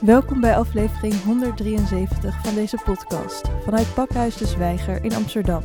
Welkom 0.00 0.40
bij 0.40 0.56
aflevering 0.56 1.22
173 1.22 2.44
van 2.44 2.54
deze 2.54 2.78
podcast 2.84 3.48
vanuit 3.64 3.94
Pakhuis 3.94 4.36
de 4.36 4.46
Zwijger 4.46 5.04
in 5.04 5.14
Amsterdam. 5.14 5.62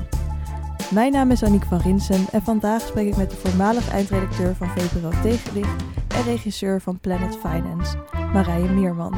Mijn 0.92 1.12
naam 1.12 1.32
is 1.32 1.44
Aniek 1.44 1.64
van 1.64 1.82
Rinsen 1.82 2.26
en 2.32 2.42
vandaag 2.42 2.82
spreek 2.82 3.08
ik 3.08 3.18
met 3.18 3.30
de 3.30 3.36
voormalig 3.36 3.90
eindredacteur 3.90 4.56
van 4.56 4.68
VPRO 4.68 5.10
Tegenlicht 5.22 5.84
en 6.08 6.24
regisseur 6.24 6.82
van 6.82 7.00
Planet 7.00 7.38
Finance, 7.38 7.98
Marije 8.34 8.70
Meerman. 8.70 9.18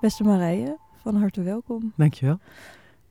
Beste 0.00 0.22
Marije, 0.22 0.76
van 1.02 1.16
harte 1.16 1.42
welkom. 1.42 1.92
Dankjewel. 1.96 2.38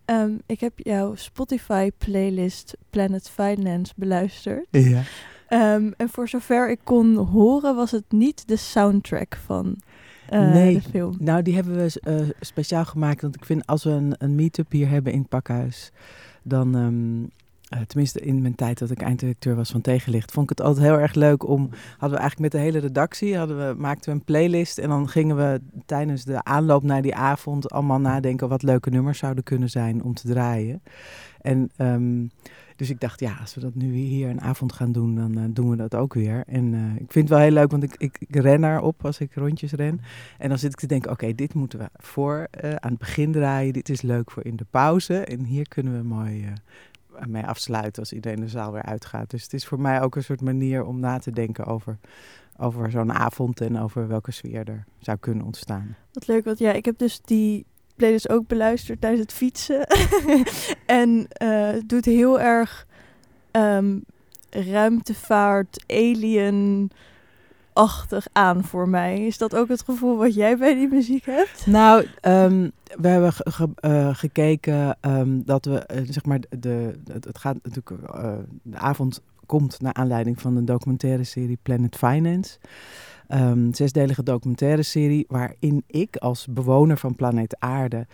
Um, 0.05 0.41
ik 0.45 0.59
heb 0.59 0.73
jouw 0.75 1.15
Spotify-playlist 1.15 2.77
Planet 2.89 3.29
Finance 3.29 3.93
beluisterd. 3.95 4.67
Ja. 4.71 5.01
Um, 5.49 5.93
en 5.97 6.09
voor 6.09 6.27
zover 6.27 6.69
ik 6.69 6.79
kon 6.83 7.15
horen, 7.15 7.75
was 7.75 7.91
het 7.91 8.11
niet 8.11 8.47
de 8.47 8.55
soundtrack 8.55 9.37
van 9.45 9.77
uh, 10.33 10.53
nee, 10.53 10.73
de 10.73 10.81
film. 10.81 11.15
Nou, 11.19 11.41
die 11.41 11.55
hebben 11.55 11.75
we 11.75 12.01
uh, 12.07 12.29
speciaal 12.39 12.85
gemaakt. 12.85 13.21
Want 13.21 13.35
ik 13.35 13.45
vind 13.45 13.65
als 13.65 13.83
we 13.83 13.89
een, 13.89 14.15
een 14.17 14.35
meet-up 14.35 14.71
hier 14.71 14.89
hebben 14.89 15.13
in 15.13 15.19
het 15.19 15.29
pakhuis, 15.29 15.91
dan. 16.43 16.75
Um, 16.75 17.29
uh, 17.73 17.81
tenminste, 17.81 18.19
in 18.19 18.41
mijn 18.41 18.55
tijd 18.55 18.79
dat 18.79 18.91
ik 18.91 19.01
einddirecteur 19.01 19.55
was 19.55 19.71
van 19.71 19.81
Tegenlicht, 19.81 20.31
vond 20.31 20.51
ik 20.51 20.57
het 20.57 20.67
altijd 20.67 20.85
heel 20.85 20.99
erg 20.99 21.13
leuk 21.13 21.47
om. 21.47 21.69
Hadden 21.97 22.17
we 22.17 22.23
eigenlijk 22.23 22.39
met 22.39 22.51
de 22.51 22.57
hele 22.57 22.79
redactie, 22.79 23.37
hadden 23.37 23.57
we, 23.57 23.79
maakten 23.79 24.11
we 24.11 24.17
een 24.17 24.25
playlist. 24.25 24.77
En 24.77 24.89
dan 24.89 25.09
gingen 25.09 25.35
we 25.35 25.61
tijdens 25.85 26.23
de 26.23 26.43
aanloop 26.43 26.83
naar 26.83 27.01
die 27.01 27.15
avond 27.15 27.71
allemaal 27.71 27.99
nadenken 27.99 28.49
wat 28.49 28.63
leuke 28.63 28.89
nummers 28.89 29.17
zouden 29.17 29.43
kunnen 29.43 29.69
zijn 29.69 30.03
om 30.03 30.13
te 30.13 30.27
draaien. 30.27 30.81
En 31.41 31.69
um, 31.77 32.31
dus 32.77 32.89
ik 32.89 32.99
dacht, 32.99 33.19
ja, 33.19 33.37
als 33.41 33.55
we 33.55 33.61
dat 33.61 33.75
nu 33.75 33.93
hier 33.93 34.29
een 34.29 34.41
avond 34.41 34.73
gaan 34.73 34.91
doen, 34.91 35.15
dan 35.15 35.37
uh, 35.37 35.43
doen 35.49 35.69
we 35.69 35.75
dat 35.75 35.95
ook 35.95 36.13
weer. 36.13 36.43
En 36.47 36.73
uh, 36.73 36.95
ik 36.95 37.11
vind 37.11 37.29
het 37.29 37.29
wel 37.29 37.39
heel 37.39 37.51
leuk, 37.51 37.71
want 37.71 37.83
ik, 37.83 37.95
ik, 37.97 38.17
ik 38.19 38.35
ren 38.35 38.63
erop 38.63 39.05
als 39.05 39.19
ik 39.19 39.33
rondjes 39.33 39.71
ren. 39.71 40.01
En 40.37 40.49
dan 40.49 40.57
zit 40.57 40.71
ik 40.71 40.79
te 40.79 40.87
denken, 40.87 41.11
oké, 41.11 41.33
dit 41.33 41.53
moeten 41.53 41.79
we 41.79 41.89
voor 41.93 42.47
uh, 42.63 42.75
aan 42.75 42.89
het 42.89 42.99
begin 42.99 43.31
draaien. 43.31 43.73
Dit 43.73 43.89
is 43.89 44.01
leuk 44.01 44.31
voor 44.31 44.45
in 44.45 44.55
de 44.55 44.65
pauze. 44.69 45.17
En 45.17 45.43
hier 45.43 45.67
kunnen 45.67 45.97
we 45.97 46.03
mooi 46.03 46.45
mee 47.27 47.43
afsluiten 47.43 48.01
als 48.01 48.13
iedereen 48.13 48.39
de 48.39 48.47
zaal 48.47 48.71
weer 48.71 48.83
uitgaat. 48.83 49.29
Dus 49.29 49.43
het 49.43 49.53
is 49.53 49.65
voor 49.65 49.79
mij 49.79 50.01
ook 50.01 50.15
een 50.15 50.23
soort 50.23 50.41
manier 50.41 50.85
om 50.85 50.99
na 50.99 51.19
te 51.19 51.31
denken 51.31 51.65
over, 51.65 51.97
over 52.57 52.91
zo'n 52.91 53.13
avond 53.13 53.61
en 53.61 53.79
over 53.79 54.07
welke 54.07 54.31
sfeer 54.31 54.69
er 54.69 54.85
zou 54.99 55.17
kunnen 55.17 55.45
ontstaan. 55.45 55.95
Wat 56.13 56.27
leuk, 56.27 56.43
want 56.43 56.59
ja, 56.59 56.71
ik 56.71 56.85
heb 56.85 56.97
dus 56.97 57.21
die 57.21 57.65
playlist 57.97 58.29
ook 58.29 58.47
beluisterd 58.47 59.01
tijdens 59.01 59.21
het 59.21 59.33
fietsen. 59.33 59.87
en 60.85 61.27
uh, 61.41 61.69
doet 61.85 62.05
heel 62.05 62.39
erg 62.39 62.87
um, 63.51 64.03
ruimtevaart, 64.49 65.83
alien 65.87 66.91
achtig 67.73 68.27
aan 68.31 68.63
voor 68.63 68.89
mij. 68.89 69.25
Is 69.25 69.37
dat 69.37 69.55
ook 69.55 69.67
het 69.67 69.81
gevoel 69.81 70.17
wat 70.17 70.33
jij 70.33 70.57
bij 70.57 70.75
die 70.75 70.87
muziek 70.87 71.25
hebt? 71.25 71.65
Nou, 71.65 72.05
um, 72.21 72.71
we 72.95 73.07
hebben 73.07 73.33
uh, 73.81 74.15
gekeken 74.15 74.97
um, 75.01 75.43
dat 75.45 75.65
we, 75.65 75.89
uh, 75.93 76.01
zeg 76.09 76.25
maar, 76.25 76.39
de, 76.49 76.99
het, 77.11 77.37
gaat 77.37 77.57
natuurlijk, 77.63 77.89
de 78.61 78.77
avond 78.77 79.21
komt 79.45 79.81
naar 79.81 79.93
aanleiding 79.93 80.41
van 80.41 80.55
de 80.55 80.63
documentaire 80.63 81.23
serie 81.23 81.57
Planet 81.61 81.95
Finance. 81.95 82.57
Um, 83.33 83.73
zesdelige 83.73 84.23
documentaire 84.23 84.83
serie 84.83 85.25
waarin 85.27 85.83
ik 85.87 86.15
als 86.15 86.47
bewoner 86.49 86.97
van 86.97 87.15
planeet 87.15 87.59
Aarde 87.59 88.07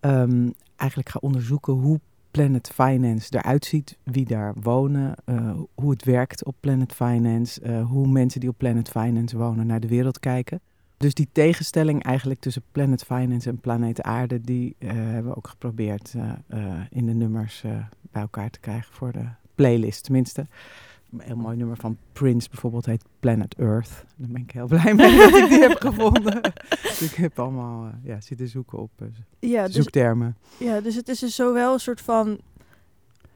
um, 0.00 0.54
eigenlijk 0.76 1.08
ga 1.08 1.18
onderzoeken 1.22 1.72
hoe 1.72 2.00
Planet 2.30 2.70
Finance 2.74 3.36
eruit 3.36 3.64
ziet, 3.64 3.98
wie 4.02 4.24
daar 4.26 4.54
wonen, 4.60 5.14
uh, 5.26 5.50
hoe 5.74 5.90
het 5.90 6.04
werkt 6.04 6.44
op 6.44 6.54
Planet 6.60 6.92
Finance, 6.92 7.60
uh, 7.62 7.86
hoe 7.86 8.08
mensen 8.08 8.40
die 8.40 8.48
op 8.48 8.58
Planet 8.58 8.88
Finance 8.88 9.36
wonen 9.36 9.66
naar 9.66 9.80
de 9.80 9.88
wereld 9.88 10.20
kijken. 10.20 10.60
Dus 10.96 11.14
die 11.14 11.28
tegenstelling 11.32 12.02
eigenlijk 12.02 12.40
tussen 12.40 12.62
Planet 12.72 13.04
Finance 13.04 13.48
en 13.48 13.58
Planeet 13.58 14.02
Aarde, 14.02 14.40
die 14.40 14.76
uh, 14.78 14.90
hebben 14.90 15.30
we 15.30 15.36
ook 15.36 15.48
geprobeerd 15.48 16.14
in 16.90 17.06
de 17.06 17.14
nummers 17.14 17.64
bij 18.10 18.22
elkaar 18.22 18.50
te 18.50 18.60
krijgen 18.60 18.94
voor 18.94 19.12
de 19.12 19.24
playlist 19.54 20.04
tenminste. 20.04 20.46
Een 21.12 21.20
heel 21.20 21.36
mooi 21.36 21.56
nummer 21.56 21.76
van 21.76 21.96
Prince 22.12 22.48
bijvoorbeeld 22.48 22.86
heet 22.86 23.04
Planet 23.20 23.54
Earth. 23.54 24.04
Daar 24.16 24.28
ben 24.28 24.42
ik 24.42 24.50
heel 24.50 24.66
blij 24.66 24.94
mee 24.94 25.16
dat 25.16 25.34
ik 25.34 25.48
die 25.48 25.60
heb 25.60 25.80
gevonden. 25.88 26.42
dus 26.68 27.02
ik 27.10 27.14
heb 27.14 27.38
allemaal 27.38 27.86
uh, 27.86 27.92
ja, 28.02 28.20
zitten 28.20 28.48
zoeken 28.48 28.78
op 28.78 28.90
uh, 29.02 29.08
ja, 29.38 29.66
dus, 29.66 29.74
zoektermen. 29.74 30.36
Ja, 30.56 30.80
dus 30.80 30.94
het 30.94 31.08
is 31.08 31.18
dus 31.18 31.34
zowel 31.34 31.72
een 31.72 31.80
soort 31.80 32.00
van... 32.00 32.38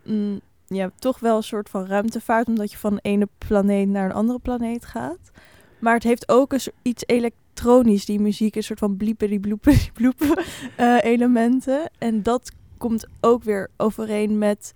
Mm, 0.05 0.41
ja, 0.66 0.91
toch 0.99 1.19
wel 1.19 1.37
een 1.37 1.43
soort 1.43 1.69
van 1.69 1.87
ruimtevaart... 1.87 2.47
omdat 2.47 2.71
je 2.71 2.78
van 2.78 2.94
de 2.94 3.00
ene 3.03 3.28
planeet 3.38 3.88
naar 3.88 4.05
een 4.05 4.16
andere 4.16 4.38
planeet 4.38 4.84
gaat. 4.84 5.31
Maar 5.78 5.94
het 5.94 6.03
heeft 6.03 6.28
ook 6.28 6.53
een, 6.53 6.61
iets 6.82 7.03
elektronisch, 7.06 8.05
die 8.05 8.21
muziek. 8.21 8.56
Een 8.56 8.62
soort 8.62 8.78
van 8.78 8.97
blieperie 8.97 9.41
bloeperie 9.41 9.93
bloep 10.00 10.44
uh, 10.81 10.99
elementen. 11.03 11.91
En 11.99 12.22
dat 12.22 12.53
komt 12.78 13.06
ook 13.21 13.43
weer 13.43 13.71
overeen 13.77 14.38
met... 14.38 14.72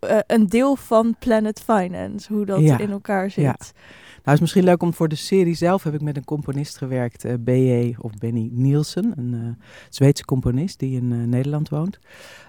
Uh, 0.00 0.18
een 0.26 0.46
deel 0.46 0.76
van 0.76 1.16
Planet 1.18 1.60
Finance, 1.60 2.32
hoe 2.32 2.46
dat 2.46 2.60
ja. 2.60 2.78
in 2.78 2.90
elkaar 2.90 3.30
zit. 3.30 3.44
Ja. 3.44 3.56
Nou, 4.24 4.36
is 4.36 4.40
misschien 4.40 4.64
leuk 4.64 4.82
om 4.82 4.94
voor 4.94 5.08
de 5.08 5.14
serie 5.14 5.54
zelf 5.54 5.82
heb 5.82 5.94
ik 5.94 6.00
met 6.00 6.16
een 6.16 6.24
componist 6.24 6.76
gewerkt, 6.76 7.24
uh, 7.24 7.32
B.J. 7.44 7.96
of 7.98 8.12
Benny 8.18 8.48
Nielsen, 8.52 9.12
een 9.16 9.34
uh, 9.34 9.64
Zweedse 9.88 10.24
componist 10.24 10.78
die 10.78 10.96
in 10.96 11.28
Nederland 11.28 11.68
woont. 11.68 11.98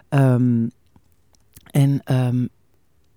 Um, 0.09 0.71
en 1.71 2.01
um, 2.15 2.49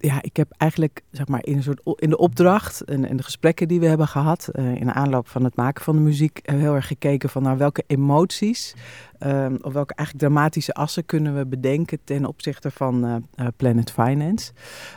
ja, 0.04 0.22
ik 0.22 0.36
heb 0.36 0.52
eigenlijk 0.56 1.02
zeg 1.10 1.28
maar 1.28 1.44
in 1.44 1.56
een 1.56 1.62
soort 1.62 1.80
in 1.94 2.10
de 2.10 2.18
opdracht 2.18 2.80
en, 2.80 3.08
en 3.08 3.16
de 3.16 3.22
gesprekken 3.22 3.68
die 3.68 3.80
we 3.80 3.86
hebben 3.86 4.08
gehad 4.08 4.48
uh, 4.52 4.74
in 4.74 4.86
de 4.86 4.92
aanloop 4.92 5.28
van 5.28 5.44
het 5.44 5.56
maken 5.56 5.84
van 5.84 5.96
de 5.96 6.02
muziek 6.02 6.40
heel 6.42 6.74
erg 6.74 6.86
gekeken 6.86 7.28
van 7.28 7.42
nou 7.42 7.58
welke 7.58 7.84
emoties 7.86 8.74
um, 9.20 9.58
of 9.60 9.72
welke 9.72 9.94
eigenlijk 9.94 10.26
dramatische 10.26 10.72
assen 10.72 11.06
kunnen 11.06 11.36
we 11.36 11.46
bedenken 11.46 11.98
ten 12.04 12.26
opzichte 12.26 12.70
van 12.70 13.06
uh, 13.06 13.46
Planet 13.56 13.90
Finance 13.90 14.52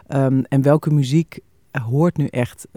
um, 0.08 0.44
en 0.44 0.62
welke 0.62 0.94
muziek 0.94 1.40
hoort 1.72 2.18
nu 2.18 2.28
echt 2.28 2.68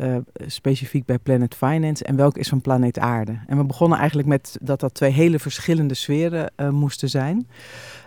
specifiek 0.46 1.04
bij 1.04 1.18
Planet 1.18 1.54
Finance 1.54 2.04
en 2.04 2.16
welke 2.16 2.38
is 2.38 2.48
van 2.48 2.60
Planeet 2.60 2.98
Aarde. 2.98 3.38
En 3.46 3.56
we 3.56 3.64
begonnen 3.64 3.98
eigenlijk 3.98 4.28
met 4.28 4.58
dat 4.62 4.80
dat 4.80 4.94
twee 4.94 5.10
hele 5.10 5.38
verschillende 5.38 5.94
sferen 5.94 6.52
moesten 6.70 7.08
zijn. 7.08 7.46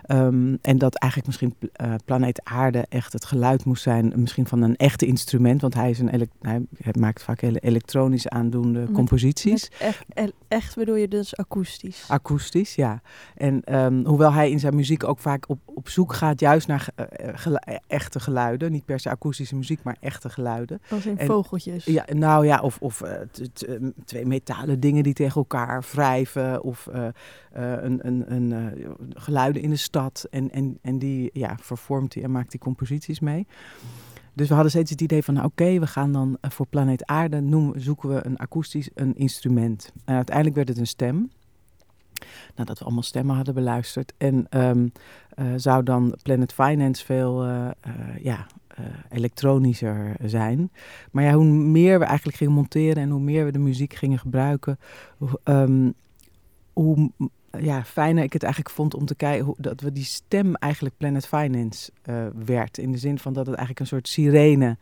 Um, 0.08 0.58
en 0.62 0.78
dat 0.78 0.94
eigenlijk 0.94 1.26
misschien 1.26 1.54
uh, 1.60 1.94
Planeet 2.04 2.40
Aarde 2.44 2.86
echt 2.88 3.12
het 3.12 3.24
geluid 3.24 3.64
moest 3.64 3.82
zijn, 3.82 4.12
misschien 4.16 4.46
van 4.46 4.62
een 4.62 4.76
echte 4.76 5.06
instrument, 5.06 5.60
want 5.60 5.74
hij, 5.74 5.90
is 5.90 5.98
een 5.98 6.28
hij, 6.40 6.66
maakt 6.98 7.22
vaak 7.22 7.40
hele 7.40 7.58
elektronisch 7.58 8.28
aandoende 8.28 8.80
met, 8.80 8.92
composities. 8.92 9.70
Met 9.70 9.96
echt, 10.14 10.32
echt 10.48 10.76
bedoel 10.76 10.94
je 10.94 11.08
dus 11.08 11.36
akoestisch? 11.36 12.04
Akoestisch, 12.08 12.74
ja. 12.74 13.02
En 13.34 13.76
um, 13.78 14.06
hoewel 14.06 14.32
hij 14.32 14.50
in 14.50 14.60
zijn 14.60 14.74
muziek 14.74 15.04
ook 15.04 15.18
vaak 15.18 15.48
op, 15.48 15.58
op 15.64 15.88
zoek 15.88 16.12
gaat 16.12 16.40
juist 16.40 16.66
naar 16.66 16.88
gelu 17.16 17.58
echte 17.86 18.20
geluiden, 18.20 18.72
niet 18.72 18.84
per 18.84 19.00
se 19.00 19.10
akoestische 19.10 19.56
muziek, 19.56 19.82
maar 19.82 19.96
echte 20.00 20.28
geluiden. 20.28 20.80
Als 20.90 21.06
in 21.06 21.18
en, 21.18 21.26
vogeltjes. 21.26 21.84
Ja, 21.84 22.04
nou 22.12 22.46
ja, 22.46 22.60
of, 22.60 22.78
of 22.80 23.02
uh, 23.04 23.10
twee 24.04 24.26
metalen 24.26 24.80
dingen 24.80 25.02
die 25.02 25.14
tegen 25.14 25.36
elkaar 25.36 25.84
wrijven. 25.92 26.62
Of 26.62 26.88
een, 27.52 28.06
een, 28.06 28.32
een 28.32 28.80
geluiden 29.14 29.62
in 29.62 29.70
de 29.70 29.76
En, 30.30 30.50
en, 30.50 30.78
en 30.82 30.98
die 30.98 31.30
ja, 31.32 31.56
vervormt 31.60 32.14
hij 32.14 32.22
en 32.22 32.30
maakt 32.30 32.50
die 32.50 32.60
composities 32.60 33.20
mee. 33.20 33.46
Dus 34.32 34.48
we 34.48 34.54
hadden 34.54 34.72
steeds 34.72 34.90
het 34.90 35.00
idee 35.00 35.22
van, 35.22 35.34
nou, 35.34 35.46
oké, 35.46 35.78
we 35.78 35.86
gaan 35.86 36.12
dan 36.12 36.38
voor 36.40 36.66
planeet 36.66 37.06
Aarde 37.06 37.40
noemen, 37.40 37.80
zoeken 37.80 38.08
we 38.08 38.26
een 38.26 38.36
akoestisch 38.36 38.90
een 38.94 39.16
instrument. 39.16 39.92
En 40.04 40.14
uiteindelijk 40.14 40.56
werd 40.56 40.68
het 40.68 40.78
een 40.78 40.86
stem. 40.86 41.30
Nadat 42.54 42.78
we 42.78 42.84
allemaal 42.84 43.02
stemmen 43.02 43.36
hadden 43.36 43.54
beluisterd. 43.54 44.12
En 44.18 44.46
um, 44.50 44.92
zou 45.56 45.82
dan 45.82 46.16
Planet 46.22 46.52
Finance 46.52 47.04
veel 47.04 47.44
ja, 48.20 48.46
uh, 48.80 48.86
elektronischer 49.10 50.16
zijn. 50.24 50.70
Maar 51.10 51.24
ja, 51.24 51.32
hoe 51.32 51.44
meer 51.44 51.98
we 51.98 52.04
eigenlijk 52.04 52.36
gingen 52.36 52.52
monteren 52.52 53.02
en 53.02 53.10
hoe 53.10 53.20
meer 53.20 53.44
we 53.44 53.52
de 53.52 53.58
muziek 53.58 53.94
gingen 53.94 54.18
gebruiken, 54.18 54.78
hoe, 55.16 55.94
hoe 56.72 57.10
ja, 57.60 57.84
fijner 57.84 58.24
ik 58.24 58.32
het 58.32 58.42
eigenlijk 58.42 58.74
vond 58.74 58.94
om 58.94 59.06
te 59.06 59.14
kijken 59.14 59.54
dat 59.58 59.80
we 59.80 59.92
die 59.92 60.04
stem 60.04 60.54
eigenlijk 60.54 60.96
Planet 60.96 61.26
Finance 61.26 61.90
uh, 62.04 62.26
werd. 62.44 62.78
In 62.78 62.92
de 62.92 62.98
zin 62.98 63.18
van 63.18 63.32
dat 63.32 63.46
het 63.46 63.54
eigenlijk 63.56 63.80
een 63.80 63.86
soort 63.86 64.08
sirene, 64.08 64.76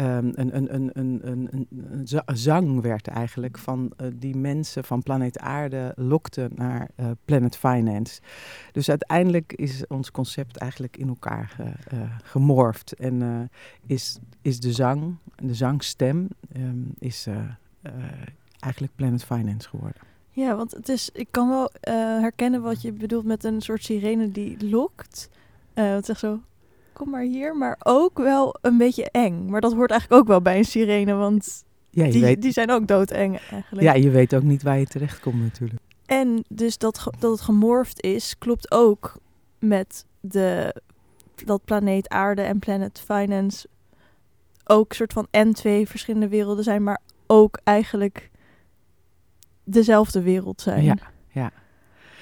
um, 0.00 0.32
een, 0.34 0.56
een, 0.56 0.74
een, 0.74 0.90
een, 0.98 1.66
een, 1.90 2.08
zang 2.36 2.80
werd 2.80 3.06
eigenlijk 3.06 3.58
van 3.58 3.92
uh, 4.00 4.08
die 4.14 4.36
mensen 4.36 4.84
van 4.84 5.02
Planeet 5.02 5.38
Aarde 5.38 5.92
lokte 5.96 6.50
naar 6.54 6.88
uh, 6.96 7.06
Planet 7.24 7.56
Finance. 7.56 8.20
Dus 8.72 8.88
uiteindelijk 8.88 9.52
is 9.52 9.86
ons 9.86 10.10
concept 10.10 10.56
eigenlijk 10.56 10.96
in 10.96 11.08
elkaar 11.08 11.48
ge, 11.48 11.72
gemorfd 12.22 12.92
en 12.92 13.50
is, 13.86 14.18
is 14.42 14.60
de 14.60 14.72
zang, 14.72 15.16
de 15.36 15.54
zangstem, 15.54 16.28
um, 16.56 16.94
is 16.98 17.26
eigenlijk 18.58 18.92
Planet 18.96 19.24
Finance 19.24 19.68
geworden. 19.68 20.07
Ja, 20.38 20.56
want 20.56 20.72
het 20.72 20.88
is, 20.88 21.10
ik 21.12 21.28
kan 21.30 21.48
wel 21.48 21.70
uh, 21.88 21.94
herkennen 22.20 22.62
wat 22.62 22.82
je 22.82 22.92
bedoelt 22.92 23.24
met 23.24 23.44
een 23.44 23.60
soort 23.60 23.84
sirene 23.84 24.30
die 24.30 24.68
lokt. 24.68 25.28
Uh, 25.74 25.90
het 25.90 26.06
zegt 26.06 26.20
zo, 26.20 26.40
kom 26.92 27.10
maar 27.10 27.22
hier. 27.22 27.56
Maar 27.56 27.76
ook 27.78 28.18
wel 28.18 28.56
een 28.60 28.78
beetje 28.78 29.10
eng. 29.10 29.50
Maar 29.50 29.60
dat 29.60 29.72
hoort 29.72 29.90
eigenlijk 29.90 30.20
ook 30.20 30.28
wel 30.28 30.42
bij 30.42 30.58
een 30.58 30.64
sirene, 30.64 31.12
want 31.12 31.64
ja, 31.90 32.10
die, 32.10 32.20
weet, 32.20 32.42
die 32.42 32.52
zijn 32.52 32.70
ook 32.70 32.86
doodeng 32.86 33.38
eigenlijk. 33.50 33.80
Ja, 33.86 33.94
je 33.94 34.10
weet 34.10 34.34
ook 34.34 34.42
niet 34.42 34.62
waar 34.62 34.78
je 34.78 34.86
terecht 34.86 35.20
komt 35.20 35.40
natuurlijk. 35.40 35.80
En 36.06 36.44
dus 36.48 36.78
dat, 36.78 37.06
dat 37.18 37.30
het 37.30 37.40
gemorfd 37.40 38.02
is, 38.02 38.38
klopt 38.38 38.70
ook 38.70 39.16
met 39.58 40.04
de, 40.20 40.74
dat 41.44 41.64
planeet 41.64 42.08
Aarde 42.08 42.42
en 42.42 42.58
Planet 42.58 43.00
Finance 43.00 43.68
ook 44.64 44.92
soort 44.92 45.12
van 45.12 45.26
en 45.30 45.52
twee 45.52 45.88
verschillende 45.88 46.28
werelden 46.28 46.64
zijn, 46.64 46.82
maar 46.82 47.00
ook 47.26 47.58
eigenlijk 47.64 48.30
dezelfde 49.68 50.22
wereld 50.22 50.60
zijn. 50.60 50.84
Ja, 50.84 50.96
ja. 51.28 51.52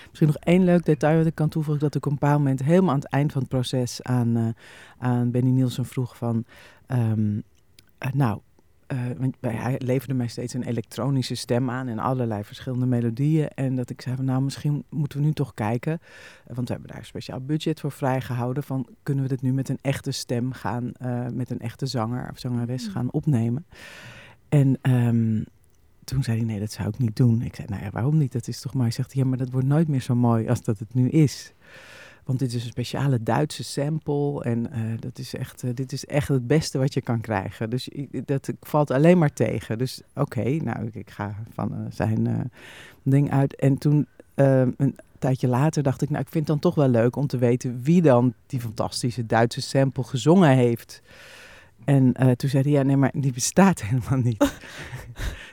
Misschien 0.08 0.26
nog 0.26 0.37
één 0.37 0.64
leuk 0.64 0.84
detail 0.84 1.16
wat 1.19 1.26
ik 1.26 1.34
kan 1.34 1.48
toevoegen. 1.48 1.82
Dat 1.84 1.94
ik 1.94 2.06
op 2.06 2.12
een 2.12 2.19
bepaald 2.19 2.38
moment 2.38 2.62
helemaal 2.62 2.90
aan 2.90 3.00
het 3.00 3.08
eind 3.08 3.32
van 3.32 3.40
het 3.40 3.50
proces 3.50 4.02
aan, 4.02 4.37
eh, 4.37 4.46
aan 4.98 5.31
Benny 5.31 5.50
Nielsen 5.50 5.84
vroeg 5.84 6.16
van... 6.16 6.44
eh, 6.87 7.12
nou, 8.12 8.40
eh, 8.87 8.98
want 9.19 9.37
hij 9.40 9.81
leverde 9.84 10.14
mij 10.14 10.26
steeds 10.28 10.54
een 10.54 10.62
elektronische 10.62 11.34
stem 11.34 11.70
aan 11.70 11.88
en 11.88 11.98
allerlei 11.98 12.44
verschillende 12.44 12.87
melodieën. 12.87 13.48
En 13.48 13.76
dat 13.76 13.90
ik 13.90 14.00
zei 14.00 14.16
van 14.16 14.25
nou, 14.25 14.43
misschien 14.43 14.84
moeten 14.90 15.19
we 15.19 15.25
nu 15.25 15.32
toch 15.32 15.54
kijken. 15.54 15.98
want 16.46 16.66
we 16.69 16.72
hebben 16.72 16.90
daar 16.90 16.98
een 16.98 17.04
speciaal 17.04 17.40
budget 17.40 17.81
voor 17.81 17.93
vrijgehouden. 17.93 18.62
Van 18.62 18.87
kunnen 19.02 19.22
we 19.25 19.28
dit 19.31 19.43
nu 19.43 19.52
met 19.52 19.69
een 19.69 19.78
echte 19.82 20.10
stem 20.10 20.52
gaan, 20.52 20.93
met 21.32 21.50
een 21.50 21.60
echte 21.60 21.87
zanger 21.87 22.28
of 22.31 22.38
zangeres 22.38 22.87
Mm. 22.87 22.93
gaan 22.93 23.10
opnemen. 23.12 23.66
En 24.48 24.78
ehm, 24.82 25.43
toen 26.06 26.23
zei 26.23 26.37
hij, 26.37 26.47
nee, 26.47 26.61
dat 26.61 26.73
zou 26.73 26.88
ik 26.88 26.99
niet 26.99 27.17
doen. 27.17 27.43
Ik 27.43 27.55
zei, 27.55 27.67
nou 27.70 27.82
ja, 27.82 27.91
waarom 27.91 28.19
niet? 28.19 28.32
Dat 28.32 28.49
is 28.49 28.61
toch 28.61 28.73
mooi. 28.73 28.85
Hij 28.85 28.94
zegt, 28.94 29.14
ja, 29.14 29.25
maar 29.25 29.38
dat 29.38 29.50
wordt 29.50 29.67
nooit 29.67 29.88
meer 29.88 30.00
zo 30.00 30.14
mooi 30.14 30.49
als 30.49 30.62
dat 30.62 30.79
het 30.79 30.94
nu 30.94 31.08
is. 31.08 31.53
Want 32.26 32.38
dit 32.38 32.53
is 32.53 32.62
een 32.62 32.70
speciale 32.70 33.23
Duitse 33.23 33.64
sample. 33.64 34.43
En 34.43 34.73
eh, 34.73 34.81
dat 35.00 35.19
is 35.19 35.35
echt, 35.35 35.62
eh, 35.62 35.70
dit 35.75 35.93
is 35.93 36.06
echt 36.06 36.29
het 36.29 36.47
beste 36.47 36.79
wat 36.79 36.94
je 36.94 37.00
kan 37.00 37.20
krijgen. 37.20 37.70
Dus 37.70 37.88
dat 38.25 38.53
valt 38.61 38.91
alleen 38.91 39.19
maar 39.19 39.32
tegen. 39.32 39.79
Dus 39.79 40.00
oké, 40.14 40.44
nou, 40.44 40.91
ik, 40.93 41.11
ga 41.11 41.35
van 41.53 41.73
eh, 41.73 41.79
zijn 41.91 42.50
ding 43.03 43.31
uit. 43.31 43.55
En 43.55 43.79
toen, 43.79 44.06
een 44.35 44.97
tijdje 45.19 45.49
later, 45.49 45.82
dacht 45.82 46.03
ik, 46.03 46.11
nou, 46.11 46.23
ik 46.23 46.31
vind 46.31 46.49
het 46.49 46.61
dan 46.61 46.73
toch 46.73 46.75
wel 46.75 46.88
leuk 46.88 47.17
om 47.17 47.26
te 47.26 47.38
weten 47.38 47.82
wie 47.82 48.03
dan 48.03 48.35
die 48.47 48.61
fantastische 48.61 49.26
Duitse 49.26 49.61
sample 49.61 50.05
gezongen 50.05 50.50
heeft. 50.50 51.03
En 51.85 52.12
toen 52.37 52.50
zei 52.50 52.62
hij, 52.62 52.73
ja, 52.73 52.82
nee, 52.82 52.97
maar 52.97 53.12
die 53.14 53.32
bestaat 53.32 53.82
helemaal 53.88 54.19
niet. 54.19 54.53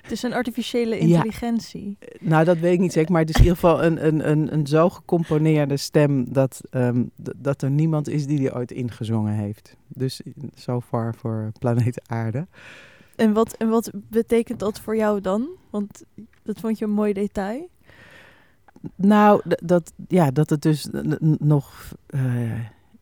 Het 0.03 0.11
is 0.11 0.23
een 0.23 0.33
artificiële 0.33 0.95
Ja. 0.95 1.01
intelligentie. 1.01 1.97
Nou, 2.19 2.45
dat 2.45 2.57
weet 2.57 2.73
ik 2.73 2.79
niet 2.79 2.93
zeker, 2.93 3.11
maar 3.11 3.21
het 3.21 3.29
is 3.29 3.35
in 3.35 3.41
ieder 3.41 3.55
geval 3.57 3.83
een, 3.83 4.05
een, 4.07 4.29
een, 4.29 4.53
een 4.53 4.67
zo 4.67 4.89
gecomponeerde 4.89 5.77
stem 5.77 6.33
dat, 6.33 6.61
ehm, 6.69 7.03
dat 7.35 7.61
er 7.61 7.71
niemand 7.71 8.07
is 8.09 8.25
die 8.27 8.37
die 8.37 8.53
ooit 8.55 8.71
ingezongen 8.71 9.33
heeft. 9.33 9.75
Dus 9.87 10.21
so 10.53 10.81
far 10.81 11.15
voor 11.15 11.51
planeet 11.59 12.01
Aarde. 12.09 12.47
En 13.15 13.33
wat, 13.33 13.53
en 13.57 13.69
wat 13.69 13.91
betekent 13.93 14.59
dat 14.59 14.79
voor 14.79 14.95
jou 14.95 15.21
dan? 15.21 15.47
Want 15.69 16.03
dat 16.43 16.59
vond 16.59 16.77
je 16.79 16.85
een 16.85 16.91
mooi 16.91 17.13
detail. 17.13 17.69
Nou, 18.95 19.41
dat, 19.45 19.93
ja, 20.07 20.31
dat 20.31 20.49
het 20.49 20.61
dus 20.61 20.87
nog, 21.39 21.93
eh, 22.07 22.59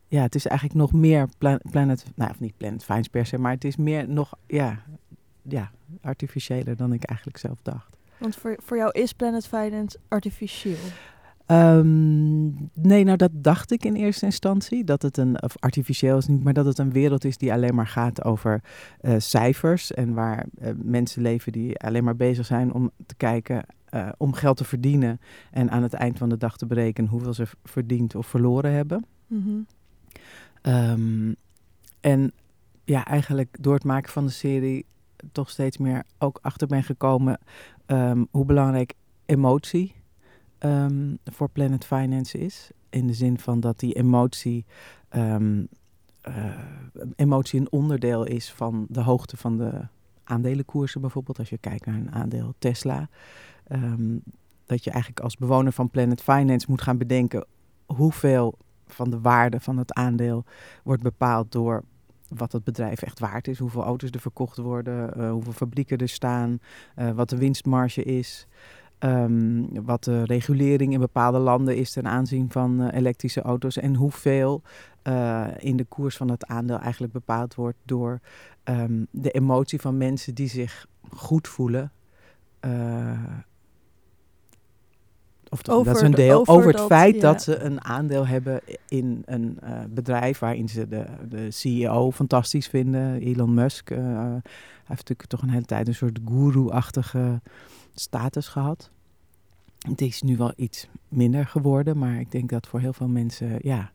ja, 0.08 0.22
het 0.22 0.36
is 0.36 0.46
eigenlijk 0.46 0.80
nog 0.80 0.92
meer 0.94 1.28
pla- 1.38 1.60
Planet, 1.72 2.06
nou 2.16 2.32
of 2.32 2.40
niet 2.40 2.58
Planet 2.58 2.84
Finds 2.84 3.08
per 3.08 3.26
se, 3.26 3.38
maar 3.38 3.52
het 3.52 3.64
is 3.64 3.76
meer 3.76 4.10
nog, 4.10 4.34
ja, 4.48 4.80
ja, 5.42 5.72
artificiëler 6.02 6.76
dan 6.76 6.94
ik 6.94 7.04
eigenlijk 7.04 7.38
zelf 7.38 7.62
dacht. 7.62 7.98
Want 8.18 8.36
voor, 8.36 8.56
voor 8.60 8.78
jou 8.78 8.92
is 8.92 9.14
Planet 9.14 9.48
Finance 9.48 10.00
artificieel. 10.08 10.78
Ehm, 11.52 12.44
nee, 12.74 13.04
nou 13.04 13.18
dat 13.18 13.32
dacht 13.34 13.72
ik 13.72 13.86
in 13.86 13.96
eerste 13.96 14.26
instantie. 14.26 14.84
Dat 14.84 15.02
het 15.02 15.18
een, 15.18 15.42
of 15.44 15.56
artificieel 15.60 16.18
is 16.18 16.28
niet, 16.28 16.44
maar 16.44 16.54
dat 16.54 16.66
het 16.66 16.78
een 16.78 16.92
wereld 16.92 17.26
is 17.26 17.38
die 17.38 17.54
alleen 17.54 17.76
maar 17.76 17.88
gaat 17.88 18.24
over 18.24 18.62
eh, 19.00 19.16
cijfers. 19.18 19.92
En 19.92 20.14
waar 20.14 20.46
eh, 20.60 20.72
mensen 20.84 21.22
leven 21.22 21.52
die 21.52 21.80
alleen 21.80 22.04
maar 22.04 22.16
bezig 22.16 22.46
zijn 22.46 22.74
om 22.74 22.92
te 23.06 23.16
kijken, 23.16 23.64
eh, 23.86 24.10
om 24.18 24.34
geld 24.34 24.58
te 24.58 24.64
verdienen. 24.64 25.20
En 25.52 25.72
aan 25.72 25.84
het 25.84 25.94
eind 25.94 26.18
van 26.18 26.30
de 26.30 26.38
dag 26.38 26.58
te 26.58 26.66
berekenen 26.66 27.10
hoeveel 27.10 27.34
ze 27.34 27.46
verdiend 27.64 28.16
of 28.16 28.28
verloren 28.28 28.72
hebben. 28.72 29.06
Mhm. 29.28 29.60
Ehm, 30.62 31.34
en 32.00 32.32
ja, 32.84 33.06
eigenlijk 33.06 33.58
door 33.60 33.74
het 33.74 33.84
maken 33.84 34.12
van 34.12 34.26
de 34.26 34.32
serie 34.32 34.86
toch 35.32 35.50
steeds 35.50 35.78
meer 35.78 36.04
ook 36.18 36.40
achter 36.42 36.68
ben 36.68 36.84
gekomen 36.84 37.40
ehm, 37.86 38.24
hoe 38.32 38.46
belangrijk 38.46 38.94
emotie 39.26 39.96
ehm, 40.58 41.16
voor 41.26 41.50
Planet 41.50 41.86
Finance 41.86 42.38
is. 42.38 42.72
In 42.90 43.08
de 43.08 43.14
zin 43.14 43.40
van 43.40 43.60
dat 43.60 43.80
die 43.80 43.94
emotie, 43.94 44.66
ehm, 45.10 45.64
eh, 46.22 46.60
emotie 47.16 47.60
een 47.60 47.72
onderdeel 47.72 48.24
is 48.24 48.52
van 48.52 48.86
de 48.90 49.02
hoogte 49.02 49.38
van 49.38 49.58
de 49.58 49.88
aandelenkoersen 50.24 51.02
bijvoorbeeld. 51.02 51.40
Als 51.40 51.50
je 51.50 51.58
kijkt 51.58 51.86
naar 51.86 51.96
een 51.96 52.12
aandeel 52.12 52.54
Tesla. 52.60 53.10
Dat 54.66 54.84
je 54.84 54.92
eigenlijk 54.92 55.24
als 55.24 55.38
bewoner 55.38 55.72
van 55.72 55.90
Planet 55.90 56.22
Finance 56.22 56.66
moet 56.70 56.82
gaan 56.82 56.98
bedenken 56.98 57.46
hoeveel 57.86 58.58
van 58.94 59.10
de 59.10 59.20
waarde 59.20 59.60
van 59.60 59.78
het 59.78 59.94
aandeel 59.94 60.44
wordt 60.84 61.04
bepaald 61.04 61.52
door 61.52 61.84
wat 62.36 62.52
het 62.52 62.64
bedrijf 62.64 63.02
echt 63.02 63.20
waard 63.20 63.48
is. 63.48 63.60
Hoeveel 63.60 63.84
auto's 63.84 64.10
er 64.10 64.20
verkocht 64.20 64.58
worden, 64.58 65.14
eh, 65.14 65.32
hoeveel 65.32 65.54
fabrieken 65.54 65.98
er 65.98 66.10
staan, 66.10 66.60
eh, 66.96 67.12
wat 67.12 67.30
de 67.30 67.38
winstmarge 67.38 68.04
is. 68.04 68.48
ehm, 69.00 69.64
wat 69.84 70.04
de 70.04 70.24
regulering 70.24 70.94
in 70.94 71.00
bepaalde 71.00 71.38
landen 71.38 71.78
is 71.78 71.92
ten 71.92 72.08
aanzien 72.08 72.52
van 72.52 72.82
eh, 72.82 72.98
elektrische 72.98 73.42
auto's. 73.42 73.78
En 73.78 73.96
hoeveel 73.96 74.62
in 75.58 75.78
de 75.78 75.86
koers 75.90 76.18
van 76.18 76.28
dat 76.28 76.46
aandeel 76.46 76.80
eigenlijk 76.80 77.14
bepaald 77.14 77.56
wordt 77.56 77.78
door 77.86 78.20
ehm, 78.64 79.06
de 79.12 79.32
emotie 79.32 79.82
van 79.82 79.98
mensen 79.98 80.36
die 80.36 80.48
zich 80.48 80.86
goed 81.10 81.48
voelen. 81.48 81.92
Of 85.54 85.62
dat, 85.62 85.76
Over 85.76 85.86
dat 85.94 85.96
is 86.02 86.08
een 86.08 86.12
de- 86.12 86.18
deel 86.18 86.40
over 86.40 86.54
over, 86.54 86.68
het 86.68 86.78
dat, 86.78 86.88
feit 86.88 87.16
ja. 87.16 87.22
dat 87.22 87.42
ze 87.42 87.60
een 87.60 87.84
aandeel 87.84 88.28
hebben 88.28 88.62
in 88.88 89.22
een 89.26 89.58
eh, 89.62 89.80
bedrijf 89.90 90.40
waarin 90.40 90.70
ze 90.70 90.88
de, 90.88 91.06
de 91.30 91.52
CEO 91.52 92.12
fantastisch 92.12 92.68
vinden, 92.68 93.22
Elon 93.22 93.54
Musk. 93.54 93.90
eh, 93.90 93.98
hij 93.98 94.42
heeft 94.84 95.10
natuurlijk 95.10 95.30
toch 95.30 95.42
een 95.42 95.50
hele 95.50 95.66
tijd 95.66 95.88
een 95.88 95.96
soort 95.96 96.20
guru-achtige 96.26 97.42
status 97.94 98.48
gehad. 98.48 98.90
Het 99.88 100.02
is 100.02 100.22
nu 100.22 100.38
wel 100.38 100.54
iets 100.56 100.88
minder 101.08 101.48
geworden, 101.48 101.98
maar 101.98 102.20
ik 102.20 102.32
denk 102.32 102.50
dat 102.50 102.68
voor 102.68 102.80
heel 102.80 102.94
veel 102.94 103.08
mensen, 103.08 103.58
ja, 103.62 103.92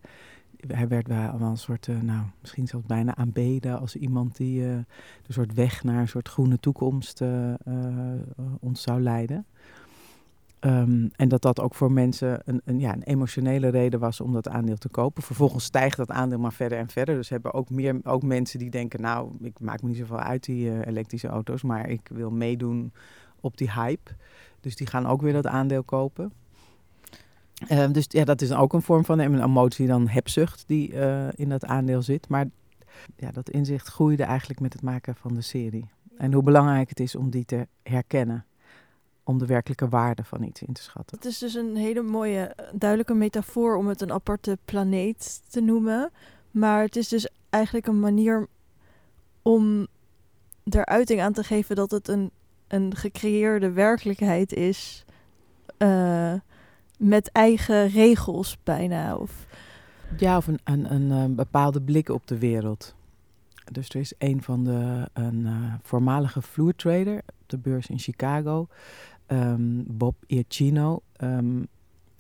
hij 0.67 0.89
werd 0.89 1.07
wel 1.09 1.41
een 1.41 1.57
soort, 1.57 1.89
eh, 1.89 2.01
nou, 2.01 2.23
misschien 2.41 2.67
zelfs 2.67 2.87
bijna 2.87 3.17
aanbeden 3.17 3.81
als 3.81 3.97
iemand 3.97 4.37
die 4.37 4.63
een 4.63 4.87
soort 5.29 5.55
weg 5.55 5.85
naar 5.85 6.01
een 6.01 6.09
soort 6.09 6.29
groene 6.29 6.59
toekomst 6.61 7.23
ons 8.61 8.83
zou 8.83 9.01
leiden. 9.01 9.47
Ehm, 10.61 11.09
en 11.17 11.29
dat 11.29 11.43
dat 11.43 11.61
ook 11.61 11.75
voor 11.75 11.93
mensen 11.93 12.41
een, 12.45 12.61
een, 12.65 12.81
ja, 12.81 12.93
een 12.93 13.03
emotionele 13.03 13.69
reden 13.69 14.01
was 14.01 14.21
om 14.21 14.33
dat 14.33 14.49
aandeel 14.49 14.77
te 14.77 14.89
kopen. 14.89 15.23
Vervolgens 15.23 15.65
stijgt 15.65 15.97
dat 15.97 16.11
aandeel 16.11 16.39
maar 16.39 16.53
verder 16.53 16.79
en 16.79 16.89
verder. 16.89 17.15
Dus 17.15 17.29
hebben 17.29 17.55
ook 17.55 17.71
meer 17.71 18.01
ook 18.03 18.23
mensen 18.23 18.59
die 18.59 18.71
denken, 18.71 19.01
nou, 19.01 19.31
ik 19.41 19.61
maak 19.61 19.83
me 19.83 19.89
niet 19.89 19.99
zoveel 19.99 20.19
uit 20.19 20.45
die 20.45 20.71
eh, 20.71 20.87
elektrische 20.87 21.29
auto's, 21.29 21.63
maar 21.63 21.89
ik 21.89 22.09
wil 22.13 22.31
meedoen 22.31 22.93
op 23.41 23.57
die 23.57 23.73
hype. 23.73 24.11
Dus 24.61 24.77
die 24.77 24.87
gaan 24.87 25.07
ook 25.07 25.23
weer 25.23 25.33
dat 25.33 25.47
aandeel 25.47 25.83
kopen. 25.83 26.33
Ehm, 27.69 27.93
dus 27.93 28.05
ja, 28.09 28.25
dat 28.25 28.41
is 28.41 28.53
ook 28.53 28.73
een 28.73 28.83
vorm 28.83 29.05
van 29.05 29.21
emotie, 29.21 29.87
dan 29.87 30.09
hebzucht 30.09 30.65
die 30.67 30.93
eh, 30.93 31.29
in 31.35 31.49
dat 31.49 31.65
aandeel 31.65 32.03
zit. 32.03 32.29
Maar 32.29 32.47
ja, 33.17 33.31
dat 33.31 33.51
inzicht 33.51 33.87
groeide 33.87 34.23
eigenlijk 34.23 34.61
met 34.61 34.73
het 34.73 34.83
maken 34.83 35.15
van 35.15 35.35
de 35.35 35.41
serie. 35.41 35.91
En 36.19 36.33
hoe 36.33 36.43
belangrijk 36.43 36.89
het 36.89 37.01
is 37.01 37.15
om 37.15 37.31
die 37.31 37.45
te 37.45 37.67
herkennen. 37.83 38.45
Om 39.29 39.39
de 39.39 39.47
werkelijke 39.47 39.89
waarde 39.89 40.25
van 40.25 40.43
iets 40.43 40.63
in 40.63 40.73
te 40.73 40.83
schatten. 40.83 41.17
Het 41.17 41.27
is 41.27 41.39
dus 41.39 41.55
een 41.55 41.77
hele 41.77 42.03
mooie, 42.03 42.41
eh, 42.41 42.67
duidelijke 42.73 43.15
metafoor 43.15 43.77
om 43.77 43.87
het 43.87 44.01
een 44.01 44.13
aparte 44.13 44.59
planeet 44.65 45.43
te 45.49 45.61
noemen. 45.61 46.11
Maar 46.51 46.83
het 46.83 46.97
is 46.97 47.09
dus 47.09 47.29
eigenlijk 47.51 47.87
een 47.87 48.01
manier 48.01 48.47
om 49.43 49.87
er 50.65 50.85
uiting 50.87 51.21
aan 51.21 51.33
te 51.33 51.45
geven 51.45 51.77
dat 51.77 51.91
het 51.91 52.09
een, 52.09 52.31
een 52.69 52.97
gecreëerde 52.97 53.71
werkelijkheid 53.71 54.53
is. 54.53 55.05
eh, 55.79 56.33
met 56.99 57.33
eigen 57.33 57.89
regels 57.89 58.57
bijna. 58.63 59.17
Of, 59.17 59.47
Ja, 60.19 60.37
of 60.37 60.47
een, 60.47 60.59
een, 60.65 60.93
een, 60.95 61.11
eh, 61.31 61.35
bepaalde 61.37 61.81
blik 61.83 62.09
op 62.09 62.27
de 62.27 62.39
wereld. 62.39 62.95
Dus 63.73 63.89
er 63.89 64.01
is 64.01 64.13
een 64.19 64.43
van 64.43 64.65
de 64.65 65.09
een 65.13 65.49
voormalige 65.83 66.43
vloertrader 66.43 67.17
op 67.17 67.49
de 67.49 67.59
beurs 67.59 67.87
in 67.87 67.99
Chicago, 67.99 68.69
ehm, 69.27 69.83
Bob 69.87 70.17
Iacchino. 70.27 71.03
Ehm, 71.17 71.63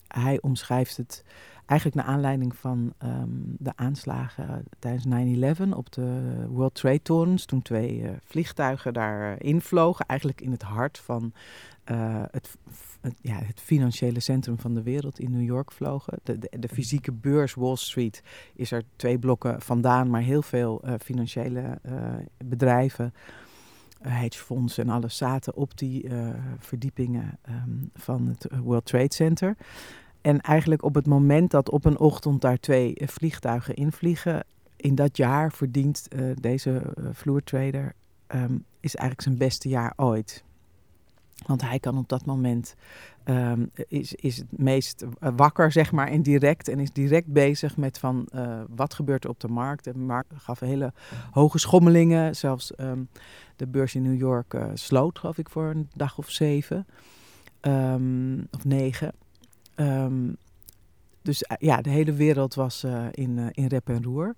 hij 0.08 0.40
omschrijft 0.40 0.96
het 0.96 1.24
eigenlijk 1.66 2.00
naar 2.00 2.14
aanleiding 2.14 2.56
van 2.56 2.92
ehm, 2.98 3.28
de 3.58 3.72
aanslagen 3.76 4.64
tijdens 4.78 5.04
9-11 5.04 5.74
op 5.74 5.92
de 5.92 6.44
World 6.48 6.74
Trade 6.74 7.02
Torens. 7.02 7.44
Toen 7.44 7.62
twee 7.62 8.02
eh, 8.02 8.10
vliegtuigen 8.24 8.92
daar 8.92 9.32
eh, 9.32 9.48
invlogen, 9.48 10.06
eigenlijk 10.06 10.40
in 10.40 10.50
het 10.50 10.62
hart 10.62 10.98
van 10.98 11.32
eh, 11.84 12.22
het, 12.30 12.56
ja, 13.20 13.34
het 13.34 13.60
financiële 13.60 14.20
centrum 14.20 14.58
van 14.58 14.74
de 14.74 14.82
wereld 14.82 15.18
in 15.18 15.30
New 15.30 15.44
York 15.44 15.72
vlogen. 15.72 16.18
De, 16.22 16.38
de, 16.58 16.68
fysieke 16.68 17.12
beurs 17.12 17.54
Wall 17.54 17.76
Street 17.76 18.22
is 18.54 18.70
er 18.70 18.82
twee 18.96 19.18
blokken 19.18 19.62
vandaan, 19.62 20.10
maar 20.10 20.22
heel 20.22 20.42
veel 20.42 20.82
financiële 20.98 21.78
bedrijven 22.44 23.12
hedgefonds 24.00 24.78
en 24.78 24.88
alles 24.88 25.16
zaten 25.16 25.56
op 25.56 25.78
die 25.78 26.08
uh, 26.08 26.28
verdiepingen 26.58 27.38
um, 27.48 27.90
van 27.94 28.26
het 28.26 28.46
World 28.62 28.86
Trade 28.86 29.14
Center. 29.14 29.56
En 30.20 30.40
eigenlijk 30.40 30.82
op 30.82 30.94
het 30.94 31.06
moment 31.06 31.50
dat 31.50 31.70
op 31.70 31.84
een 31.84 31.98
ochtend 31.98 32.40
daar 32.40 32.58
twee 32.58 32.96
vliegtuigen 33.04 33.74
invliegen, 33.74 34.44
in 34.76 34.94
dat 34.94 35.16
jaar 35.16 35.52
verdient 35.52 36.06
uh, 36.08 36.36
deze 36.40 36.82
vloertrader 37.12 37.92
um, 38.34 38.64
is 38.80 38.94
eigenlijk 38.94 39.28
zijn 39.28 39.48
beste 39.48 39.68
jaar 39.68 39.92
ooit. 39.96 40.44
Want 41.44 41.62
hij 41.62 41.78
kan 41.78 41.98
op 41.98 42.08
dat 42.08 42.24
moment 42.24 42.74
um, 43.24 43.70
is, 43.88 44.14
is 44.14 44.36
het 44.36 44.58
meest 44.58 45.04
wakker, 45.18 45.72
zeg 45.72 45.92
maar, 45.92 46.08
en 46.08 46.22
direct. 46.22 46.68
En 46.68 46.78
is 46.78 46.92
direct 46.92 47.26
bezig 47.26 47.76
met 47.76 47.98
van 47.98 48.28
uh, 48.34 48.60
wat 48.68 48.94
gebeurt 48.94 49.24
er 49.24 49.30
op 49.30 49.40
de 49.40 49.48
markt. 49.48 49.84
De 49.84 49.98
markt 49.98 50.32
gaf 50.36 50.60
hele 50.60 50.92
hoge 51.30 51.58
schommelingen. 51.58 52.36
Zelfs 52.36 52.72
um, 52.78 53.08
de 53.56 53.66
beurs 53.66 53.94
in 53.94 54.02
New 54.02 54.18
York 54.18 54.54
uh, 54.54 54.70
sloot, 54.74 55.18
geloof 55.18 55.38
ik, 55.38 55.50
voor 55.50 55.64
een 55.64 55.88
dag 55.94 56.18
of 56.18 56.30
zeven. 56.30 56.86
Um, 57.60 58.46
of 58.50 58.64
negen. 58.64 59.12
dus 61.22 61.42
uh, 61.42 61.56
ja, 61.58 61.80
de 61.80 61.90
hele 61.90 62.12
wereld 62.12 62.54
was 62.54 62.84
in, 63.10 63.50
in 63.52 63.66
rep 63.66 63.88
en 63.88 64.02
roer. 64.02 64.34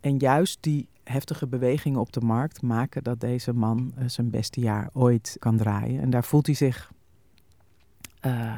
En 0.00 0.16
juist 0.16 0.58
die 0.60 0.88
heftige 1.04 1.46
bewegingen 1.46 2.00
op 2.00 2.12
de 2.12 2.20
markt 2.20 2.62
maken 2.62 3.02
dat 3.02 3.20
deze 3.20 3.52
man 3.52 3.92
uh, 3.98 4.04
zijn 4.08 4.30
beste 4.30 4.60
jaar 4.60 4.90
ooit 4.92 5.36
kan 5.38 5.56
draaien. 5.56 6.00
En 6.00 6.10
daar 6.10 6.24
voelt 6.24 6.46
hij 6.46 6.54
zich 6.54 6.92
uh, 8.26 8.56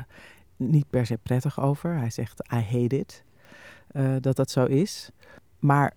niet 0.57 0.91
per 0.91 1.07
se 1.07 1.19
prettig 1.23 1.61
over. 1.61 1.97
Hij 1.97 2.11
zegt, 2.11 2.43
I 2.53 2.57
hate 2.57 2.99
it, 2.99 3.25
uh, 3.93 4.17
dat 4.21 4.37
dat 4.37 4.51
zo 4.51 4.65
is. 4.65 5.11
Maar 5.59 5.95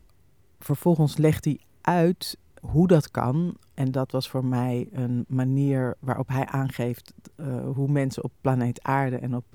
vervolgens 0.60 1.18
legt 1.18 1.46
hij 1.46 1.60
uit 1.82 2.38
hoe 2.60 2.88
dat 2.88 3.12
kan. 3.12 3.58
En 3.74 3.92
dat 3.92 4.12
was 4.12 4.30
voor 4.30 4.46
mij 4.46 4.88
een 4.92 5.26
manier 5.28 5.96
waarop 6.00 6.28
hij 6.28 6.46
aangeeft 6.46 7.14
hoe 7.74 7.88
mensen 7.88 8.24
op 8.24 8.32
planeet 8.42 8.84
Aarde 8.84 9.18
en 9.18 9.36
op 9.36 9.46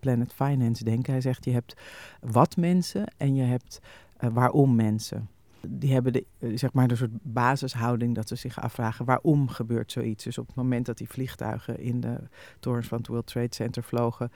Planet 0.00 0.32
Finance 0.32 0.84
denken. 0.84 1.12
Hij 1.12 1.20
zegt, 1.20 1.44
je 1.44 1.50
hebt 1.50 1.76
wat 2.20 2.56
mensen 2.56 3.12
en 3.16 3.34
je 3.34 3.42
hebt 3.42 3.80
waarom 4.18 4.74
mensen 4.74 5.28
die 5.68 5.92
hebben 5.92 6.12
de, 6.12 6.24
eh, 6.38 6.50
zeg 6.54 6.72
maar 6.72 6.90
een 6.90 6.96
soort 6.96 7.22
basishouding 7.22 8.14
dat 8.14 8.28
ze 8.28 8.34
zich 8.34 8.60
afvragen 8.60 9.04
waarom 9.04 9.48
gebeurt 9.48 9.92
zoiets. 9.92 10.24
Dus 10.24 10.38
op 10.38 10.46
het 10.46 10.56
moment 10.56 10.86
dat 10.86 10.98
die 10.98 11.08
vliegtuigen 11.08 11.78
in 11.78 12.00
de 12.00 12.16
torens 12.60 12.86
van 12.86 12.98
het 12.98 13.06
World 13.06 13.26
Trade 13.26 13.54
Center 13.54 13.82
vlogen, 13.82 14.30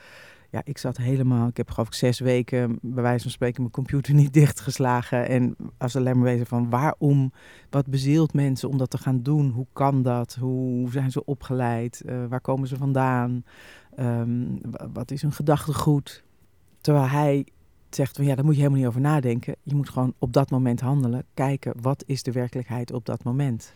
ja, 0.55 0.61
ik 0.65 0.79
zat 0.79 0.97
helemaal, 0.97 1.49
ik 1.49 1.57
heb 1.57 1.71
geloof 1.71 1.89
ik 1.89 1.95
zes 1.95 2.19
weken 2.19 2.79
bij 2.83 3.03
wijze 3.03 3.23
van 3.23 3.31
spreken 3.31 3.61
mijn 3.61 3.73
computer 3.73 4.15
niet 4.15 4.33
dichtgeslagen. 4.43 5.29
En 5.29 5.57
als 5.79 5.97
alleen 5.97 6.15
maar 6.15 6.25
weten 6.25 6.47
van 6.47 6.71
waarom, 6.71 7.33
wat 7.71 7.87
bezielt 7.87 8.35
mensen 8.35 8.69
om 8.69 8.79
dat 8.79 8.91
te 8.91 8.99
gaan 8.99 9.23
doen, 9.23 9.51
hoe 9.51 9.67
kan 9.73 10.03
dat, 10.03 10.35
hoe 10.41 10.91
zijn 10.91 11.11
ze 11.11 11.25
opgeleid, 11.25 12.03
uh, 12.07 12.25
waar 12.29 12.41
komen 12.41 12.69
ze 12.69 12.77
vandaan, 12.77 13.45
um, 13.99 14.61
wat 14.93 15.11
is 15.11 15.23
hun 15.23 15.33
gedachtegoed. 15.33 16.25
Terwijl 16.81 17.09
hij 17.09 17.47
zegt 17.95 18.17
van 18.17 18.25
ja, 18.25 18.35
daar 18.35 18.45
moet 18.45 18.55
je 18.55 18.61
helemaal 18.61 18.81
niet 18.81 18.89
over 18.89 19.01
nadenken. 19.01 19.57
Je 19.63 19.75
moet 19.75 19.89
gewoon 19.89 20.15
op 20.19 20.33
dat 20.33 20.51
moment 20.51 20.81
handelen. 20.81 21.25
Kijken 21.35 21.75
wat 21.81 22.05
is 22.07 22.23
de 22.23 22.33
werkelijkheid 22.33 22.93
op 22.93 23.07
dat 23.07 23.23
moment. 23.25 23.75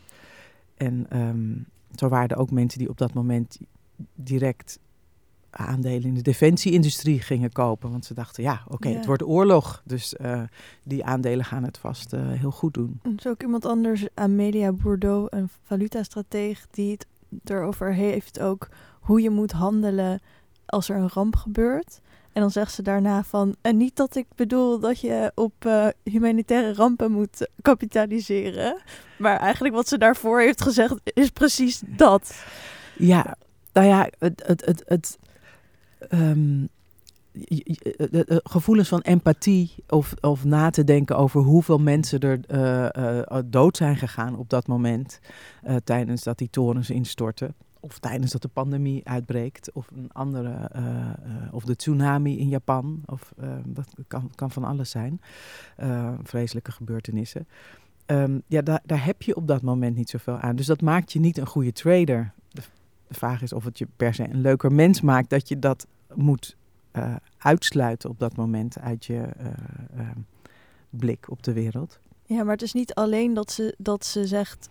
En 0.74 1.06
um, 1.18 1.66
zo 1.94 2.08
waren 2.08 2.28
er 2.28 2.36
ook 2.36 2.50
mensen 2.50 2.78
die 2.78 2.88
op 2.88 2.98
dat 2.98 3.14
moment 3.14 3.58
direct 4.14 4.78
aandelen 5.50 6.08
in 6.08 6.14
de 6.14 6.22
defensieindustrie 6.22 7.20
gingen 7.20 7.52
kopen. 7.52 7.90
Want 7.90 8.04
ze 8.04 8.14
dachten, 8.14 8.42
ja, 8.42 8.62
oké, 8.64 8.74
okay, 8.74 8.90
ja. 8.90 8.96
het 8.96 9.06
wordt 9.06 9.22
oorlog. 9.22 9.82
Dus 9.84 10.14
uh, 10.20 10.42
die 10.82 11.04
aandelen 11.04 11.44
gaan 11.44 11.64
het 11.64 11.78
vast 11.78 12.12
uh, 12.12 12.20
heel 12.24 12.50
goed 12.50 12.74
doen. 12.74 13.00
Er 13.02 13.12
is 13.16 13.26
ook 13.26 13.42
iemand 13.42 13.64
anders, 13.64 14.06
Amelia 14.14 14.72
Bourdeau, 14.72 15.26
een 15.30 15.48
valutastrateeg, 15.62 16.66
die 16.70 16.90
het 16.90 17.06
erover 17.44 17.94
heeft 17.94 18.40
ook 18.40 18.68
hoe 19.00 19.20
je 19.20 19.30
moet 19.30 19.52
handelen 19.52 20.20
als 20.66 20.88
er 20.88 20.96
een 20.96 21.08
ramp 21.08 21.36
gebeurt. 21.36 22.00
En 22.32 22.40
dan 22.40 22.50
zegt 22.50 22.72
ze 22.72 22.82
daarna 22.82 23.24
van, 23.24 23.56
en 23.60 23.76
niet 23.76 23.96
dat 23.96 24.16
ik 24.16 24.26
bedoel 24.34 24.78
dat 24.78 25.00
je 25.00 25.32
op 25.34 25.52
uh, 25.66 25.86
humanitaire 26.02 26.74
rampen 26.74 27.12
moet 27.12 27.48
kapitaliseren. 27.62 28.80
Maar 29.18 29.36
eigenlijk 29.36 29.74
wat 29.74 29.88
ze 29.88 29.98
daarvoor 29.98 30.40
heeft 30.40 30.62
gezegd 30.62 30.94
is 31.04 31.30
precies 31.30 31.82
dat. 31.86 32.44
Ja, 32.96 33.36
nou 33.72 33.86
ja, 33.86 34.08
het, 34.18 34.42
het, 34.46 34.64
het, 34.66 34.82
het 34.86 35.18
um, 36.10 36.68
gevoelens 38.42 38.88
van 38.88 39.00
empathie 39.00 39.74
of, 39.88 40.14
of 40.20 40.44
na 40.44 40.70
te 40.70 40.84
denken 40.84 41.16
over 41.16 41.40
hoeveel 41.40 41.78
mensen 41.78 42.20
er 42.20 42.40
uh, 42.48 42.88
uh, 42.98 43.38
dood 43.44 43.76
zijn 43.76 43.96
gegaan 43.96 44.36
op 44.36 44.50
dat 44.50 44.66
moment 44.66 45.20
tijdens 45.84 46.22
dat 46.22 46.38
die 46.38 46.50
torens 46.50 46.90
instortten 46.90 47.54
of 47.80 47.98
tijdens 47.98 48.32
dat 48.32 48.42
de 48.42 48.48
pandemie 48.48 49.08
uitbreekt, 49.08 49.72
of 49.72 49.90
een 49.94 50.12
andere, 50.12 50.70
uh, 50.76 50.82
uh, 50.82 51.54
of 51.54 51.64
de 51.64 51.76
tsunami 51.76 52.38
in 52.38 52.48
Japan, 52.48 53.02
of 53.06 53.32
uh, 53.42 53.52
dat 53.64 53.94
kan, 54.06 54.30
kan 54.34 54.50
van 54.50 54.64
alles 54.64 54.90
zijn, 54.90 55.20
vreselijke 56.22 56.72
gebeurtenissen. 56.72 57.48
Um, 58.06 58.42
ja, 58.46 58.62
daar, 58.62 58.80
daar 58.84 59.04
heb 59.04 59.22
je 59.22 59.36
op 59.36 59.46
dat 59.46 59.62
moment 59.62 59.96
niet 59.96 60.10
zoveel 60.10 60.38
aan. 60.38 60.56
Dus 60.56 60.66
dat 60.66 60.80
maakt 60.80 61.12
je 61.12 61.20
niet 61.20 61.38
een 61.38 61.46
goede 61.46 61.72
trader. 61.72 62.32
De, 62.48 62.62
de 63.08 63.14
vraag 63.14 63.42
is 63.42 63.52
of 63.52 63.64
het 63.64 63.78
je 63.78 63.86
per 63.96 64.14
se 64.14 64.24
een 64.24 64.40
leuker 64.40 64.72
mens 64.72 65.00
maakt 65.00 65.30
dat 65.30 65.48
je 65.48 65.58
dat 65.58 65.86
moet 66.14 66.56
uitsluiten 67.38 68.10
op 68.10 68.18
dat 68.18 68.36
moment 68.36 68.78
uit 68.78 69.04
je 69.04 69.28
blik 70.90 71.30
op 71.30 71.42
de 71.42 71.52
wereld. 71.52 72.00
Ja, 72.24 72.42
maar 72.42 72.52
het 72.52 72.62
is 72.62 72.72
niet 72.72 72.94
alleen 72.94 73.34
dat 73.34 73.50
ze, 73.52 73.74
dat 73.78 74.04
ze 74.04 74.26
zegt 74.26 74.68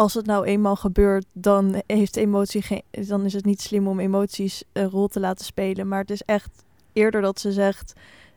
als 0.00 0.14
het 0.14 0.26
nou 0.26 0.44
eenmaal 0.44 0.76
gebeurt, 0.76 1.26
dan 1.32 1.82
heeft 1.86 2.16
emotie 2.16 2.62
geen, 2.62 2.82
dan 2.90 3.24
is 3.24 3.32
het 3.32 3.44
niet 3.44 3.60
slim 3.60 3.88
om 3.88 4.00
emoties 4.00 4.62
een 4.72 4.90
rol 4.90 5.08
te 5.08 5.20
laten 5.20 5.44
spelen. 5.44 5.88
Maar 5.88 6.00
het 6.00 6.10
is 6.10 6.22
echt 6.22 6.64
eerder 6.92 7.20
dat 7.20 7.40
ze 7.40 7.52
zegt, 7.52 7.92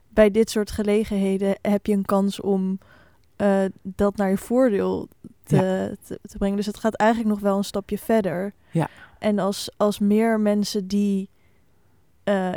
bij 0.10 0.32
dit 0.32 0.50
soort 0.50 0.72
gelegenheden 0.72 1.58
heb 1.62 1.86
je 1.86 1.94
een 1.94 2.06
kans 2.06 2.42
om 2.42 2.80
uh, 3.38 3.66
dat 3.82 4.16
naar 4.16 4.30
je 4.30 4.38
voordeel 4.38 5.08
te, 5.44 5.56
ja. 5.56 5.96
te, 6.06 6.20
te, 6.22 6.38
brengen. 6.38 6.58
Dus 6.58 6.66
het 6.66 6.80
gaat 6.80 6.96
eigenlijk 6.96 7.30
nog 7.30 7.40
wel 7.40 7.58
een 7.58 7.64
stapje 7.64 7.98
verder. 7.98 8.54
Ja. 8.72 8.90
En 9.20 9.40
als, 9.40 9.70
als 9.78 10.00
meer 10.00 10.40
mensen 10.40 10.88
die, 10.88 11.30
uh, 12.24 12.54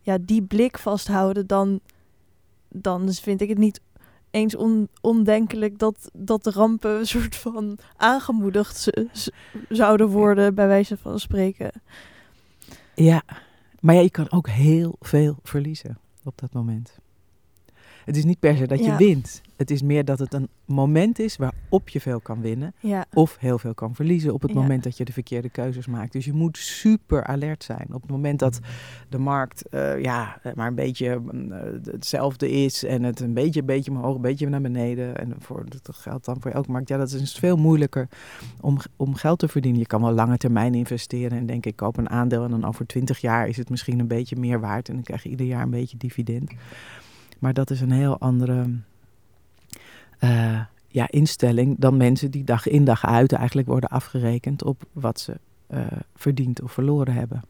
ja, 0.00 0.18
die 0.20 0.42
blik 0.42 0.78
vasthouden, 0.78 1.46
dan, 1.46 1.80
dan 2.68 3.12
vind 3.12 3.40
ik 3.40 3.48
het 3.48 3.58
niet 3.58 3.80
eens 4.34 4.56
on, 4.56 4.88
ondenkelijk 5.00 5.78
dat, 5.78 6.10
dat 6.12 6.44
de 6.44 6.50
rampen 6.50 6.98
een 6.98 7.06
soort 7.06 7.36
van 7.36 7.78
aangemoedigd 7.96 8.90
zouden 9.68 10.08
worden, 10.08 10.54
bij 10.54 10.66
wijze 10.66 10.96
van 10.96 11.18
spreken. 11.18 11.70
Ja, 12.94 13.22
maar 13.80 13.94
ja, 13.94 14.00
je 14.00 14.10
kan 14.10 14.30
ook 14.30 14.48
heel 14.48 14.96
veel 15.00 15.36
verliezen 15.42 15.98
op 16.24 16.38
dat 16.38 16.52
moment. 16.52 16.98
Het 18.04 18.16
is 18.16 18.24
niet 18.24 18.38
per 18.38 18.56
se 18.56 18.66
dat 18.66 18.78
je 18.78 18.84
ja. 18.84 18.96
wint. 18.96 19.42
Het 19.56 19.70
is 19.70 19.82
meer 19.82 20.04
dat 20.04 20.18
het 20.18 20.34
een 20.34 20.48
moment 20.64 21.18
is 21.18 21.36
waarop 21.36 21.88
je 21.88 22.00
veel 22.00 22.20
kan 22.20 22.40
winnen. 22.40 22.74
Ja. 22.80 23.04
Of 23.12 23.36
heel 23.40 23.58
veel 23.58 23.74
kan 23.74 23.94
verliezen 23.94 24.32
op 24.32 24.42
het 24.42 24.52
ja. 24.52 24.60
moment 24.60 24.84
dat 24.84 24.96
je 24.96 25.04
de 25.04 25.12
verkeerde 25.12 25.48
keuzes 25.48 25.86
maakt. 25.86 26.12
Dus 26.12 26.24
je 26.24 26.32
moet 26.32 26.58
super 26.58 27.24
alert 27.24 27.64
zijn. 27.64 27.86
Op 27.92 28.02
het 28.02 28.10
moment 28.10 28.38
dat 28.38 28.60
de 29.08 29.18
markt 29.18 29.64
uh, 29.70 30.02
ja, 30.02 30.40
maar 30.54 30.66
een 30.66 30.74
beetje 30.74 31.20
uh, 31.32 31.56
hetzelfde 31.82 32.50
is. 32.50 32.84
En 32.84 33.02
het 33.02 33.20
een 33.20 33.34
beetje, 33.34 33.60
een 33.60 33.66
beetje 33.66 33.90
omhoog, 33.90 34.14
een 34.14 34.20
beetje 34.20 34.48
naar 34.48 34.60
beneden. 34.60 35.16
En 35.16 35.34
voor, 35.38 35.64
dat 35.68 35.96
geldt 35.96 36.24
dan 36.24 36.36
voor 36.40 36.50
elke 36.50 36.70
markt. 36.70 36.88
Ja, 36.88 36.96
dat 36.96 37.12
is 37.12 37.32
veel 37.32 37.56
moeilijker 37.56 38.08
om, 38.60 38.78
om 38.96 39.14
geld 39.14 39.38
te 39.38 39.48
verdienen. 39.48 39.80
Je 39.80 39.86
kan 39.86 40.02
wel 40.02 40.12
lange 40.12 40.36
termijn 40.36 40.74
investeren. 40.74 41.38
En 41.38 41.46
denk 41.46 41.66
ik, 41.66 41.76
koop 41.76 41.96
een 41.96 42.10
aandeel. 42.10 42.44
En 42.44 42.50
dan 42.50 42.64
over 42.64 42.86
twintig 42.86 43.18
jaar 43.18 43.48
is 43.48 43.56
het 43.56 43.70
misschien 43.70 43.98
een 43.98 44.06
beetje 44.06 44.36
meer 44.36 44.60
waard. 44.60 44.88
En 44.88 44.94
dan 44.94 45.02
krijg 45.02 45.22
je 45.22 45.28
ieder 45.28 45.46
jaar 45.46 45.62
een 45.62 45.70
beetje 45.70 45.96
dividend. 45.96 46.52
Maar 47.44 47.54
dat 47.54 47.70
is 47.70 47.80
een 47.80 47.90
heel 47.90 48.18
andere 48.18 48.66
uh, 50.20 50.60
ja, 50.86 51.10
instelling 51.10 51.78
dan 51.78 51.96
mensen 51.96 52.30
die 52.30 52.44
dag 52.44 52.66
in 52.66 52.84
dag 52.84 53.06
uit 53.06 53.32
eigenlijk 53.32 53.68
worden 53.68 53.88
afgerekend 53.88 54.62
op 54.62 54.82
wat 54.92 55.20
ze 55.20 55.38
uh, 55.70 55.86
verdiend 56.14 56.62
of 56.62 56.72
verloren 56.72 57.14
hebben. 57.14 57.42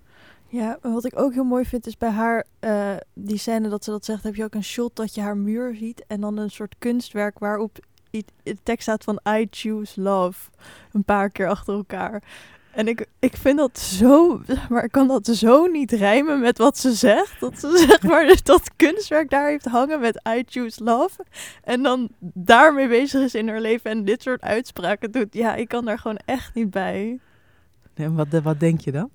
Ja, 0.48 0.78
wat 0.82 1.04
ik 1.04 1.18
ook 1.18 1.32
heel 1.32 1.44
mooi 1.44 1.64
vind 1.64 1.86
is 1.86 1.96
bij 1.96 2.10
haar, 2.10 2.44
uh, 2.60 2.96
die 3.12 3.38
scène 3.38 3.68
dat 3.68 3.84
ze 3.84 3.90
dat 3.90 4.04
zegt, 4.04 4.22
heb 4.22 4.34
je 4.34 4.44
ook 4.44 4.54
een 4.54 4.64
shot 4.64 4.96
dat 4.96 5.14
je 5.14 5.20
haar 5.20 5.36
muur 5.36 5.74
ziet 5.74 6.04
en 6.06 6.20
dan 6.20 6.36
een 6.36 6.50
soort 6.50 6.74
kunstwerk 6.78 7.38
waarop 7.38 7.78
de 8.10 8.56
tekst 8.62 8.82
staat 8.82 9.04
van 9.04 9.20
I 9.28 9.46
choose 9.50 10.00
love. 10.00 10.50
Een 10.92 11.04
paar 11.04 11.30
keer 11.30 11.48
achter 11.48 11.74
elkaar. 11.74 12.22
En 12.74 12.88
ik, 12.88 13.06
ik 13.18 13.36
vind 13.36 13.58
dat 13.58 13.78
zo, 13.78 14.42
maar 14.68 14.84
ik 14.84 14.92
kan 14.92 15.08
dat 15.08 15.26
zo 15.26 15.66
niet 15.66 15.92
rijmen 15.92 16.40
met 16.40 16.58
wat 16.58 16.78
ze 16.78 16.92
zegt. 16.92 17.40
Dat 17.40 17.58
ze 17.58 17.76
zeg 17.88 18.02
maar 18.02 18.40
dat 18.42 18.70
kunstwerk 18.76 19.30
daar 19.30 19.48
heeft 19.48 19.64
hangen 19.64 20.00
met 20.00 20.20
I 20.28 20.42
choose 20.46 20.84
love. 20.84 21.24
En 21.62 21.82
dan 21.82 22.08
daarmee 22.20 22.88
bezig 22.88 23.22
is 23.22 23.34
in 23.34 23.48
haar 23.48 23.60
leven 23.60 23.90
en 23.90 24.04
dit 24.04 24.22
soort 24.22 24.42
uitspraken 24.42 25.10
doet. 25.10 25.34
Ja, 25.34 25.54
ik 25.54 25.68
kan 25.68 25.84
daar 25.84 25.98
gewoon 25.98 26.20
echt 26.24 26.54
niet 26.54 26.70
bij. 26.70 27.18
Nee, 27.94 28.08
wat, 28.08 28.26
wat 28.42 28.60
denk 28.60 28.80
je 28.80 28.92
dan? 28.92 29.10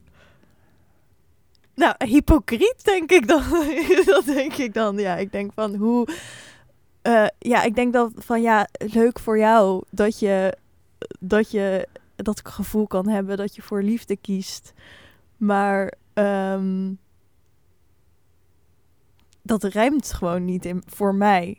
Nou, 1.76 1.96
hypocriet 1.98 2.84
denk 2.84 3.12
ik 3.12 3.28
dan. 3.28 3.44
dat 4.06 4.26
denk 4.26 4.54
ik 4.54 4.74
dan. 4.74 4.98
Ja, 4.98 5.16
ik 5.16 5.32
denk 5.32 5.52
van 5.54 5.76
hoe... 5.76 6.08
Uh, 7.04 7.28
ja, 7.40 7.64
ik 7.64 7.76
denk 7.76 7.94
dat 7.94 8.12
van 8.16 8.42
ja, 8.42 8.68
leuk 8.72 9.20
voor 9.20 9.38
jou 9.38 9.84
dat 9.90 10.20
je 10.20 10.58
dat 11.20 11.52
je 11.52 11.88
dat 12.24 12.48
gevoel 12.48 12.88
kan 12.88 13.08
hebben 13.08 13.38
dat 13.38 13.56
je 13.56 13.62
voor 13.62 13.84
liefde 13.84 14.18
kiest. 14.18 14.74
Maar 15.38 15.94
ehm, 16.14 16.94
dat 19.42 19.64
rijmt 19.64 20.14
gewoon 20.14 20.46
niet 20.46 20.66
in, 20.66 20.84
voor 20.86 21.16
mij. 21.16 21.58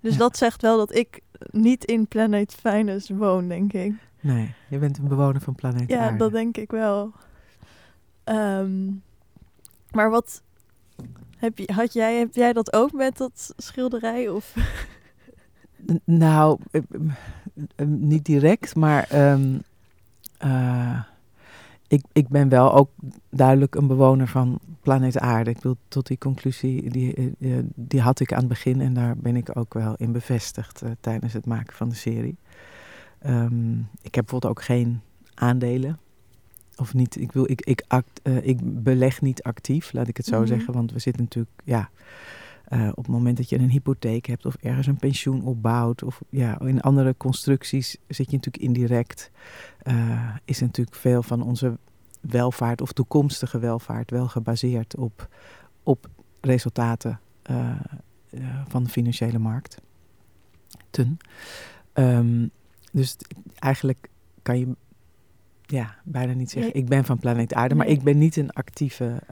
Dus 0.00 0.12
Ja. 0.12 0.18
dat 0.18 0.36
zegt 0.36 0.62
wel 0.62 0.76
dat 0.76 0.94
ik 0.94 1.20
niet 1.50 1.84
in 1.84 2.06
Planet 2.08 2.54
Venus 2.54 3.08
woon, 3.10 3.48
denk 3.48 3.72
ik. 3.72 3.92
Nee, 4.20 4.54
je 4.68 4.78
bent 4.78 4.98
een 4.98 5.08
bewoner 5.08 5.40
van 5.40 5.54
planeet 5.54 5.88
Ja, 5.90 6.00
Aarde. 6.04 6.16
dat 6.18 6.32
denk 6.32 6.56
ik 6.56 6.70
wel. 6.70 7.12
Ehm, 8.24 8.86
maar 9.90 10.10
wat 10.10 10.42
heb, 11.36 11.58
je, 11.58 11.72
had 11.72 11.92
jij, 11.92 12.18
heb 12.18 12.34
jij 12.34 12.52
dat 12.52 12.72
ook 12.72 12.92
met 12.92 13.16
dat 13.16 13.52
schilderij? 13.56 14.28
Of? 14.28 14.54
Nou, 16.04 16.58
niet 17.86 18.24
direct, 18.24 18.74
maar 18.74 19.06
ehm, 19.10 19.58
eh, 20.42 21.00
ik, 21.88 22.02
ik 22.12 22.28
ben 22.28 22.48
wel 22.48 22.74
ook 22.74 22.90
duidelijk 23.30 23.74
een 23.74 23.86
bewoner 23.86 24.28
van 24.28 24.58
planeet 24.80 25.18
Aarde. 25.18 25.50
Ik 25.50 25.62
wil 25.62 25.76
tot 25.88 26.06
die 26.06 26.18
conclusie, 26.18 26.90
die, 26.90 27.14
eh, 27.14 27.58
eh, 27.58 27.64
die 27.74 28.00
had 28.00 28.20
ik 28.20 28.32
aan 28.32 28.38
het 28.38 28.48
begin 28.48 28.80
en 28.80 28.94
daar 28.94 29.16
ben 29.16 29.36
ik 29.36 29.56
ook 29.56 29.74
wel 29.74 29.94
in 29.96 30.12
bevestigd 30.12 30.82
tijdens 31.00 31.32
het 31.32 31.46
maken 31.46 31.76
van 31.76 31.88
de 31.88 31.94
serie. 31.94 32.36
Ehm, 33.18 33.78
ik 33.78 34.14
heb 34.14 34.24
bijvoorbeeld 34.24 34.46
ook 34.52 34.62
geen 34.62 35.00
aandelen. 35.34 35.98
Of 36.76 36.94
niet, 36.94 37.20
ik, 37.20 37.32
wil, 37.32 37.50
ik, 37.50 37.60
ik, 37.60 37.84
act, 37.88 38.20
ik 38.42 38.82
beleg 38.82 39.20
niet 39.20 39.42
actief, 39.42 39.92
laat 39.92 40.08
ik 40.08 40.16
het 40.16 40.26
zo 40.26 40.38
Mhm. 40.38 40.46
zeggen. 40.46 40.72
Want 40.74 40.92
we 40.92 40.98
zitten 40.98 41.22
natuurlijk, 41.22 41.60
ja, 41.64 41.90
op 42.90 42.96
het 43.04 43.08
moment 43.08 43.36
dat 43.36 43.48
je 43.48 43.58
een 43.58 43.70
hypotheek 43.70 44.26
hebt 44.26 44.46
of 44.46 44.54
ergens 44.54 44.86
een 44.86 44.96
pensioen 44.96 45.42
opbouwt 45.42 46.02
of 46.02 46.20
ja, 46.28 46.60
in 46.60 46.80
andere 46.80 47.14
constructies 47.16 47.96
zit 48.08 48.30
je 48.30 48.36
natuurlijk 48.36 48.64
indirect. 48.64 49.30
Eh, 49.82 50.36
is 50.44 50.60
natuurlijk 50.60 50.96
veel 50.96 51.22
van 51.22 51.42
onze 51.42 51.78
welvaart 52.20 52.80
of 52.80 52.92
toekomstige 52.92 53.58
welvaart 53.58 54.10
wel 54.10 54.28
gebaseerd 54.28 54.96
op, 54.96 55.28
op 55.82 56.08
resultaten 56.40 57.20
eh, 57.42 57.70
eh, 58.30 58.40
van 58.68 58.84
de 58.84 58.90
financiële 58.90 59.38
markt. 59.38 59.80
Ten. 60.90 61.18
Ehm, 61.92 62.46
dus 62.92 63.16
eigenlijk 63.58 64.08
kan 64.42 64.58
je 64.58 64.76
ja, 65.62 65.94
bijna 66.04 66.32
niet 66.32 66.50
zeggen, 66.50 66.74
ik 66.74 66.88
ben 66.88 67.04
van 67.04 67.18
planeet 67.18 67.54
Aarde, 67.54 67.74
maar 67.74 67.86
Nee. 67.86 67.94
ik 67.94 68.02
ben 68.02 68.18
niet 68.18 68.36
een 68.36 68.50
actieve 68.50 69.22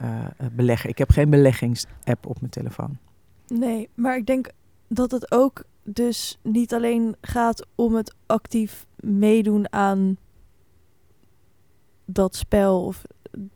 belegger. 0.51 0.89
Ik 0.89 0.97
heb 0.97 1.09
geen 1.09 1.29
beleggingsapp 1.29 2.25
op 2.25 2.39
mijn 2.39 2.51
telefoon. 2.51 2.97
Nee, 3.47 3.89
maar 3.93 4.17
ik 4.17 4.25
denk 4.25 4.49
dat 4.87 5.11
het 5.11 5.31
ook 5.31 5.63
dus 5.83 6.39
niet 6.41 6.73
alleen 6.73 7.15
gaat 7.21 7.67
om 7.75 7.95
het 7.95 8.15
actief 8.25 8.85
meedoen 8.99 9.73
aan 9.73 10.17
dat 12.11 12.35
spel 12.35 12.85
of 12.85 13.01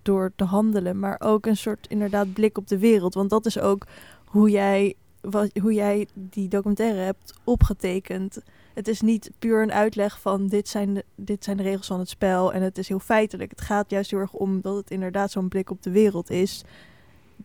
door 0.02 0.32
te 0.36 0.44
handelen, 0.44 1.00
maar 1.00 1.20
ook 1.20 1.46
een 1.46 1.58
soort 1.58 1.88
inderdaad 1.88 2.34
blik 2.34 2.58
op 2.58 2.68
de 2.68 2.78
wereld. 2.78 3.14
Want 3.14 3.30
dat 3.30 3.46
is 3.46 3.60
ook 3.60 3.88
hoe 4.26 4.50
jij, 4.50 4.94
wat, 5.22 5.50
hoe 5.62 5.74
jij 5.74 6.08
die 6.14 6.48
documentaire 6.48 7.00
hebt 7.00 7.34
opgetekend. 7.44 8.38
Het 8.74 8.88
is 8.88 9.02
niet 9.02 9.32
puur 9.40 9.62
een 9.62 9.74
uitleg 9.74 10.22
van 10.22 10.48
dit 10.48 10.68
zijn, 10.68 10.94
de, 10.94 11.06
dit 11.16 11.44
zijn 11.44 11.58
de 11.58 11.64
regels 11.64 11.88
van 11.88 12.00
het 12.00 12.10
spel 12.10 12.54
en 12.54 12.62
het 12.62 12.78
is 12.78 12.88
heel 12.88 13.00
feitelijk. 13.00 13.52
Het 13.52 13.62
gaat 13.62 13.90
juist 13.90 14.12
heel 14.12 14.20
erg 14.20 14.34
om 14.34 14.62
dat 14.62 14.76
het 14.76 14.92
inderdaad 14.92 15.32
zo'n 15.32 15.48
blik 15.48 15.70
op 15.70 15.84
de 15.84 15.92
wereld 15.92 16.30
is 16.30 16.64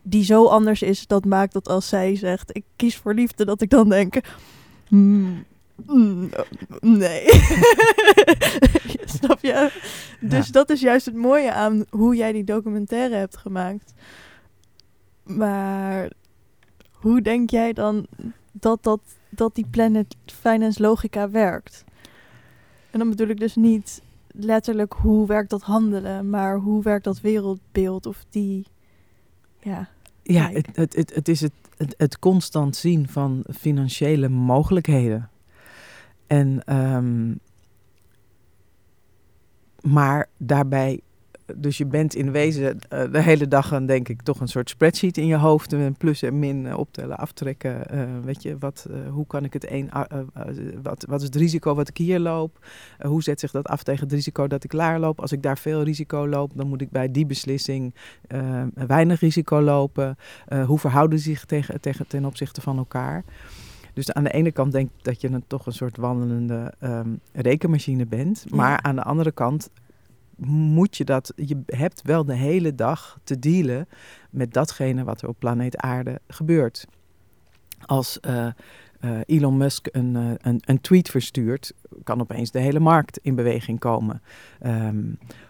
die 0.01 0.23
zo 0.23 0.45
anders 0.45 0.81
is, 0.81 1.07
dat 1.07 1.25
maakt 1.25 1.53
dat 1.53 1.67
als 1.67 1.87
zij 1.87 2.15
zegt: 2.15 2.55
Ik 2.55 2.63
kies 2.75 2.97
voor 2.97 3.13
liefde, 3.13 3.45
dat 3.45 3.61
ik 3.61 3.69
dan 3.69 3.89
denk: 3.89 4.19
"Hmm, 4.87 5.45
mm, 5.85 6.29
Nee. 6.81 7.25
Snap 9.19 9.39
je? 9.41 9.71
Dus 10.19 10.45
Ja. 10.45 10.51
dat 10.51 10.69
is 10.69 10.81
juist 10.81 11.05
het 11.05 11.15
mooie 11.15 11.51
aan 11.53 11.85
hoe 11.89 12.15
jij 12.15 12.31
die 12.31 12.43
documentaire 12.43 13.15
hebt 13.15 13.37
gemaakt. 13.37 13.93
Maar 15.23 16.11
hoe 16.91 17.21
denk 17.21 17.49
jij 17.49 17.73
dan 17.73 18.07
dat, 18.51 18.83
dat, 18.83 18.99
dat 19.29 19.55
die 19.55 19.67
Planet 19.71 20.15
Finance 20.25 20.81
logica 20.81 21.29
werkt? 21.29 21.83
En 22.91 22.99
dan 22.99 23.09
bedoel 23.09 23.27
ik 23.27 23.39
dus 23.39 23.55
niet 23.55 24.01
letterlijk 24.31 24.93
hoe 24.93 25.27
werkt 25.27 25.49
dat 25.49 25.61
handelen, 25.61 26.29
maar 26.29 26.57
hoe 26.57 26.83
werkt 26.83 27.03
dat 27.03 27.21
wereldbeeld 27.21 28.05
of 28.05 28.25
die. 28.29 28.65
Ja. 29.59 29.89
Ja, 30.23 30.49
het, 30.49 30.67
het, 30.73 30.95
het, 30.95 31.15
het 31.15 31.27
is 31.27 31.41
het, 31.41 31.51
het, 31.77 31.93
het 31.97 32.19
constant 32.19 32.75
zien 32.75 33.07
van 33.07 33.43
financiële 33.59 34.29
mogelijkheden. 34.29 35.29
En, 36.31 36.61
ehm, 36.65 37.33
maar 39.93 40.29
daarbij, 40.37 41.01
dus 41.55 41.77
je 41.77 41.85
bent 41.85 42.15
in 42.15 42.31
wezen 42.31 42.79
eh, 42.89 43.11
de 43.11 43.21
hele 43.21 43.47
dag 43.47 43.69
dan 43.69 43.85
denk 43.85 44.09
ik 44.09 44.21
toch 44.21 44.39
een 44.39 44.47
soort 44.47 44.69
spreadsheet 44.69 45.17
in 45.17 45.25
je 45.25 45.35
hoofd. 45.35 45.71
Een 45.71 45.95
plus 45.97 46.21
en 46.21 46.39
min 46.39 46.65
eh, 46.65 46.77
optellen, 46.77 47.17
aftrekken. 47.17 47.89
eh, 47.89 48.03
weet 48.23 48.43
je, 48.43 48.57
wat, 48.57 48.87
hoe 49.09 49.27
kan 49.27 49.43
ik 49.43 49.53
het 49.53 49.71
een, 49.71 49.89
wat, 50.81 51.05
wat 51.07 51.19
is 51.19 51.25
het 51.25 51.35
risico 51.35 51.75
wat 51.75 51.89
ik 51.89 51.97
hier 51.97 52.19
loop? 52.19 52.65
Hoe 52.99 53.23
zet 53.23 53.39
zich 53.39 53.51
dat 53.51 53.67
af 53.67 53.83
tegen 53.83 54.03
het 54.03 54.11
risico 54.13 54.47
dat 54.47 54.63
ik 54.63 54.73
laar 54.73 54.99
loop? 54.99 55.21
Als 55.21 55.31
ik 55.31 55.41
daar 55.43 55.57
veel 55.57 55.83
risico 55.83 56.27
loop, 56.27 56.51
dan 56.55 56.67
moet 56.67 56.81
ik 56.81 56.91
bij 56.91 57.11
die 57.11 57.25
beslissing 57.25 57.95
weinig 58.73 59.19
risico 59.19 59.61
lopen. 59.61 60.17
Hoe 60.65 60.79
verhouden 60.79 61.19
ze 61.19 61.23
zich 61.23 61.45
tegen, 61.45 61.81
tegen, 61.81 62.07
ten 62.07 62.25
opzichte 62.25 62.61
van 62.61 62.77
elkaar? 62.77 63.23
Dus 63.93 64.11
aan 64.11 64.23
de 64.23 64.31
ene 64.31 64.51
kant 64.51 64.71
denk 64.71 64.89
ik 64.89 65.03
dat 65.03 65.21
je 65.21 65.29
een, 65.29 65.43
toch 65.47 65.65
een 65.65 65.73
soort 65.73 65.97
wandelende 65.97 66.73
ehm, 66.79 67.09
rekenmachine 67.33 68.05
bent. 68.05 68.45
Ja. 68.49 68.55
Maar 68.55 68.81
aan 68.81 68.95
de 68.95 69.03
andere 69.03 69.31
kant 69.31 69.69
moet 70.45 70.97
je 70.97 71.05
dat... 71.05 71.33
Je 71.35 71.61
hebt 71.65 72.01
wel 72.01 72.25
de 72.25 72.35
hele 72.35 72.75
dag 72.75 73.19
te 73.23 73.39
dealen 73.39 73.87
met 74.29 74.53
datgene 74.53 75.03
wat 75.03 75.21
er 75.21 75.27
op 75.27 75.35
planeet 75.39 75.77
Aarde 75.77 76.19
gebeurt. 76.27 76.87
Als 77.85 78.19
eh, 78.19 78.45
eh, 78.99 79.19
Elon 79.25 79.57
Musk 79.57 79.87
een, 79.91 80.15
eh, 80.15 80.31
een, 80.37 80.61
een 80.65 80.81
tweet 80.81 81.09
verstuurt, 81.09 81.73
kan 82.03 82.21
opeens 82.21 82.51
de 82.51 82.59
hele 82.59 82.79
markt 82.79 83.19
in 83.21 83.35
beweging 83.35 83.79
komen. 83.79 84.21
Ehm, 84.59 85.03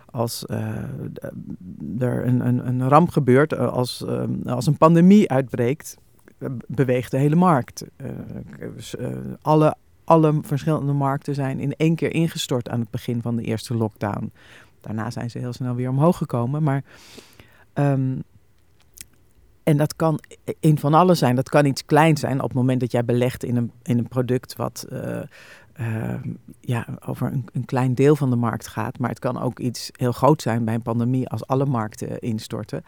als 0.06 0.44
er 2.00 2.26
een, 2.26 2.48
een, 2.48 2.68
een 2.68 2.90
ramp 2.90 3.10
gebeurt, 3.10 3.58
als, 3.58 4.06
ehm, 4.06 4.48
als 4.48 4.68
een 4.68 4.78
pandemie 4.78 5.30
uitbreekt, 5.30 5.98
beweegt 6.68 7.12
de 7.12 7.18
hele 7.18 7.36
markt. 7.36 7.86
Eh, 7.96 8.10
eh, 9.00 9.18
alle, 9.42 9.76
alle 10.04 10.40
verschillende 10.42 10.94
markten 10.94 11.36
zijn 11.36 11.60
in 11.60 11.74
één 11.76 11.96
keer 11.96 12.14
ingestort 12.14 12.70
aan 12.70 12.80
het 12.80 12.90
begin 12.90 13.22
van 13.22 13.36
de 13.36 13.44
eerste 13.44 13.76
lockdown. 13.76 14.32
Daarna 14.82 15.12
zijn 15.12 15.30
ze 15.30 15.38
heel 15.38 15.54
snel 15.54 15.76
weer 15.76 15.90
omhoog 15.90 16.18
gekomen. 16.18 16.64
Maar, 16.64 16.84
ehm, 17.74 18.20
en 19.64 19.78
dat 19.78 19.96
kan 19.96 20.20
in 20.60 20.78
van 20.78 20.94
alles 20.94 21.20
zijn. 21.20 21.36
Dat 21.36 21.50
kan 21.50 21.66
iets 21.66 21.86
kleins 21.86 22.20
zijn 22.20 22.38
op 22.42 22.48
het 22.48 22.58
moment 22.58 22.80
dat 22.80 22.92
jij 22.92 23.06
belegt 23.06 23.44
in 23.44 23.56
een, 23.56 23.72
in 23.84 23.98
een 23.98 24.08
product 24.08 24.56
wat 24.56 24.86
eh, 24.90 25.22
eh, 25.74 26.20
ja, 26.60 26.88
over 27.06 27.32
een, 27.32 27.46
een 27.54 27.66
klein 27.66 27.94
deel 27.94 28.16
van 28.16 28.30
de 28.30 28.36
markt 28.36 28.68
gaat. 28.68 29.00
Maar 29.00 29.10
het 29.10 29.20
kan 29.20 29.42
ook 29.42 29.60
iets 29.60 29.90
heel 29.92 30.12
groot 30.12 30.42
zijn 30.42 30.66
bij 30.66 30.74
een 30.74 30.82
pandemie 30.82 31.30
als 31.30 31.48
alle 31.48 31.66
markten 31.66 32.20
instorten. 32.20 32.84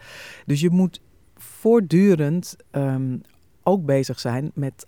Dus 0.46 0.60
je 0.60 0.70
moet 0.70 1.00
voortdurend 1.36 2.56
ehm, 2.70 3.16
ook 3.64 3.84
bezig 3.84 4.20
zijn 4.20 4.50
met 4.54 4.86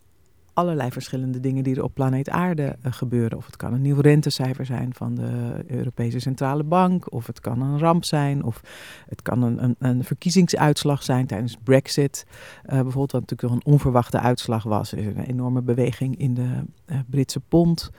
allerlei 0.57 0.91
verschillende 0.91 1.41
dingen 1.41 1.65
die 1.65 1.77
er 1.77 1.83
op 1.83 1.95
planeet 1.95 2.31
Aarde 2.31 2.77
eh, 2.83 2.93
gebeuren. 2.93 3.39
Of 3.39 3.47
het 3.47 3.57
kan 3.57 3.73
een 3.73 3.83
nieuw 3.83 4.01
rentecijfer 4.01 4.67
zijn 4.67 4.95
van 4.95 5.15
de 5.15 5.65
Europese 5.67 6.19
Centrale 6.19 6.65
Bank, 6.65 7.13
of 7.13 7.27
het 7.27 7.41
kan 7.41 7.63
een 7.63 7.79
ramp 7.79 8.05
zijn, 8.05 8.45
of 8.45 8.61
het 9.09 9.23
kan 9.23 9.43
een, 9.43 9.63
een, 9.63 9.77
een 9.79 10.05
verkiezingsuitslag 10.05 11.03
zijn 11.03 11.27
tijdens 11.27 11.57
Brexit. 11.63 12.27
eh, 12.63 12.73
bijvoorbeeld, 12.73 13.13
wat 13.13 13.21
natuurlijk 13.21 13.53
een 13.53 13.73
onverwachte 13.73 14.21
uitslag 14.21 14.63
was. 14.63 14.93
Is 14.93 15.07
een 15.07 15.19
enorme 15.19 15.63
beweging 15.63 16.19
in 16.19 16.35
de 16.35 16.65
eh, 16.85 16.99
Britse 17.11 17.41
pond 17.41 17.91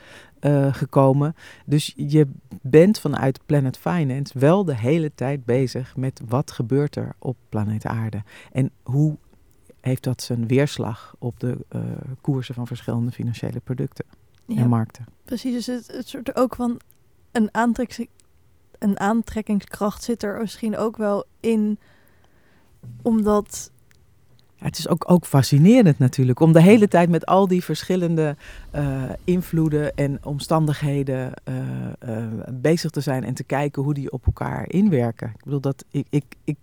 gekomen. 0.72 1.36
Dus 1.66 1.94
je 1.96 2.28
bent 2.62 3.00
vanuit 3.00 3.40
Planet 3.46 3.78
Finance 3.78 4.40
wel 4.40 4.66
de 4.66 4.76
hele 4.76 5.12
tijd 5.16 5.46
bezig 5.46 5.96
met 5.96 6.22
wat 6.28 6.52
gebeurt 6.52 6.96
er 6.96 7.16
op 7.20 7.38
planeet 7.50 7.86
Aarde. 7.86 8.24
En 8.52 8.72
hoe 8.84 9.18
heeft 9.88 10.04
dat 10.04 10.22
zijn 10.22 10.48
weerslag 10.48 11.16
op 11.20 11.40
de 11.40 11.58
eh, 11.70 11.82
koersen 12.22 12.56
van 12.56 12.68
verschillende 12.68 13.12
financiële 13.12 13.60
producten 13.60 14.06
ja 14.48 14.62
en 14.62 14.70
markten. 14.70 15.06
Precies, 15.26 15.54
dus 15.54 15.66
het, 15.66 15.98
het 15.98 16.08
soort 16.08 16.36
ook 16.36 16.56
van 16.56 16.80
een, 17.32 17.50
aantrek, 17.52 18.08
een 18.80 19.00
aantrekkingskracht 19.00 20.04
zit 20.04 20.24
er 20.24 20.40
misschien 20.40 20.78
ook 20.78 20.98
wel 20.98 21.26
in, 21.40 21.80
omdat 23.02 23.72
Ja, 24.56 24.66
het 24.66 24.78
is 24.78 24.88
ook, 24.88 25.12
ook 25.12 25.26
fascinerend 25.26 26.00
natuurlijk 26.00 26.40
om 26.40 26.52
de 26.52 26.62
hele 26.62 26.88
tijd 26.88 27.10
met 27.10 27.26
al 27.26 27.48
die 27.48 27.64
verschillende 27.64 28.36
eh, 28.72 29.04
invloeden 29.24 29.96
en 29.96 30.26
omstandigheden 30.26 31.34
eh, 31.44 32.28
bezig 32.52 32.92
te 32.92 33.02
zijn 33.02 33.24
en 33.24 33.34
te 33.34 33.44
kijken 33.44 33.84
hoe 33.84 33.94
die 33.94 34.12
op 34.12 34.26
elkaar 34.26 34.70
inwerken. 34.70 35.28
Ik 35.28 35.44
bedoel 35.44 35.60
dat 35.60 35.86
ik, 35.92 36.08
ik, 36.10 36.26
ik 36.44 36.58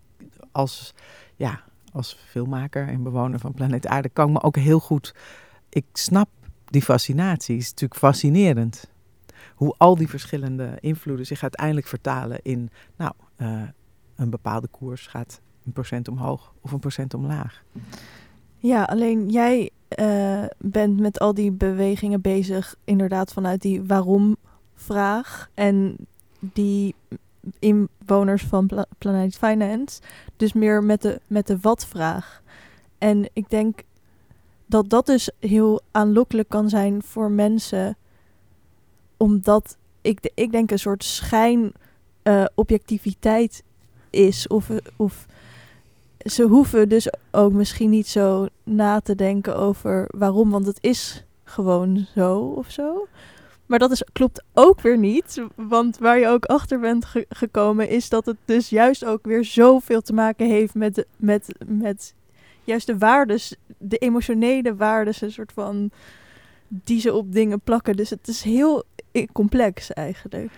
als, 0.53 0.95
ja, 1.37 1.61
als 1.95 2.19
filmmaker 2.27 2.89
en 2.89 3.03
bewoner 3.03 3.39
van 3.39 3.53
planeet 3.53 3.87
Aarde 3.87 4.09
kan 4.09 4.27
ik 4.27 4.33
me 4.33 4.43
ook 4.43 4.57
heel 4.57 4.81
goed. 4.81 5.15
Ik 5.69 5.85
snap 5.93 6.29
die 6.65 6.83
fascinatie. 6.83 7.55
Het 7.55 7.65
is 7.65 7.71
natuurlijk 7.71 8.01
fascinerend. 8.01 8.93
hoe 9.55 9.75
al 9.79 9.97
die 9.97 10.09
verschillende 10.09 10.77
invloeden 10.81 11.27
zich 11.27 11.43
uiteindelijk 11.43 11.87
vertalen 11.87 12.39
in, 12.43 12.71
nou, 12.97 13.13
eh, 13.37 13.63
een 14.17 14.31
bepaalde 14.31 14.69
koers 14.69 15.07
gaat 15.07 15.41
een 15.67 15.73
procent 15.73 16.09
omhoog 16.09 16.55
of 16.61 16.73
een 16.73 16.79
procent 16.79 17.15
omlaag. 17.15 17.65
Ja, 18.57 18.83
alleen 18.83 19.29
jij 19.31 19.71
uh, 19.99 20.45
bent 20.59 21.01
met 21.01 21.19
al 21.19 21.35
die 21.35 21.53
bewegingen 21.53 22.21
bezig, 22.21 22.75
inderdaad 22.85 23.33
vanuit 23.33 23.63
die 23.63 23.83
waarom-vraag. 23.83 25.51
En 25.55 25.97
die 26.39 26.95
inwoners 27.59 28.43
van 28.43 28.67
Pla 28.67 28.87
Planet 28.99 29.37
Finance, 29.37 30.01
dus 30.37 30.53
meer 30.53 30.85
met 30.85 31.03
de, 31.03 31.21
met 31.27 31.47
de 31.47 31.59
wat-vraag. 31.61 32.43
En 32.99 33.29
ik 33.33 33.51
denk 33.51 33.83
dat 34.67 34.91
dat 34.91 35.07
dus 35.07 35.31
heel 35.39 35.81
aanlokkelijk 35.91 36.49
kan 36.49 36.69
zijn 36.69 37.03
voor 37.03 37.31
mensen, 37.31 37.97
omdat 39.17 39.77
ik, 40.01 40.31
ik 40.35 40.53
denk 40.53 40.71
een 40.71 40.79
soort 40.79 41.05
schijn 41.05 41.73
uh, 42.23 42.45
objectiviteit 42.55 43.63
is. 44.11 44.47
Of, 44.47 44.71
of 44.97 45.27
ze 46.19 46.43
hoeven 46.43 46.89
dus 46.89 47.09
ook 47.31 47.53
misschien 47.53 47.91
niet 47.91 48.09
zo 48.09 48.47
na 48.63 49.01
te 49.01 49.15
denken 49.15 49.57
over 49.57 50.09
waarom, 50.17 50.51
want 50.51 50.67
het 50.67 50.79
is 50.81 51.25
gewoon 51.45 52.07
zo 52.15 52.39
of 52.39 52.71
zo. 52.71 53.07
Maar 53.67 53.79
dat 53.79 53.91
is, 53.91 54.05
klopt 54.13 54.45
ook 54.53 54.81
weer 54.81 54.99
niet. 54.99 55.43
Want 55.55 55.99
waar 55.99 56.19
je 56.19 56.29
ook 56.29 56.45
achter 56.45 56.81
bent 56.81 57.07
gekomen, 57.29 57.89
is 57.89 58.09
dat 58.09 58.27
het 58.27 58.37
dus 58.45 58.69
juist 58.69 59.05
ook 59.05 59.27
weer 59.27 59.45
zoveel 59.45 60.01
te 60.01 60.13
maken 60.13 60.47
heeft 60.47 60.75
met, 60.75 61.07
met, 61.17 61.55
met 61.67 62.15
juist 62.65 62.87
de 62.87 62.99
waardes, 62.99 63.57
de 63.79 63.97
emotionele 63.97 64.77
waardes, 64.77 65.21
een 65.21 65.33
soort 65.33 65.53
van 65.53 65.91
die 66.69 67.01
ze 67.01 67.13
op 67.13 67.33
dingen 67.33 67.61
plakken. 67.61 67.97
Dus 67.97 68.11
het 68.11 68.29
is 68.29 68.43
heel 68.43 68.85
complex 69.33 69.93
eigenlijk. 69.93 70.51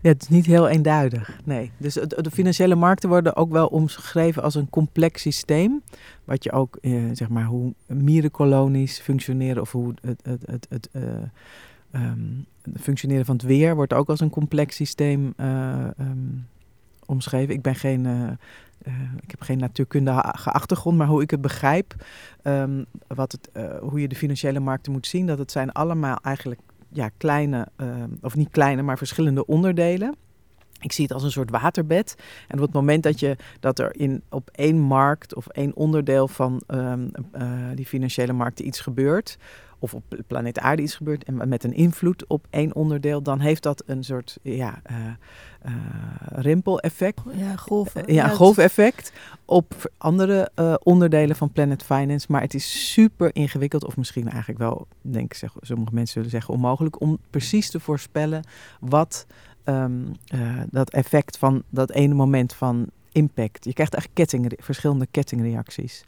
Ja, 0.00 0.10
het 0.10 0.22
is 0.22 0.28
niet 0.28 0.46
heel 0.46 0.68
eenduidig. 0.68 1.40
Nee. 1.44 1.70
Dus 1.76 1.94
de, 1.94 2.30
financiële 2.32 2.74
markten 2.74 3.08
worden 3.08 3.36
ook 3.36 3.50
wel 3.50 3.66
omschreven 3.66 4.42
als 4.42 4.54
een 4.54 4.70
complex 4.70 5.22
systeem. 5.22 5.82
Wat 6.24 6.44
je 6.44 6.52
ook, 6.52 6.76
eh, 6.80 6.92
zeg 7.12 7.28
maar, 7.28 7.44
hoe 7.44 7.74
mierenkolonies 7.86 8.98
functioneren 8.98 9.62
of 9.62 9.72
hoe 9.72 9.94
het, 10.02 10.20
het, 10.22 10.42
het, 10.46 10.66
het 10.68 10.88
uh, 10.92 11.02
um, 11.94 12.44
functioneren 12.80 13.24
van 13.24 13.34
het 13.34 13.44
weer 13.44 13.74
wordt 13.74 13.92
ook 13.92 14.08
als 14.08 14.20
een 14.20 14.30
complex 14.30 14.76
systeem 14.76 15.34
uh, 15.36 15.86
um, 15.98 16.46
omschreven. 17.06 17.54
Ik 17.54 17.62
ben 17.62 17.74
geen. 17.74 18.04
Uh, 18.04 18.30
ik 19.20 19.30
heb 19.30 19.40
geen 19.40 19.58
natuurkundige 19.58 20.22
achtergrond, 20.50 20.98
maar 20.98 21.06
hoe 21.06 21.22
ik 21.22 21.30
het 21.30 21.40
begrijp, 21.40 21.94
um, 22.42 22.84
wat 23.06 23.32
het, 23.32 23.50
hoe 23.80 24.00
je 24.00 24.08
de 24.08 24.14
financiële 24.14 24.60
markten 24.60 24.92
moet 24.92 25.06
zien, 25.06 25.26
dat 25.26 25.38
het 25.38 25.52
zijn 25.52 25.72
allemaal 25.72 26.18
eigenlijk 26.22 26.60
ja, 26.88 27.10
kleine, 27.16 27.68
of 28.20 28.36
niet 28.36 28.50
kleine, 28.50 28.82
maar 28.82 28.98
verschillende 28.98 29.46
onderdelen. 29.46 30.14
Ik 30.80 30.92
zie 30.92 31.04
het 31.04 31.12
als 31.12 31.22
een 31.22 31.30
soort 31.30 31.50
waterbed. 31.50 32.14
En 32.48 32.56
op 32.56 32.64
het 32.64 32.72
moment 32.72 33.02
dat, 33.02 33.20
je, 33.20 33.36
dat 33.60 33.78
er 33.78 33.96
in, 33.96 34.22
op 34.28 34.50
één 34.52 34.78
markt 34.78 35.34
of 35.34 35.46
één 35.46 35.76
onderdeel 35.76 36.28
van 36.28 36.62
die 37.74 37.86
financiële 37.86 38.32
markten 38.32 38.66
iets 38.66 38.80
gebeurt, 38.80 39.38
of 39.84 39.94
op 39.94 40.22
planeet 40.26 40.58
aarde 40.58 40.82
iets 40.82 40.94
gebeurt 40.94 41.24
en 41.24 41.48
met 41.48 41.64
een 41.64 41.72
invloed 41.72 42.26
op 42.26 42.46
één 42.50 42.74
onderdeel, 42.74 43.22
dan 43.22 43.40
heeft 43.40 43.62
dat 43.62 43.82
een 43.86 44.04
soort 44.04 44.38
ja, 44.42 44.82
uh, 44.90 44.96
uh, 45.66 45.72
rimpel-effect. 46.28 47.20
Ja, 47.32 47.56
golf, 47.56 47.92
ja, 48.06 48.28
golfeffect 48.28 49.12
op 49.44 49.92
andere 49.98 50.50
uh, 50.56 50.74
onderdelen 50.82 51.36
van 51.36 51.52
Planet 51.52 51.82
Finance. 51.82 52.26
Maar 52.30 52.40
het 52.40 52.54
is 52.54 52.92
super 52.92 53.34
ingewikkeld, 53.34 53.84
of 53.84 53.96
misschien 53.96 54.28
eigenlijk 54.28 54.58
wel, 54.58 54.86
denk 55.00 55.24
ik, 55.24 55.34
zeg, 55.34 55.52
sommige 55.60 55.94
mensen 55.94 56.12
zullen 56.12 56.30
zeggen 56.30 56.54
onmogelijk, 56.54 57.00
om 57.00 57.18
precies 57.30 57.70
te 57.70 57.80
voorspellen 57.80 58.44
wat 58.80 59.26
um, 59.64 60.12
dat 60.70 60.90
effect 60.90 61.38
van 61.38 61.62
dat 61.68 61.90
ene 61.90 62.14
moment 62.14 62.54
van 62.54 62.86
impact. 63.12 63.64
Je 63.64 63.72
krijgt 63.72 63.94
eigenlijk 63.94 64.14
ketting, 64.14 64.52
verschillende 64.64 65.06
kettingreacties. 65.10 66.04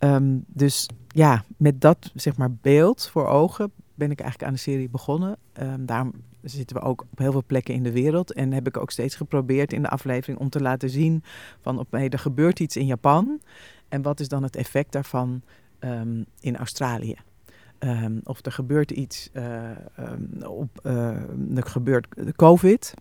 Um, 0.00 0.44
dus 0.46 0.88
ja, 1.08 1.44
met 1.56 1.80
dat 1.80 2.10
zeg 2.14 2.36
maar 2.36 2.52
beeld 2.52 3.08
voor 3.08 3.26
ogen 3.26 3.72
ben 3.94 4.10
ik 4.10 4.20
eigenlijk 4.20 4.50
aan 4.50 4.56
de 4.56 4.62
serie 4.62 4.88
begonnen. 4.88 5.36
Um, 5.62 5.86
daarom 5.86 6.12
zitten 6.42 6.76
we 6.76 6.82
ook 6.82 7.06
op 7.10 7.18
heel 7.18 7.32
veel 7.32 7.44
plekken 7.46 7.74
in 7.74 7.82
de 7.82 7.92
wereld. 7.92 8.32
En 8.32 8.52
heb 8.52 8.66
ik 8.66 8.76
ook 8.76 8.90
steeds 8.90 9.14
geprobeerd 9.14 9.72
in 9.72 9.82
de 9.82 9.88
aflevering 9.88 10.38
om 10.38 10.48
te 10.48 10.60
laten 10.60 10.90
zien 10.90 11.22
van 11.60 11.78
op, 11.78 11.94
er 11.94 12.18
gebeurt 12.18 12.60
iets 12.60 12.76
in 12.76 12.86
Japan. 12.86 13.40
En 13.88 14.02
wat 14.02 14.20
is 14.20 14.28
dan 14.28 14.42
het 14.42 14.56
effect 14.56 14.92
daarvan 14.92 15.42
um, 15.80 16.24
in 16.40 16.56
Australië? 16.56 17.16
Of 18.24 18.44
er 18.44 18.52
gebeurt 18.52 18.90
iets 18.90 19.30
uh, 19.32 19.70
op, 20.48 20.80
uh, 20.82 21.56
er 21.56 21.66
gebeurt 21.66 22.06
COVID. 22.36 22.94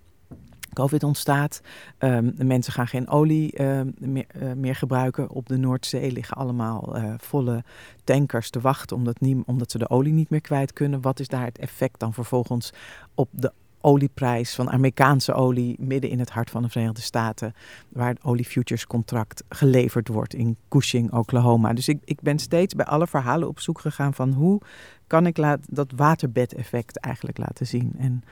COVID 0.78 1.04
ontstaat. 1.04 1.62
Um, 2.00 2.36
de 2.36 2.44
mensen 2.44 2.74
gaan 2.74 2.88
geen 2.88 3.08
olie 3.08 3.60
uh, 3.60 3.82
meer, 3.98 4.26
uh, 4.42 4.54
meer, 4.54 4.76
gebruiken. 4.76 5.30
Op 5.30 5.48
de 5.48 5.58
Noordzee 5.58 6.12
liggen 6.12 6.38
allemaal 6.38 6.98
uh, 6.98 7.14
volle 7.18 7.64
tankers 8.04 8.50
te 8.50 8.60
wachten 8.60 8.96
omdat, 8.96 9.20
niet, 9.20 9.38
omdat 9.46 9.72
ze 9.72 9.78
de 9.78 9.90
olie 9.90 10.14
niet 10.14 10.30
meer 10.30 10.42
kwijt 10.42 10.74
kunnen. 10.74 11.02
Wat 11.02 11.20
is 11.20 11.28
daar 11.28 11.46
het 11.46 11.58
effect 11.58 12.00
dan 12.00 12.14
vervolgens 12.14 12.74
op 13.16 13.30
de 13.32 13.52
olieprijs 13.82 14.56
van 14.56 14.70
Amerikaanse 14.70 15.34
olie 15.34 15.76
midden 15.80 16.10
in 16.10 16.20
het 16.20 16.30
hart 16.30 16.50
van 16.50 16.62
de 16.62 16.70
Verenigde 16.70 17.02
Staten, 17.02 17.54
waar 17.90 18.10
het 18.10 18.24
oliefutures 18.24 18.88
contract 18.88 19.44
geleverd 19.50 20.08
wordt 20.08 20.34
in 20.34 20.58
Cushing, 20.70 21.14
Oklahoma. 21.14 21.74
Dus 21.74 21.88
ik, 21.88 22.00
ik 22.04 22.22
ben 22.22 22.40
steeds 22.40 22.76
bij 22.76 22.86
alle 22.86 23.08
verhalen 23.08 23.48
op 23.48 23.60
zoek 23.60 23.80
gegaan 23.80 24.14
van 24.14 24.34
hoe 24.34 24.62
kan 25.08 25.26
ik 25.26 25.38
laat, 25.38 25.60
dat 25.70 25.92
waterbedeffect 25.96 27.00
eigenlijk 27.00 27.38
laten 27.38 27.68
zien. 27.68 27.94
En 27.98 28.24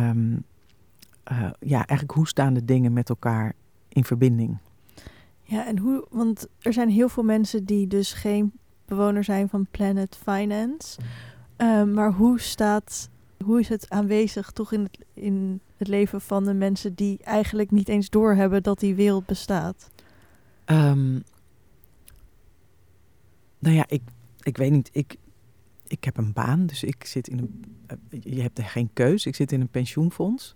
um, 0.00 0.44
uh, 1.32 1.50
ja, 1.60 1.76
eigenlijk 1.76 2.10
hoe 2.10 2.28
staan 2.28 2.54
de 2.54 2.64
dingen 2.64 2.92
met 2.92 3.08
elkaar 3.08 3.52
in 3.88 4.04
verbinding? 4.04 4.58
Ja, 5.42 5.66
en 5.66 5.78
hoe, 5.78 6.06
want 6.10 6.46
er 6.58 6.72
zijn 6.72 6.88
heel 6.88 7.08
veel 7.08 7.22
mensen 7.22 7.64
die 7.64 7.86
dus 7.86 8.12
geen 8.12 8.52
bewoner 8.84 9.24
zijn 9.24 9.48
van 9.48 9.66
Planet 9.70 10.18
Finance. 10.22 11.00
Uh, 11.58 11.82
maar 11.84 12.12
hoe 12.12 12.40
staat, 12.40 13.08
hoe 13.44 13.60
is 13.60 13.68
het 13.68 13.90
aanwezig 13.90 14.50
toch 14.50 14.72
in 14.72 14.82
het, 14.82 14.98
in 15.14 15.60
het 15.76 15.88
leven 15.88 16.20
van 16.20 16.44
de 16.44 16.54
mensen 16.54 16.94
die 16.94 17.18
eigenlijk 17.22 17.70
niet 17.70 17.88
eens 17.88 18.10
doorhebben 18.10 18.62
dat 18.62 18.80
die 18.80 18.94
wereld 18.94 19.26
bestaat? 19.26 19.90
Um, 20.66 21.22
nou 23.58 23.74
ja, 23.74 23.84
ik, 23.88 24.02
ik 24.42 24.56
weet 24.56 24.70
niet. 24.70 24.90
Ik, 24.92 25.16
ik 25.86 26.04
heb 26.04 26.16
een 26.16 26.32
baan, 26.32 26.66
dus 26.66 26.82
ik 26.82 27.04
zit 27.04 27.28
in 27.28 27.38
een. 27.38 27.64
Uh, 28.10 28.20
je 28.34 28.42
hebt 28.42 28.58
er 28.58 28.64
geen 28.64 28.90
keus. 28.92 29.26
Ik 29.26 29.34
zit 29.34 29.52
in 29.52 29.60
een 29.60 29.68
pensioenfonds. 29.68 30.54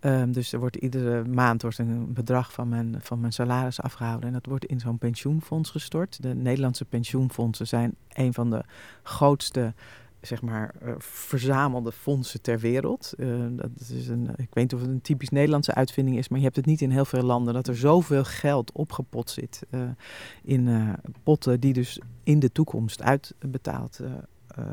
Um, 0.00 0.32
dus 0.32 0.52
er 0.52 0.58
wordt 0.58 0.76
iedere 0.76 1.24
maand 1.24 1.62
wordt 1.62 1.78
een 1.78 2.12
bedrag 2.12 2.52
van 2.52 2.68
mijn, 2.68 2.96
van 3.00 3.20
mijn 3.20 3.32
salaris 3.32 3.80
afgehouden. 3.80 4.26
En 4.26 4.32
dat 4.32 4.46
wordt 4.46 4.64
in 4.64 4.80
zo'n 4.80 4.98
pensioenfonds 4.98 5.70
gestort. 5.70 6.22
De 6.22 6.34
Nederlandse 6.34 6.84
pensioenfondsen 6.84 7.66
zijn 7.66 7.94
een 8.08 8.34
van 8.34 8.50
de 8.50 8.62
grootste 9.02 9.74
zeg 10.20 10.42
maar, 10.42 10.74
uh, 10.82 10.92
verzamelde 10.98 11.92
fondsen 11.92 12.42
ter 12.42 12.58
wereld. 12.58 13.14
Uh, 13.16 13.44
dat 13.50 13.70
is 13.88 14.08
een, 14.08 14.28
ik 14.36 14.36
weet 14.36 14.54
niet 14.54 14.74
of 14.74 14.80
het 14.80 14.88
een 14.88 15.00
typisch 15.00 15.28
Nederlandse 15.28 15.74
uitvinding 15.74 16.18
is, 16.18 16.28
maar 16.28 16.38
je 16.38 16.44
hebt 16.44 16.56
het 16.56 16.66
niet 16.66 16.80
in 16.80 16.90
heel 16.90 17.04
veel 17.04 17.22
landen 17.22 17.54
dat 17.54 17.68
er 17.68 17.76
zoveel 17.76 18.24
geld 18.24 18.72
opgepot 18.72 19.30
zit 19.30 19.66
uh, 19.70 19.80
in 20.42 20.94
potten 21.22 21.60
die 21.60 21.72
dus 21.72 22.00
in 22.22 22.38
de 22.38 22.52
toekomst 22.52 23.02
uitbetaald 23.02 24.00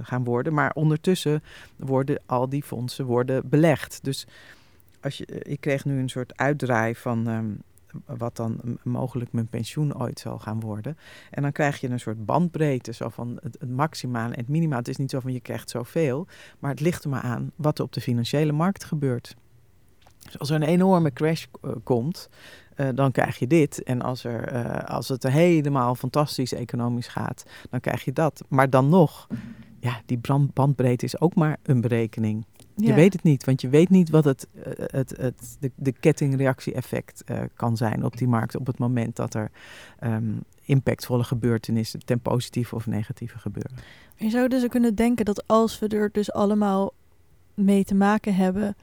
gaan 0.02 0.24
worden. 0.24 0.54
Maar 0.54 0.72
ondertussen 0.74 1.44
worden 1.76 2.22
al 2.26 2.50
die 2.50 2.64
fondsen 2.64 3.06
worden 3.06 3.50
belegd. 3.50 4.00
Dus 4.04 4.28
als 5.06 5.18
je, 5.18 5.26
ik 5.26 5.60
kreeg 5.60 5.86
nu 5.86 6.00
een 6.00 6.10
soort 6.10 6.38
uitdraai 6.38 6.96
van 6.96 7.28
um, 7.28 7.62
wat 8.06 8.36
dan 8.36 8.78
mogelijk 8.84 9.32
mijn 9.32 9.48
pensioen 9.48 10.00
ooit 10.00 10.20
zal 10.20 10.40
gaan 10.40 10.60
worden. 10.60 10.98
En 11.32 11.42
dan 11.42 11.52
krijg 11.52 11.80
je 11.80 11.90
een 11.90 12.00
soort 12.00 12.26
bandbreedte, 12.26 12.94
zo 12.94 13.10
van 13.10 13.40
het, 13.44 13.70
maximale 13.70 14.34
en 14.34 14.40
het 14.40 14.48
minimaal. 14.48 14.78
Het 14.78 14.88
is 14.88 14.98
niet 14.98 15.10
zo 15.10 15.20
van 15.20 15.34
je 15.34 15.40
krijgt 15.40 15.70
zoveel, 15.70 16.28
maar 16.60 16.72
het 16.72 16.80
ligt 16.80 17.04
er 17.04 17.10
maar 17.10 17.22
aan 17.22 17.52
wat 17.56 17.78
er 17.78 17.84
op 17.84 17.94
de 17.94 18.02
financiële 18.02 18.52
markt 18.52 18.84
gebeurt. 18.84 19.36
Dus 20.24 20.40
als 20.40 20.50
er 20.50 20.56
een 20.56 20.68
enorme 20.68 21.14
crash 21.14 21.46
uh, 21.62 21.72
komt, 21.84 22.30
uh, 22.76 22.88
dan 22.96 23.12
krijg 23.12 23.40
je 23.40 23.48
dit. 23.48 23.84
En 23.84 24.02
als, 24.02 24.24
er, 24.24 24.86
als 24.86 25.08
het 25.08 25.24
helemaal 25.24 25.96
fantastisch 25.96 26.54
economisch 26.54 27.08
gaat, 27.08 27.46
dan 27.70 27.80
krijg 27.80 28.06
je 28.06 28.14
dat. 28.14 28.44
Maar 28.48 28.70
dan 28.70 28.90
nog, 28.90 29.28
ja, 29.80 30.02
die 30.06 30.20
bandbreedte 30.54 31.06
is 31.06 31.20
ook 31.20 31.36
maar 31.36 31.58
een 31.64 31.82
berekening. 31.82 32.46
Je 32.76 32.94
weet 32.94 33.14
het 33.14 33.24
niet, 33.24 33.46
want 33.46 33.62
je 33.62 33.70
weet 33.70 33.90
niet 33.90 34.10
wat 34.10 34.26
het, 34.26 34.48
eh, 34.54 34.72
het, 34.78 35.18
het, 35.18 35.58
de, 35.60 35.72
de 35.76 35.92
kettingreactie-effect 35.92 37.24
uh, 37.26 37.40
kan 37.54 37.78
zijn 37.78 38.04
op 38.04 38.18
die 38.18 38.28
markt 38.28 38.56
op 38.56 38.68
het 38.68 38.78
moment 38.78 39.16
dat 39.16 39.34
er 39.34 39.52
um, 40.04 40.44
impactvolle 40.62 41.24
gebeurtenissen 41.24 42.06
ten 42.06 42.20
positieve 42.20 42.76
of 42.76 42.86
negatieve 42.86 43.40
gebeuren. 43.40 43.78
Je 44.16 44.30
zou 44.30 44.48
dus 44.48 44.68
kunnen 44.68 44.96
denken 44.96 45.26
dat 45.26 45.48
als 45.48 45.80
we 45.80 45.88
er 45.88 46.10
dus 46.12 46.32
allemaal 46.32 46.94
mee 47.54 47.84
te 47.84 47.96
maken 47.96 48.36
hebben, 48.36 48.76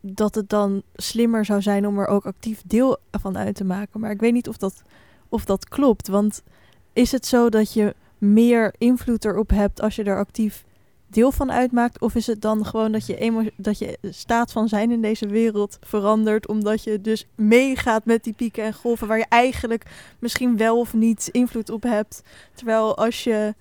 dat 0.00 0.34
het 0.34 0.48
dan 0.48 0.82
slimmer 0.94 1.44
zou 1.44 1.62
zijn 1.62 1.86
om 1.86 1.98
er 1.98 2.06
ook 2.06 2.26
actief 2.26 2.62
deel 2.66 2.98
van 3.10 3.38
uit 3.38 3.54
te 3.54 3.64
maken. 3.64 4.00
Maar 4.00 4.10
ik 4.10 4.20
weet 4.20 4.32
niet 4.32 4.48
of 4.48 4.56
dat, 4.56 4.82
of 5.28 5.44
dat 5.44 5.68
klopt, 5.68 6.08
want 6.08 6.42
is 6.92 7.12
het 7.12 7.26
zo 7.26 7.48
dat 7.48 7.72
je 7.72 7.94
meer 8.18 8.74
invloed 8.78 9.24
erop 9.24 9.50
hebt 9.50 9.80
als 9.80 9.96
je 9.96 10.04
er 10.04 10.18
actief 10.18 10.64
deel 11.10 11.32
van 11.32 11.52
uitmaakt? 11.52 12.00
Of 12.00 12.14
is 12.14 12.26
het 12.26 12.40
dan 12.40 12.66
gewoon 12.66 12.92
dat 12.92 13.06
je, 13.06 13.16
emo 13.16 13.42
dat 13.56 13.78
je 13.78 13.98
staat 14.02 14.52
van 14.52 14.68
zijn 14.68 14.90
in 14.90 15.02
deze 15.02 15.26
wereld 15.26 15.78
verandert, 15.80 16.48
omdat 16.48 16.84
je 16.84 17.00
dus 17.00 17.26
meegaat 17.34 18.04
met 18.04 18.24
die 18.24 18.32
pieken 18.32 18.64
en 18.64 18.74
golven 18.74 19.08
waar 19.08 19.18
je 19.18 19.26
eigenlijk 19.28 19.82
misschien 20.18 20.56
wel 20.56 20.78
of 20.78 20.94
niet 20.94 21.28
invloed 21.32 21.70
op 21.70 21.82
hebt? 21.82 22.22
Terwijl 22.54 22.96
als 22.96 23.24
je. 23.24 23.54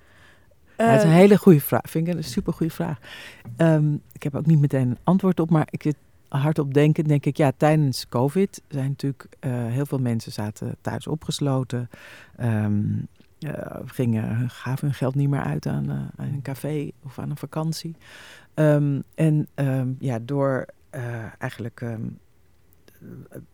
Ja, 0.77 0.86
het 0.86 0.97
is 0.97 1.03
een 1.03 1.10
eh, 1.10 1.15
hele 1.15 1.38
goede 1.38 1.62
vraag. 1.62 1.89
Vind 1.89 2.07
ik 2.07 2.13
een 2.13 2.23
super 2.23 2.53
goede 2.53 2.73
vraag. 2.73 2.99
Ehm, 3.57 3.93
ik 4.12 4.23
heb 4.23 4.36
ook 4.36 4.45
niet 4.45 4.60
meteen 4.60 4.89
een 4.89 4.97
antwoord 5.03 5.39
op, 5.39 5.49
maar 5.49 5.67
ik 5.69 5.83
zit 5.83 5.95
hardop 6.27 6.73
denken, 6.73 7.03
denk 7.03 7.25
ik, 7.25 7.38
ja, 7.38 7.51
tijdens 7.57 8.07
COVID 8.10 8.62
zijn 8.67 8.88
natuurlijk 8.88 9.27
eh, 9.39 9.51
heel 9.51 9.86
veel 9.86 9.99
mensen 9.99 10.31
zaten 10.31 10.75
thuis 10.81 11.07
opgesloten. 11.07 11.89
Ehm, 12.36 12.83
eh, 13.39 13.76
gingen, 13.86 14.50
gaven 14.50 14.86
hun 14.86 14.95
geld 14.95 15.15
niet 15.15 15.30
meer 15.30 15.43
uit 15.43 15.65
aan, 15.65 15.89
eh, 15.89 15.95
aan 16.15 16.34
een 16.34 16.41
café 16.41 16.91
of 17.04 17.19
aan 17.19 17.30
een 17.30 17.38
vakantie. 17.38 17.95
Ehm, 18.54 19.02
en 19.15 19.47
ehm, 19.54 19.93
ja, 20.00 20.19
door 20.19 20.65
eh, 20.89 21.41
eigenlijk. 21.41 21.82
ehm, 21.82 22.08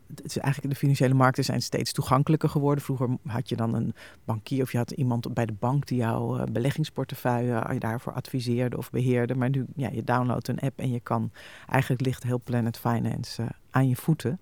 het 0.07 0.25
is 0.25 0.37
eigenlijk 0.37 0.73
de 0.73 0.79
financiële 0.79 1.13
markten 1.13 1.43
zijn 1.43 1.61
steeds 1.61 1.91
toegankelijker 1.91 2.49
geworden. 2.49 2.83
Vroeger 2.83 3.17
had 3.27 3.49
je 3.49 3.55
dan 3.55 3.73
een 3.73 3.93
bankier 4.25 4.61
of 4.61 4.71
je 4.71 4.77
had 4.77 4.91
iemand 4.91 5.33
bij 5.33 5.45
de 5.45 5.53
bank 5.53 5.87
die 5.87 5.97
jouw 5.97 6.43
beleggingsportefeuille 6.51 7.73
je 7.73 7.79
daarvoor 7.79 8.13
adviseerde 8.13 8.77
of 8.77 8.89
beheerde. 8.91 9.35
Maar 9.35 9.49
nu, 9.49 9.65
ja, 9.75 9.89
je 9.89 10.03
downloadt 10.03 10.47
een 10.47 10.59
app 10.59 10.79
en 10.79 10.91
je 10.91 10.99
kan, 10.99 11.31
eigenlijk 11.69 12.01
ligt 12.01 12.23
heel 12.23 12.41
Planet 12.43 12.77
Finance 12.77 13.47
aan 13.69 13.87
je 13.89 13.95
voeten. 13.95 14.39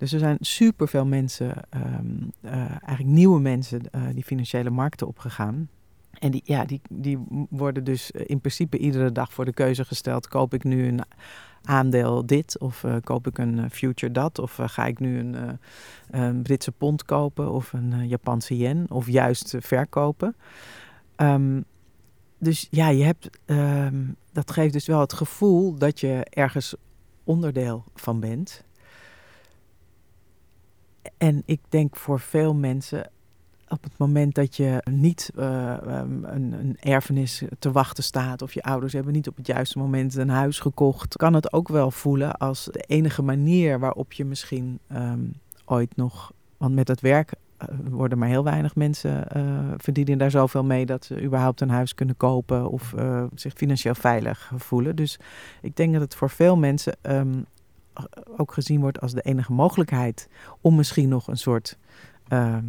Dus 0.00 0.12
er 0.12 0.18
zijn 0.18 0.36
superveel 0.40 1.06
mensen, 1.06 1.54
ehm, 1.70 2.06
eh, 2.40 2.52
eigenlijk 2.52 3.04
nieuwe 3.04 3.40
mensen, 3.40 3.90
eh, 3.90 4.02
die 4.14 4.24
financiële 4.24 4.70
markten 4.70 5.06
opgegaan. 5.06 5.68
En 6.18 6.30
die, 6.30 6.42
ja, 6.44 6.64
die, 6.64 6.80
die 6.90 7.18
worden 7.50 7.84
dus 7.84 8.10
eh, 8.10 8.22
in 8.26 8.40
principe 8.40 8.78
iedere 8.78 9.12
dag 9.12 9.32
voor 9.32 9.44
de 9.44 9.52
keuze 9.52 9.84
gesteld: 9.84 10.28
koop 10.28 10.54
ik 10.54 10.64
nu 10.64 10.86
een 10.86 11.00
aandeel 11.62 12.26
dit 12.26 12.58
of 12.58 12.84
koop 13.04 13.26
ik 13.26 13.38
een 13.38 13.70
future 13.70 14.12
dat 14.12 14.38
of 14.38 14.58
ga 14.62 14.86
ik 14.86 14.98
nu 14.98 15.18
een, 16.10 16.42
Britse 16.42 16.72
pond 16.72 17.04
kopen 17.04 17.50
of 17.50 17.72
een 17.72 18.08
Japanse 18.08 18.56
yen 18.56 18.86
of 18.88 19.06
juist 19.06 19.54
verkopen. 19.58 20.36
Ehm, 21.16 21.60
dus 22.38 22.66
ja, 22.70 22.88
je 22.88 23.04
hebt, 23.04 23.30
ehm, 23.44 24.04
dat 24.32 24.50
geeft 24.50 24.72
dus 24.72 24.86
wel 24.86 25.00
het 25.00 25.12
gevoel 25.12 25.74
dat 25.74 26.00
je 26.00 26.26
ergens 26.30 26.74
onderdeel 27.24 27.84
van 27.94 28.20
bent. 28.20 28.64
En 31.18 31.42
ik 31.44 31.60
denk 31.68 31.96
voor 31.96 32.20
veel 32.20 32.54
mensen 32.54 33.10
op 33.70 33.82
het 33.82 33.98
moment 33.98 34.34
dat 34.34 34.56
je 34.56 34.82
niet 34.90 35.30
eh, 35.36 35.76
um, 35.86 36.24
een, 36.24 36.52
een 36.52 36.76
erfenis 36.80 37.42
te 37.58 37.72
wachten 37.72 38.04
staat 38.04 38.42
of 38.42 38.52
je 38.52 38.62
ouders 38.62 38.92
hebben 38.92 39.12
niet 39.12 39.28
op 39.28 39.36
het 39.36 39.46
juiste 39.46 39.78
moment 39.78 40.14
een 40.14 40.28
huis 40.28 40.58
gekocht, 40.58 41.16
kan 41.16 41.34
het 41.34 41.52
ook 41.52 41.68
wel 41.68 41.90
voelen 41.90 42.36
als 42.36 42.64
de 42.64 42.80
enige 42.80 43.22
manier 43.22 43.78
waarop 43.78 44.12
je 44.12 44.24
misschien 44.24 44.78
ehm, 44.86 45.20
ooit 45.64 45.96
nog, 45.96 46.32
want 46.56 46.74
met 46.74 46.88
het 46.88 47.00
werk 47.00 47.32
eh, 47.56 47.68
worden 47.90 48.18
maar 48.18 48.28
heel 48.28 48.44
weinig 48.44 48.74
mensen 48.74 49.28
eh, 49.28 49.42
verdienen 49.76 50.18
daar 50.18 50.30
zoveel 50.30 50.64
mee 50.64 50.86
dat 50.86 51.04
ze 51.04 51.22
überhaupt 51.22 51.60
een 51.60 51.70
huis 51.70 51.94
kunnen 51.94 52.16
kopen 52.16 52.70
of 52.70 52.94
zich 53.34 53.52
financieel 53.52 53.94
veilig 53.94 54.52
voelen. 54.56 54.96
Dus 54.96 55.18
ik 55.62 55.76
denk 55.76 55.92
dat 55.92 56.02
het 56.02 56.14
voor 56.14 56.30
veel 56.30 56.56
mensen 56.56 56.96
ehm, 57.00 57.38
ook 58.36 58.52
gezien 58.52 58.80
wordt 58.80 59.00
als 59.00 59.12
de 59.12 59.20
enige 59.22 59.52
mogelijkheid 59.52 60.28
om 60.60 60.74
misschien 60.74 61.08
nog 61.08 61.28
een 61.28 61.36
soort 61.38 61.78
ehm, 62.28 62.64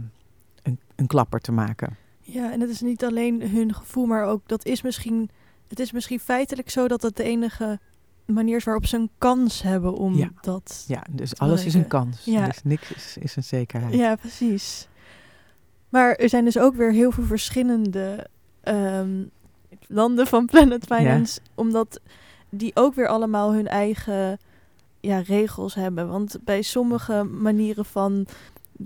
een, 0.64 0.80
een 0.96 1.08
klapper 1.08 1.40
te 1.40 1.52
maken. 1.52 1.98
Ja, 2.20 2.52
en 2.52 2.62
het 2.62 2.70
is 2.70 2.82
niet 2.82 3.04
alleen 3.04 3.50
hun 3.50 3.74
gevoel, 3.74 4.06
maar 4.06 4.26
ook 4.26 4.42
dat 4.48 4.66
is 4.66 4.82
misschien. 4.82 5.30
Het 5.68 5.80
is 5.80 5.92
misschien 5.92 6.20
feitelijk 6.20 6.70
zo 6.70 6.88
dat 6.88 7.02
het 7.02 7.16
de 7.16 7.24
enige 7.24 7.80
manier 8.26 8.56
is 8.56 8.64
waarop 8.64 8.86
ze 8.86 8.98
een 8.98 9.10
kans 9.18 9.62
hebben 9.62 9.94
om 9.94 10.16
Ja. 10.16 10.30
dat. 10.42 10.86
Ja, 10.88 11.04
dus 11.10 11.38
alles 11.38 11.66
is 11.66 11.74
een 11.74 11.88
kans. 11.88 12.26
Ja. 12.26 12.46
Dus 12.46 12.64
niks 12.64 12.94
is, 12.94 13.18
is 13.20 13.36
een 13.36 13.44
zekerheid. 13.44 13.94
Ja, 13.94 14.16
precies. 14.16 14.88
Maar 15.90 16.16
er 16.16 16.30
zijn 16.30 16.46
dus 16.46 16.58
ook 16.58 16.76
weer 16.76 16.92
heel 16.92 17.12
veel 17.12 17.24
verschillende 17.24 18.28
ehm, 18.62 19.24
landen 19.88 20.28
van 20.28 20.46
Planet 20.46 20.86
Finance, 20.86 21.40
omdat 21.56 22.00
die 22.50 22.72
ook 22.74 22.94
weer 22.96 23.08
allemaal 23.08 23.54
hun 23.54 23.68
eigen 23.68 24.38
ja, 25.02 25.20
regels 25.20 25.74
hebben. 25.74 26.08
Want 26.08 26.38
bij 26.44 26.62
sommige 26.62 27.24
manieren 27.24 27.86
van 27.86 28.26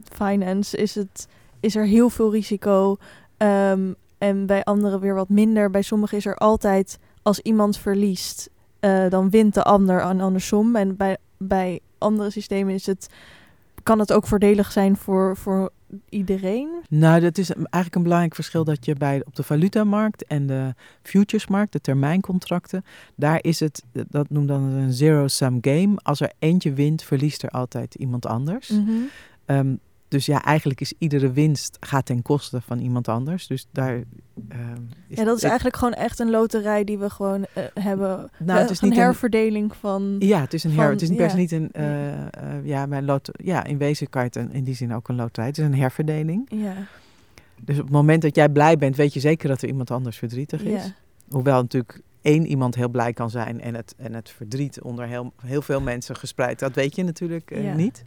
finance 0.04 0.78
is, 0.78 0.95
het, 0.95 1.28
is 1.60 1.75
er 1.75 1.86
heel 1.86 2.10
veel 2.10 2.32
risico. 2.32 2.97
ehm, 3.38 3.93
en 4.17 4.45
bij 4.45 4.63
anderen 4.63 4.99
weer 4.99 5.15
wat 5.15 5.30
minder. 5.30 5.69
Bij 5.69 5.82
sommigen 5.82 6.17
is 6.17 6.25
er 6.25 6.36
altijd, 6.36 6.99
als 7.21 7.39
iemand 7.39 7.78
verliest, 7.78 8.49
eh, 8.80 9.10
dan 9.10 9.30
wint 9.30 9.54
de 9.54 9.63
ander 9.63 10.01
en 10.01 10.21
andersom. 10.21 10.75
En 10.75 10.95
bij, 10.95 11.17
bij 11.38 11.80
andere 11.97 12.30
systemen 12.30 12.73
is 12.73 12.86
het, 12.86 13.10
kan 13.84 13.99
het 13.99 14.13
ook 14.13 14.28
voordelig 14.28 14.71
zijn 14.71 14.97
voor, 14.97 15.38
voor 15.38 15.71
iedereen. 16.10 16.69
Nou, 16.89 17.21
dat 17.21 17.38
is 17.38 17.50
eigenlijk 17.50 17.95
een 17.95 18.04
belangrijk 18.04 18.36
verschil 18.36 18.63
dat 18.63 18.86
je 18.86 18.93
bij 18.93 19.21
op 19.26 19.36
de 19.36 19.43
valutamarkt 19.43 20.26
en 20.26 20.48
de 20.48 20.74
futuresmarkt, 21.02 21.71
de 21.71 21.82
termijncontracten, 21.82 22.86
daar 23.15 23.39
is 23.41 23.60
het, 23.60 23.84
dat 23.91 24.30
noemt 24.30 24.48
dan 24.48 24.62
een 24.62 24.93
zero-sum 24.93 25.58
game. 25.62 25.93
Als 25.95 26.19
er 26.19 26.32
eentje 26.39 26.74
wint, 26.74 27.04
verliest 27.04 27.43
er 27.43 27.50
altijd 27.50 27.95
iemand 27.95 28.26
anders. 28.26 28.69
Mhm. 28.69 28.91
Ehm, 29.45 29.76
dus 30.08 30.26
ja, 30.26 30.44
eigenlijk 30.44 30.82
is 30.82 30.94
iedere 30.98 31.32
winst 31.32 31.78
gaat 31.80 32.06
ten 32.06 32.22
koste 32.22 32.62
van 32.62 32.80
iemand 32.80 33.08
anders. 33.08 33.48
Dus 33.48 33.68
daar 33.72 33.94
ehm, 34.50 34.82
Ja, 35.08 35.24
dat 35.24 35.36
is 35.36 35.41
het- 35.41 35.44
eigenlijk 35.44 35.76
gewoon 35.78 35.94
echt 35.94 36.20
een 36.20 36.30
loterij 36.30 36.84
die 36.84 36.98
we 36.98 37.10
gewoon 37.10 37.46
eh, 37.54 37.63
hebben. 37.74 38.30
Nou, 38.38 38.60
het 38.60 38.68
Eh, 38.68 38.74
is 38.74 38.82
een 38.82 38.89
niet 38.89 38.98
een- 38.98 39.04
herverdeling 39.04 39.76
van. 39.76 40.15
Ja, 40.20 40.39
het 40.41 40.54
is 40.54 40.63
een 40.63 40.72
her. 40.72 40.82
van- 40.84 40.91
Het 40.91 41.02
is 41.02 41.10
niet 41.10 41.34
niet 41.36 41.52
een. 41.52 41.72
eh, 41.72 42.13
eh, 42.13 42.28
ja, 42.63 42.88
bij 42.88 43.02
lot, 43.02 43.30
ja, 43.44 43.63
in 43.63 43.78
wezen 43.78 44.10
kan 44.10 44.24
je 44.24 44.39
het 44.39 44.54
in 44.54 44.63
die 44.63 44.76
zin 44.76 44.94
ook 44.94 45.08
een 45.08 45.15
loterij. 45.15 45.48
Het 45.48 45.58
is 45.58 45.65
een 45.65 45.76
herverdeling. 45.76 46.46
Ja, 46.50 46.74
Dus 47.62 47.78
op 47.78 47.84
het 47.84 47.94
moment 47.94 48.22
dat 48.22 48.36
jij 48.36 48.50
blij 48.50 48.78
bent, 48.78 48.96
weet 48.96 49.13
je 49.13 49.20
zeker 49.20 49.48
dat 49.50 49.62
er 49.62 49.68
iemand 49.68 49.91
anders 49.91 50.18
verdrietig 50.18 50.62
is. 50.63 50.84
ja. 50.86 50.94
Hoewel 51.30 51.62
natuurlijk 51.62 52.02
één 52.22 52.46
iemand 52.46 52.76
heel 52.76 52.89
blij 52.89 53.13
kan 53.13 53.30
zijn 53.30 53.62
en 53.62 53.76
het, 53.76 53.94
en 53.98 54.13
het 54.13 54.30
verdriet 54.30 54.82
onder 54.82 55.06
heel, 55.08 55.34
heel 55.41 55.62
veel 55.62 55.82
mensen 55.82 56.15
gespreid. 56.15 56.60
Dat 56.60 56.76
weet 56.76 56.96
je 56.96 57.04
natuurlijk 57.04 57.52
eh, 57.52 57.63
Ja. 57.63 57.74
niet. 57.74 58.04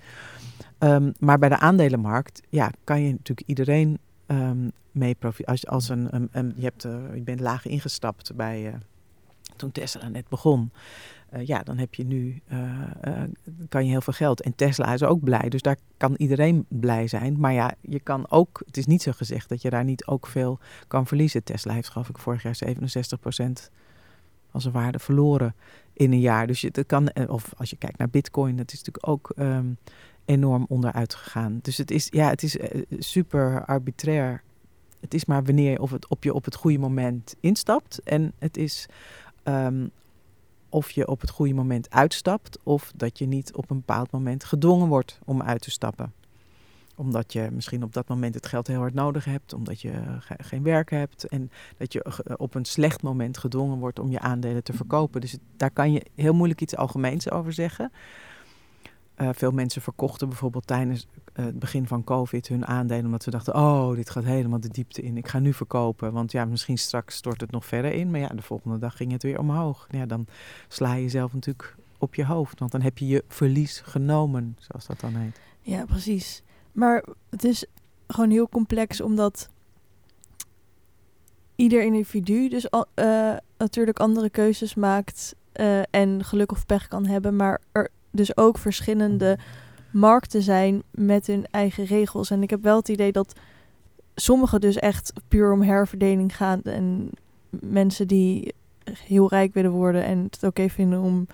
Ehm, 0.78 1.12
maar 1.18 1.38
bij 1.38 1.48
de 1.48 1.58
aandelenmarkt 1.58 2.42
ja, 2.48 2.70
kan 2.84 3.00
je 3.02 3.10
natuurlijk 3.10 3.48
iedereen 3.48 3.98
ehm 4.26 4.68
mee 4.92 5.14
profiteren. 5.14 5.52
Als, 5.52 5.66
als 5.66 5.88
een, 5.88 6.14
een, 6.14 6.28
een- 6.32 6.52
je, 6.56 6.64
hebt, 6.64 6.84
eh, 6.84 7.14
je 7.14 7.22
bent 7.22 7.40
laag 7.40 7.66
ingestapt 7.66 8.34
bij, 8.36 8.66
eh, 8.66 8.74
toen 9.56 9.72
Tesla 9.72 10.08
net 10.08 10.28
begon. 10.28 10.70
Eh, 11.30 11.46
ja, 11.46 11.62
dan 11.62 11.78
heb 11.78 11.94
je 11.94 12.04
nu, 12.04 12.42
kan 13.68 13.84
je 13.84 13.90
heel 13.90 14.00
veel 14.00 14.12
geld. 14.12 14.40
En 14.42 14.54
Tesla 14.54 14.92
is 14.92 15.02
ook 15.02 15.22
blij, 15.24 15.48
dus 15.48 15.62
daar 15.62 15.76
kan 15.96 16.14
iedereen 16.16 16.64
blij 16.68 17.06
zijn. 17.08 17.40
Maar 17.40 17.52
ja, 17.52 17.74
je 17.80 18.00
kan 18.00 18.30
ook, 18.30 18.62
het 18.66 18.76
is 18.76 18.86
niet 18.86 19.02
zo 19.02 19.12
gezegd 19.12 19.48
dat 19.48 19.62
je 19.62 19.70
daar 19.70 19.84
niet 19.84 20.06
ook 20.06 20.26
veel 20.26 20.58
kan 20.88 21.06
verliezen. 21.06 21.44
Tesla 21.44 21.72
heeft 21.72 21.88
geloof 21.88 22.08
ik 22.08 22.18
vorig 22.18 22.42
jaar 22.42 22.56
67% 22.56 23.70
van 24.50 24.60
zijn 24.60 24.74
waarde 24.74 24.98
verloren 24.98 25.54
in 25.92 26.12
een 26.12 26.20
jaar. 26.20 26.46
Dus 26.46 26.60
je, 26.60 26.70
dat 26.70 26.86
kan, 26.86 27.28
of 27.28 27.52
als 27.56 27.70
je 27.70 27.76
kijkt 27.76 27.98
naar 27.98 28.10
bitcoin, 28.10 28.56
dat 28.56 28.72
is 28.72 28.78
natuurlijk 28.78 29.08
ook 29.08 29.32
ehm, 29.36 29.66
enorm 30.28 30.64
onderuit 30.68 31.14
gegaan. 31.14 31.58
Dus 31.62 31.76
het 31.76 31.90
is, 31.90 32.06
ja, 32.10 32.28
het 32.28 32.42
is 32.42 32.58
eh, 32.58 32.82
super 32.98 33.64
arbitrair. 33.64 34.42
Het 35.00 35.14
is 35.14 35.24
maar 35.24 35.44
wanneer 35.44 35.80
of, 35.80 35.90
het, 35.90 36.08
op 36.08 36.24
je 36.24 36.34
op 36.34 36.44
het 36.44 36.54
goede 36.54 36.78
moment 36.78 37.34
instapt. 37.40 38.00
En 38.02 38.32
het 38.38 38.56
is 38.56 38.86
ehm, 39.42 39.86
of 40.68 40.90
je 40.90 41.08
op 41.08 41.20
het 41.20 41.30
goede 41.30 41.54
moment 41.54 41.90
uitstapt, 41.90 42.58
of 42.62 42.92
dat 42.96 43.18
je 43.18 43.26
niet 43.26 43.54
op 43.54 43.70
een 43.70 43.76
bepaald 43.76 44.10
moment 44.10 44.44
gedwongen 44.44 44.88
wordt 44.88 45.18
om 45.24 45.42
uit 45.42 45.60
te 45.60 45.70
stappen. 45.70 46.12
Omdat 46.96 47.32
je 47.32 47.48
misschien 47.52 47.82
op 47.82 47.92
dat 47.92 48.08
moment 48.08 48.34
het 48.34 48.46
geld 48.46 48.66
heel 48.66 48.78
hard 48.78 48.94
nodig 48.94 49.24
hebt, 49.24 49.52
omdat 49.52 49.80
je 49.80 49.92
ge- 50.20 50.42
geen 50.42 50.62
werk 50.62 50.90
hebt 50.90 51.24
en 51.28 51.50
dat 51.76 51.92
je 51.92 52.36
op 52.36 52.54
een 52.54 52.64
slecht 52.64 53.02
moment 53.02 53.38
gedwongen 53.38 53.78
wordt 53.78 53.98
om 53.98 54.10
je 54.10 54.20
aandelen 54.20 54.64
te 54.64 54.72
verkopen. 54.72 55.20
Dus 55.20 55.36
daar 55.56 55.70
kan 55.70 55.92
je 55.92 56.02
heel 56.14 56.34
moeilijk 56.34 56.60
iets 56.60 56.76
algemeens 56.76 57.30
over 57.30 57.52
zeggen. 57.52 57.92
Eh, 59.18 59.28
veel 59.32 59.50
mensen 59.50 59.82
verkochten 59.82 60.28
bijvoorbeeld 60.28 60.66
tijdens 60.66 61.06
eh, 61.32 61.44
het 61.44 61.58
begin 61.58 61.86
van 61.86 62.04
COVID 62.04 62.48
hun 62.48 62.66
aandelen 62.66 63.04
omdat 63.04 63.22
ze 63.22 63.30
dachten, 63.30 63.54
oh, 63.54 63.94
dit 63.94 64.10
gaat 64.10 64.24
helemaal 64.24 64.60
de 64.60 64.68
diepte 64.68 65.02
in. 65.02 65.16
Ik 65.16 65.28
ga 65.28 65.38
nu 65.38 65.52
verkopen, 65.52 66.12
want 66.12 66.32
ja, 66.32 66.44
misschien 66.44 66.78
straks 66.78 67.16
stort 67.16 67.40
het 67.40 67.50
nog 67.50 67.66
verder 67.66 67.92
in. 67.92 68.10
Maar 68.10 68.20
ja, 68.20 68.28
de 68.28 68.42
volgende 68.42 68.78
dag 68.78 68.96
ging 68.96 69.12
het 69.12 69.22
weer 69.22 69.38
omhoog. 69.38 69.86
Ja, 69.90 70.06
dan 70.06 70.26
sla 70.68 70.94
je 70.94 71.02
jezelf 71.02 71.32
natuurlijk 71.32 71.76
op 71.98 72.14
je 72.14 72.24
hoofd, 72.24 72.58
want 72.58 72.72
dan 72.72 72.80
heb 72.80 72.98
je 72.98 73.06
je 73.06 73.24
verlies 73.28 73.80
genomen, 73.84 74.56
zoals 74.58 74.86
dat 74.86 75.00
dan 75.00 75.14
heet. 75.14 75.40
ja, 75.60 75.84
precies. 75.84 76.42
Maar 76.72 77.04
het 77.30 77.44
is 77.44 77.64
gewoon 78.06 78.30
heel 78.30 78.48
complex 78.48 79.00
omdat 79.00 79.48
ieder 81.56 81.82
individu 81.82 82.48
dus 82.48 82.68
eh, 82.94 83.36
natuurlijk 83.56 83.98
andere 83.98 84.30
keuzes 84.30 84.74
maakt 84.74 85.34
en 85.90 86.24
geluk 86.24 86.52
of 86.52 86.66
pech 86.66 86.88
kan 86.88 87.06
hebben, 87.06 87.36
maar 87.36 87.60
er 87.72 87.90
dus 88.10 88.36
ook 88.36 88.58
verschillende 88.58 89.38
markten 89.90 90.42
zijn 90.42 90.82
met 90.90 91.26
hun 91.26 91.46
eigen 91.50 91.84
regels. 91.84 92.30
En 92.30 92.42
ik 92.42 92.50
heb 92.50 92.62
wel 92.62 92.76
het 92.76 92.88
idee 92.88 93.12
dat 93.12 93.32
sommige 94.14 94.58
dus 94.58 94.76
echt 94.76 95.12
puur 95.28 95.52
om 95.52 95.62
herverdeling 95.62 96.36
gaan 96.36 96.62
en 96.62 97.10
mensen 97.50 98.08
die 98.08 98.54
heel 98.92 99.28
rijk 99.28 99.54
willen 99.54 99.70
worden 99.70 100.04
en 100.04 100.28
het 100.30 100.42
oké 100.42 100.68
vinden 100.68 101.00
om 101.00 101.26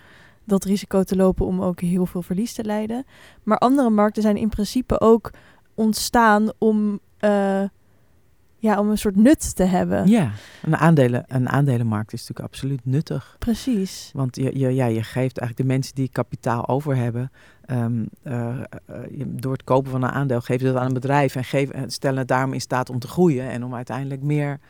dat 0.44 0.64
risico 0.64 1.02
te 1.02 1.16
lopen 1.16 1.46
om 1.46 1.62
ook 1.62 1.80
heel 1.80 2.06
veel 2.06 2.22
verlies 2.22 2.52
te 2.52 2.64
leiden. 2.64 3.04
Maar 3.42 3.58
andere 3.58 3.90
markten 3.90 4.22
zijn 4.22 4.36
in 4.36 4.48
principe 4.48 5.00
ook 5.00 5.30
ontstaan 5.74 6.52
om, 6.58 7.00
uh, 7.20 7.62
ja, 8.64 8.78
om 8.78 8.90
een 8.90 8.98
soort 8.98 9.16
nut 9.16 9.56
te 9.56 9.62
hebben. 9.62 10.08
Ja, 10.08 10.32
een, 10.62 10.76
aandelen, 10.76 11.24
een 11.26 11.48
aandelenmarkt 11.48 12.12
is 12.12 12.20
natuurlijk 12.20 12.48
absoluut 12.48 12.84
nuttig. 12.84 13.36
Precies. 13.38 14.10
Want 14.12 14.36
je, 14.36 14.58
je, 14.58 14.74
ja, 14.74 14.86
je 14.86 15.02
geeft 15.02 15.38
eigenlijk 15.38 15.56
de 15.56 15.64
mensen 15.64 15.94
die 15.94 16.08
kapitaal 16.12 16.68
over 16.68 16.96
hebben, 16.96 17.30
um, 17.66 18.08
uh, 18.22 18.60
door 19.26 19.52
het 19.52 19.64
kopen 19.64 19.90
van 19.90 20.02
een 20.02 20.10
aandeel, 20.10 20.40
geef 20.40 20.60
je 20.60 20.66
dat 20.66 20.76
aan 20.76 20.86
een 20.86 20.92
bedrijf 20.92 21.36
en 21.36 21.44
geef, 21.44 21.70
stellen 21.86 22.18
het 22.18 22.28
daarom 22.28 22.52
in 22.52 22.60
staat 22.60 22.90
om 22.90 22.98
te 22.98 23.08
groeien 23.08 23.50
en 23.50 23.64
om 23.64 23.74
uiteindelijk 23.74 24.22
meer 24.22 24.60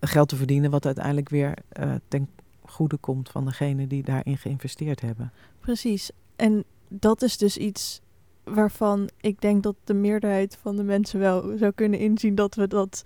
geld 0.00 0.28
te 0.28 0.36
verdienen, 0.36 0.70
wat 0.70 0.86
uiteindelijk 0.86 1.28
weer 1.28 1.54
uh, 1.80 1.92
ten 2.08 2.28
goede 2.64 2.96
komt 2.96 3.28
van 3.28 3.44
degene 3.44 3.86
die 3.86 4.02
daarin 4.02 4.38
geïnvesteerd 4.38 5.00
hebben. 5.00 5.32
Precies. 5.60 6.10
En 6.36 6.64
dat 6.88 7.22
is 7.22 7.38
dus 7.38 7.56
iets 7.56 8.00
waarvan 8.54 9.08
ik 9.20 9.40
denk 9.40 9.62
dat 9.62 9.74
de 9.84 9.94
meerderheid 9.94 10.58
van 10.60 10.76
de 10.76 10.82
mensen 10.82 11.18
wel 11.18 11.56
zou 11.56 11.72
kunnen 11.72 11.98
inzien 11.98 12.34
dat 12.34 12.54
we 12.54 12.68
dat, 12.68 13.04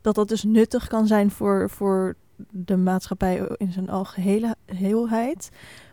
dat, 0.00 0.14
dat 0.14 0.28
dus 0.28 0.42
nuttig 0.42 0.88
kan 0.88 1.06
zijn 1.06 1.30
voor, 1.30 1.70
voor 1.70 2.16
de 2.50 2.76
maatschappij 2.76 3.48
in 3.56 3.72
zijn 3.72 3.90
algehele 3.90 4.56
heelheid. 4.64 5.50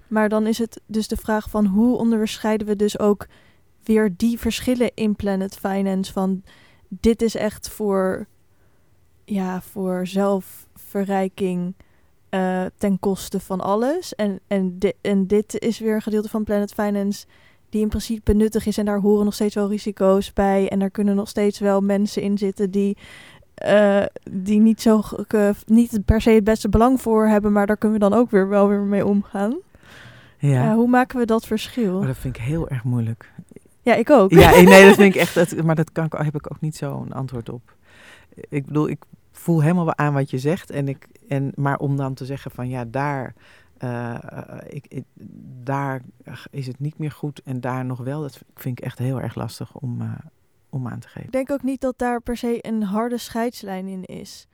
Maar 0.08 0.30
dan 0.30 0.48
is 0.48 0.58
het 0.58 0.82
dus 0.86 1.08
de 1.08 1.18
vraag 1.18 1.50
van 1.50 1.66
hoe 1.66 1.98
onderscheiden 1.98 2.68
we 2.68 2.76
dus 2.76 3.00
ook 3.00 3.28
weer 3.84 4.14
die 4.18 4.40
verschillen 4.40 4.92
in 4.94 5.16
Planet 5.16 5.58
Finance 5.58 6.12
van 6.12 6.44
dit 6.88 7.22
is 7.22 7.36
echt 7.36 7.70
voor, 7.70 8.28
ja, 9.26 9.62
voor 9.62 10.08
zelfverrijking 10.08 11.74
uh, 12.30 12.66
ten 12.78 13.00
koste 13.00 13.40
van 13.40 13.62
alles. 13.62 14.16
En, 14.16 14.40
en, 14.48 14.78
en 15.02 15.28
dit 15.28 15.60
is 15.60 15.80
weer 15.80 15.96
een 15.96 16.02
gedeelte 16.02 16.30
van 16.30 16.44
Planet 16.44 16.74
Finance 16.74 17.26
die 17.78 17.86
in 17.86 17.92
principe 17.92 18.34
nuttig 18.34 18.66
is. 18.66 18.78
En 18.78 18.86
daar 18.86 19.00
horen 19.00 19.26
nog 19.26 19.34
steeds 19.34 19.56
wel 19.56 19.70
risico's 19.70 20.34
bij. 20.34 20.70
En 20.70 20.80
daar 20.80 20.90
kunnen 20.90 21.16
nog 21.16 21.30
steeds 21.30 21.60
wel 21.60 21.82
mensen 21.82 22.22
in 22.22 22.38
zitten 22.38 22.72
die, 22.72 22.98
uh, 23.66 24.04
die 24.32 24.60
niet, 24.60 24.82
zo, 24.82 25.02
uh, 25.36 25.50
niet 25.66 26.06
per 26.06 26.22
se 26.22 26.30
het 26.30 26.44
beste 26.44 26.70
belang 26.70 27.02
voor 27.02 27.28
hebben. 27.28 27.52
Maar 27.52 27.68
daar 27.68 27.78
kunnen 27.78 28.00
we 28.00 28.10
dan 28.10 28.20
ook 28.20 28.32
weer 28.32 28.48
wel 28.50 28.68
weer 28.68 28.80
mee 28.80 29.06
omgaan. 29.06 29.58
Ja. 30.40 30.76
hoe 30.76 30.88
maken 30.88 31.20
we 31.20 31.26
dat 31.26 31.46
verschil? 31.46 31.98
Oh, 31.98 32.06
dat 32.06 32.18
vind 32.18 32.38
ik 32.38 32.42
heel 32.42 32.70
erg 32.70 32.84
moeilijk. 32.84 33.32
Ja, 33.82 33.96
ik 33.96 34.10
ook. 34.10 34.32
Ja, 34.32 34.50
nee, 34.50 34.86
dat 34.86 34.96
vind 34.96 35.16
ik 35.16 35.22
echt. 35.22 35.34
Dat, 35.36 35.64
maar 35.64 35.76
dat 35.76 35.92
kan 35.92 36.06
ik, 36.06 36.14
heb 36.14 36.36
ik 36.36 36.52
ook 36.52 36.62
niet 36.62 36.76
zo'n 36.76 37.14
antwoord 37.14 37.50
op. 37.50 37.76
Ik 38.50 38.66
bedoel, 38.66 38.90
ik 38.90 39.04
voel 39.32 39.62
helemaal 39.62 39.98
aan 39.98 40.14
wat 40.14 40.30
je 40.30 40.38
zegt. 40.38 40.70
En 40.70 40.88
ik, 40.88 41.08
en, 41.28 41.52
maar 41.56 41.78
om 41.78 41.98
dan 41.98 42.14
te 42.14 42.26
zeggen 42.26 42.52
van 42.52 42.70
ja, 42.70 42.86
daar, 42.86 43.34
uh, 43.84 44.18
ik, 44.68 45.04
daar 45.64 46.02
is 46.52 46.68
het 46.68 46.80
niet 46.80 46.98
meer 46.98 47.12
goed 47.12 47.42
en 47.42 47.62
daar 47.62 47.86
nog 47.86 48.00
wel, 48.00 48.22
dat 48.22 48.44
vind 48.56 48.80
ik 48.80 48.86
echt 48.86 48.98
heel 48.98 49.22
erg 49.22 49.36
lastig 49.36 49.76
om, 49.76 50.02
uh, 50.02 50.12
om 50.70 50.88
aan 50.88 51.00
te 51.00 51.08
geven. 51.08 51.24
Ik 51.24 51.32
denk 51.32 51.52
ook 51.52 51.64
niet 51.64 51.82
dat 51.82 51.98
daar 51.98 52.22
per 52.22 52.38
se 52.38 52.58
een 52.62 52.84
harde 52.84 53.18
scheidslijn 53.18 53.88
in 53.88 54.06
is. 54.06 54.48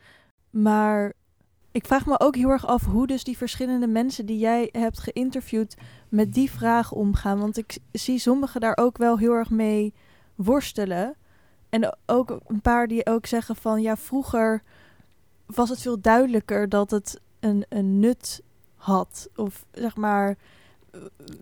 Maar 0.50 1.14
ik 1.72 1.86
vraag 1.86 2.06
me 2.06 2.20
ook 2.20 2.36
heel 2.36 2.50
erg 2.50 2.66
af 2.66 2.86
hoe 2.86 3.08
dus 3.08 3.24
die 3.24 3.38
verschillende 3.38 3.88
mensen 3.88 4.26
die 4.26 4.38
jij 4.38 4.70
hebt 4.72 5.00
geïnterviewd 5.00 5.78
met 6.10 6.34
die 6.34 6.52
vraag 6.52 6.92
omgaan. 6.92 7.40
Want 7.40 7.58
ik 7.58 7.78
zie 7.92 8.20
sommigen 8.20 8.62
daar 8.62 8.78
ook 8.78 8.98
wel 8.98 9.18
heel 9.18 9.34
erg 9.34 9.50
mee 9.50 9.94
worstelen. 10.36 11.16
En 11.70 11.98
ook 12.06 12.40
een 12.48 12.62
paar 12.62 12.88
die 12.88 13.06
ook 13.06 13.26
zeggen 13.26 13.56
van 13.56 13.82
ja, 13.82 13.98
vroeger 13.98 14.64
was 15.46 15.70
het 15.70 15.82
veel 15.82 16.02
duidelijker 16.02 16.70
dat 16.70 16.92
het 16.92 17.22
een, 17.40 17.66
een 17.70 18.00
nut 18.00 18.42
had. 18.84 19.30
Of 19.36 19.65
zeg 19.72 19.96
maar, 19.96 20.38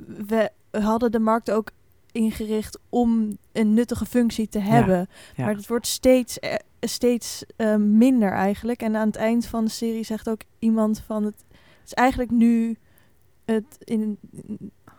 we 0.06 0.52
hadden 0.72 1.12
de 1.12 1.20
markt 1.20 1.52
ook 1.52 1.72
ingericht 2.12 2.80
om 2.90 3.38
een 3.52 3.74
nuttige 3.74 4.06
functie 4.06 4.48
te 4.48 4.60
hebben. 4.60 5.10
Maar 5.38 5.56
het 5.56 5.68
wordt 5.68 5.88
steeds, 5.88 6.40
eh, 6.40 6.56
steeds 6.80 7.44
uh, 7.58 7.76
minder 7.76 8.32
eigenlijk. 8.32 8.82
En 8.82 8.96
aan 8.96 9.08
het 9.08 9.16
eind 9.16 9.46
van 9.46 9.66
de 9.66 9.72
serie 9.72 10.04
zegt 10.04 10.30
ook 10.30 10.42
iemand 10.60 11.00
van 11.06 11.24
het, 11.24 11.44
het 11.48 11.86
is 11.86 11.94
eigenlijk 11.94 12.32
nu 12.32 12.78
het 13.46 13.78
in 13.80 14.20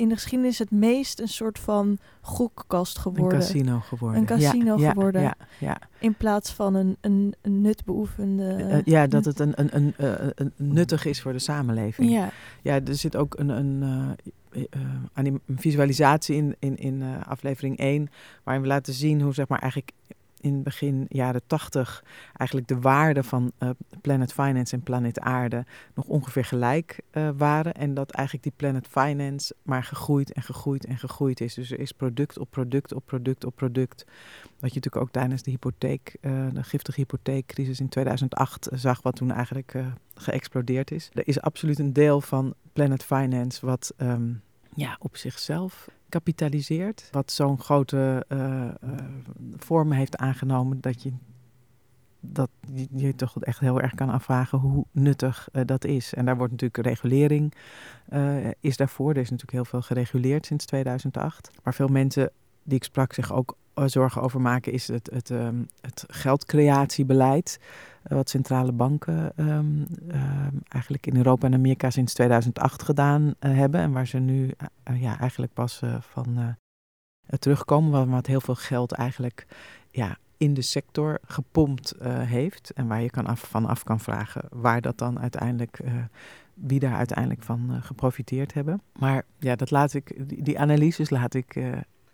in 0.03 0.09
de 0.09 0.15
geschiedenis 0.15 0.59
het 0.59 0.71
meest 0.71 1.21
een 1.21 1.29
soort 1.29 1.59
van 1.59 1.99
gokkast 2.21 2.99
geworden. 2.99 3.39
Een 3.39 3.45
casino 3.45 3.81
geworden. 3.81 4.21
Een 4.21 4.27
casino 4.27 4.79
ja, 4.79 4.89
geworden. 4.89 5.23
Ja, 5.23 5.35
ja, 5.59 5.79
In 5.99 6.15
plaats 6.15 6.53
van 6.53 6.75
een, 6.75 6.97
een, 7.01 7.35
een 7.41 7.61
nutbeoefende... 7.61 8.57
Uh, 8.59 8.79
ja, 8.85 9.07
dat 9.07 9.25
het 9.25 9.39
een, 9.39 9.53
een, 9.57 9.71
een, 9.73 9.95
een, 10.35 10.53
nuttig 10.57 11.05
is 11.05 11.23
voor 11.23 11.33
de 11.33 11.39
samenleving. 11.39 12.11
Ja, 12.11 12.31
ja 12.63 12.81
er 12.85 12.95
zit 12.95 13.17
ook 13.17 13.39
een, 13.39 13.49
een, 13.49 14.17
uh, 14.53 14.65
een 15.15 15.41
visualisatie 15.57 16.37
in, 16.37 16.57
in, 16.59 16.77
in 16.77 17.03
aflevering 17.25 17.79
1... 17.79 18.11
waarin 18.43 18.63
we 18.63 18.69
laten 18.69 18.93
zien 18.93 19.21
hoe 19.21 19.35
zeg 19.35 19.49
maar, 19.49 19.59
eigenlijk 19.59 19.93
in 20.43 20.63
begin 20.63 21.07
jaren 21.09 21.43
tachtig 21.47 22.05
eigenlijk 22.33 22.69
de 22.69 22.81
waarden 22.81 23.25
van 23.25 23.53
uh, 23.59 23.71
Planet 24.01 24.33
Finance 24.33 24.75
en 24.75 24.83
Planet 24.83 25.21
Aarde 25.21 25.65
nog 25.95 26.07
ongeveer 26.07 26.45
gelijk 26.45 27.01
uh, 27.13 27.29
waren. 27.37 27.75
En 27.75 27.95
dat 27.95 28.11
eigenlijk 28.11 28.47
die 28.47 28.57
Planet 28.57 28.87
Finance 28.87 29.55
maar 29.63 29.85
gegroeid 29.85 30.33
en 30.33 30.43
gegroeid 30.43 30.85
en 30.85 30.99
gegroeid 30.99 31.41
is. 31.41 31.55
Dus 31.55 31.71
er 31.71 31.81
is 31.81 31.93
product 31.93 32.39
op 32.39 32.51
product 32.51 32.95
op 32.95 33.07
product 33.07 33.45
op 33.45 33.57
product. 33.57 34.05
Wat 34.45 34.73
je 34.73 34.81
natuurlijk 34.81 34.97
ook 34.97 35.13
tijdens 35.13 35.43
de 35.43 35.51
hypotheek, 35.51 36.17
uh, 36.21 36.47
de 36.53 36.63
giftige 36.63 37.01
hypotheekcrisis 37.01 37.81
in 37.81 37.89
2008 37.89 38.69
zag, 38.73 39.03
wat 39.03 39.17
toen 39.17 39.31
eigenlijk 39.31 39.75
geëxplodeerd 40.15 40.91
is. 40.91 41.11
Er 41.15 41.27
is 41.29 41.41
absoluut 41.41 41.79
een 41.79 41.93
deel 41.93 42.21
van 42.21 42.55
Planet 42.73 43.05
Finance 43.05 43.67
wat 43.67 43.95
um, 43.99 44.43
ja, 44.75 44.97
op 45.01 45.17
zichzelf 45.17 45.89
kapitaliseert. 46.13 47.09
Wat 47.11 47.33
zo'n 47.33 47.61
grote 47.61 48.25
uh, 48.29 48.39
uh, 48.39 48.71
vorm 49.57 49.93
heeft 49.93 50.17
aangenomen 50.17 50.81
dat 50.81 51.03
je 51.03 51.13
dat 52.25 52.51
je, 52.95 53.15
toch 53.15 53.43
echt 53.43 53.59
heel 53.59 53.81
erg 53.81 53.95
kan 53.95 54.11
afvragen 54.11 54.59
hoe 54.59 54.85
nuttig 54.91 55.49
uh, 55.53 55.63
dat 55.67 55.85
is. 55.85 56.15
En 56.15 56.25
daar 56.25 56.37
wordt 56.37 56.53
natuurlijk 56.53 56.87
regulering 56.87 57.55
is 58.61 58.77
daarvoor. 58.77 59.11
Er 59.11 59.17
is 59.17 59.31
natuurlijk 59.31 59.53
heel 59.53 59.65
veel 59.65 59.83
gereguleerd 59.83 60.47
sinds 60.47 60.67
2008. 60.67 61.51
Maar 61.63 61.75
veel 61.75 61.89
mensen 61.89 62.31
die 62.63 62.77
ik 62.77 62.85
sprak 62.85 63.13
zich 63.13 63.33
ook 63.33 63.57
zorgen 63.75 64.23
over 64.23 64.41
maken 64.41 64.73
is 64.73 64.89
het, 64.89 65.11
het, 65.13 65.31
um, 65.31 65.69
het 65.81 66.05
geldcreatiebeleid. 66.09 67.59
Uh, 68.07 68.17
wat 68.17 68.31
centrale 68.31 68.73
banken 68.73 69.33
um, 69.37 69.87
uh, 70.13 70.47
eigenlijk 70.69 71.07
in 71.07 71.17
Europa 71.17 71.47
en 71.47 71.55
Amerika 71.55 71.91
sinds 71.91 72.15
2008 72.15 72.83
gedaan 72.83 73.23
uh, 73.23 73.33
hebben. 73.41 73.81
En 73.81 73.93
waar 73.93 74.07
ze 74.07 74.19
nu 74.19 74.51
ja, 74.95 75.19
eigenlijk 75.19 75.53
pas 75.53 75.83
van 76.01 76.57
terugkomen. 77.39 78.11
Wat 78.11 78.27
heel 78.27 78.41
veel 78.41 78.55
geld 78.55 78.93
eigenlijk 78.93 79.47
ja, 79.91 80.17
in 80.37 80.55
de 80.55 80.63
sector 80.63 81.19
gepompt 81.27 81.95
heeft. 82.05 82.73
En 82.75 82.87
waar 82.87 83.03
je 83.03 83.11
kan 83.11 83.27
af, 83.27 83.41
van 83.41 83.67
af 83.67 83.85
kan 83.85 84.01
vragen 84.01 84.43
waar 84.51 84.81
dat 84.81 84.99
dan 84.99 85.21
uiteindelijk 85.21 85.81
wie 86.55 86.81
daar 86.81 86.97
uiteindelijk 86.97 87.43
van 87.43 87.79
geprofiteerd 87.83 88.55
hebben. 88.55 88.83
Maar 88.99 89.25
ja, 89.39 89.57
dat 89.57 89.71
laat 89.71 89.95
ik, 89.95 90.29
die, 90.29 90.43
die 90.43 90.59
analyses 90.59 91.11
laat 91.11 91.35
ik 91.35 91.61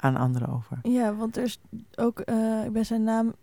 aan 0.00 0.16
anderen 0.16 0.48
over. 0.48 0.78
Ja, 0.82 1.14
want 1.14 1.36
er 1.36 1.42
is 1.42 1.60
ook, 1.94 2.22
uh, 2.24 2.64
ik 2.64 2.72
ben 2.72 2.86
zijn 2.86 3.02
naam 3.02 3.34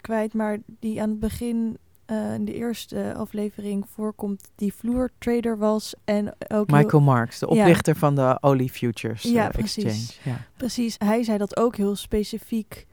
kwijt, 0.00 0.34
maar 0.34 0.58
die 0.66 1.02
aan 1.02 1.08
het 1.08 1.18
begin 1.18 1.78
uh, 2.06 2.34
in 2.34 2.44
de 2.44 2.54
eerste 2.54 3.14
aflevering 3.16 3.84
voorkomt, 3.88 4.50
die 4.54 4.74
vloertrader 4.74 5.58
was. 5.58 5.94
En 6.04 6.34
ook 6.48 6.70
Michael 6.70 6.88
heel, 6.88 7.00
Marks, 7.00 7.38
de 7.38 7.48
oprichter 7.48 7.94
ja. 7.94 7.98
van 7.98 8.14
de 8.14 8.38
Olie 8.40 8.70
Futures 8.70 9.22
ja, 9.22 9.44
uh, 9.44 9.50
precies. 9.50 9.84
Exchange. 9.84 10.36
Ja, 10.36 10.44
precies. 10.56 10.96
Hij 10.98 11.22
zei 11.22 11.38
dat 11.38 11.56
ook 11.56 11.76
heel 11.76 11.96
specifiek, 11.96 12.86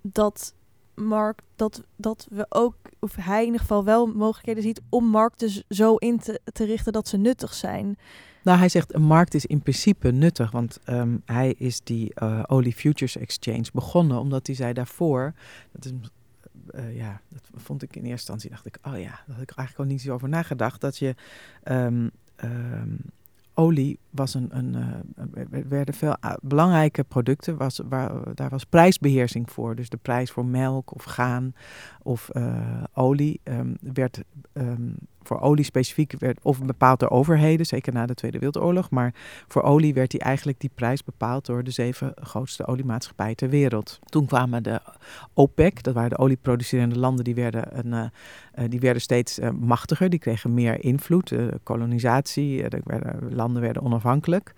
dat 0.00 0.54
markt, 0.94 1.42
dat, 1.56 1.82
dat 1.96 2.26
we 2.30 2.46
ook, 2.48 2.74
of 2.98 3.14
hij 3.14 3.38
in 3.38 3.44
ieder 3.44 3.60
geval 3.60 3.84
wel 3.84 4.06
mogelijkheden 4.06 4.62
ziet 4.62 4.80
om 4.88 5.04
markten 5.04 5.64
zo 5.68 5.96
in 5.96 6.18
te, 6.18 6.40
te 6.52 6.64
richten 6.64 6.92
dat 6.92 7.08
ze 7.08 7.16
nuttig 7.16 7.54
zijn. 7.54 7.98
Nou, 8.48 8.60
hij 8.60 8.68
zegt 8.68 8.94
een 8.94 9.02
markt 9.02 9.34
is 9.34 9.46
in 9.46 9.62
principe 9.62 10.10
nuttig, 10.10 10.50
want 10.50 10.78
um, 10.86 11.22
hij 11.24 11.52
is 11.58 11.80
die 11.80 12.12
uh, 12.22 12.42
Olie 12.46 12.72
Futures 12.72 13.16
Exchange 13.16 13.66
begonnen, 13.72 14.18
omdat 14.18 14.46
hij 14.46 14.56
zei 14.56 14.72
daarvoor, 14.72 15.34
dat 15.72 15.84
is, 15.84 15.92
uh, 16.74 16.96
ja, 16.96 17.20
dat 17.28 17.42
vond 17.54 17.82
ik 17.82 17.96
in 17.96 18.02
eerste 18.02 18.12
instantie, 18.12 18.50
dacht 18.50 18.66
ik, 18.66 18.78
oh 18.82 19.00
ja, 19.00 19.20
daar 19.26 19.36
had 19.36 19.42
ik 19.42 19.50
eigenlijk 19.50 19.78
al 19.78 19.84
niet 19.84 20.00
zo 20.02 20.12
over 20.12 20.28
nagedacht, 20.28 20.80
dat 20.80 20.98
je 20.98 21.14
um, 21.64 22.10
olie 23.54 23.98
was 24.10 24.34
een, 24.34 24.48
een 24.56 25.68
werden 25.68 25.94
veel 25.94 26.16
belangrijke 26.40 27.04
producten, 27.04 27.56
was, 27.56 27.80
waar, 27.88 28.34
daar 28.34 28.50
was 28.50 28.64
prijsbeheersing 28.64 29.50
voor. 29.50 29.74
Dus 29.74 29.88
de 29.88 29.96
prijs 29.96 30.30
voor 30.30 30.46
melk 30.46 30.94
of 30.94 31.04
gaan 31.04 31.54
of 32.02 32.30
olie 32.92 33.40
werd 33.80 34.22
voor 35.28 35.40
olie 35.40 35.64
specifiek 35.64 36.14
werd 36.18 36.38
of 36.42 36.62
bepaald 36.62 37.00
door 37.00 37.08
overheden, 37.08 37.66
zeker 37.66 37.92
na 37.92 38.06
de 38.06 38.14
Tweede 38.14 38.38
Wereldoorlog. 38.38 38.90
Maar 38.90 39.14
voor 39.48 39.62
olie 39.62 39.94
werd 39.94 40.10
die 40.10 40.20
eigenlijk 40.20 40.60
die 40.60 40.70
prijs 40.74 41.04
bepaald 41.04 41.46
door 41.46 41.64
de 41.64 41.70
zeven 41.70 42.12
grootste 42.14 42.66
oliemaatschappijen 42.66 43.36
ter 43.36 43.48
wereld. 43.48 43.98
Toen 44.04 44.26
kwamen 44.26 44.62
de 44.62 44.80
OPEC, 45.34 45.82
dat 45.82 45.94
waren 45.94 46.10
de 46.10 46.18
olieproducerende 46.18 46.98
landen, 46.98 47.24
die 47.24 47.34
werden, 47.34 47.78
een, 47.78 48.10
uh, 48.58 48.64
die 48.68 48.80
werden 48.80 49.02
steeds 49.02 49.38
uh, 49.38 49.50
machtiger. 49.50 50.10
Die 50.10 50.18
kregen 50.18 50.54
meer 50.54 50.84
invloed. 50.84 51.28
De 51.28 51.60
kolonisatie, 51.62 52.68
de 52.68 52.80
werden, 52.84 53.34
landen 53.34 53.62
werden 53.62 53.82
onafhankelijk. 53.82 54.54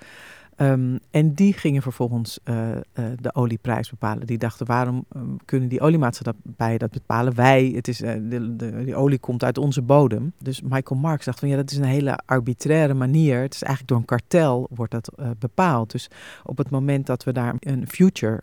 Um, 0.62 0.98
en 1.10 1.34
die 1.34 1.52
gingen 1.52 1.82
vervolgens 1.82 2.38
uh, 2.44 2.68
uh, 2.68 3.04
de 3.20 3.34
olieprijs 3.34 3.90
bepalen. 3.90 4.26
Die 4.26 4.38
dachten, 4.38 4.66
waarom 4.66 5.04
um, 5.16 5.36
kunnen 5.44 5.68
die 5.68 5.80
oliemaatschappijen 5.80 6.78
dat 6.78 6.90
bepalen? 6.90 7.34
Wij, 7.34 7.72
het 7.74 7.88
is, 7.88 8.00
uh, 8.00 8.12
de, 8.12 8.56
de, 8.56 8.84
die 8.84 8.96
olie 8.96 9.18
komt 9.18 9.44
uit 9.44 9.58
onze 9.58 9.82
bodem. 9.82 10.32
Dus 10.38 10.62
Michael 10.62 11.00
Marks 11.00 11.24
dacht 11.24 11.38
van, 11.38 11.48
ja, 11.48 11.56
dat 11.56 11.70
is 11.70 11.76
een 11.76 11.84
hele 11.84 12.18
arbitraire 12.26 12.94
manier. 12.94 13.40
Het 13.40 13.54
is 13.54 13.62
eigenlijk 13.62 13.88
door 13.88 13.98
een 13.98 14.20
kartel 14.20 14.68
wordt 14.70 14.92
dat 14.92 15.12
bepaald. 15.38 15.90
Dus 15.90 16.10
op 16.44 16.58
het 16.58 16.70
moment 16.70 17.06
dat 17.06 17.24
we 17.24 17.32
daar 17.32 17.54
een 17.58 17.88
future, 17.88 18.42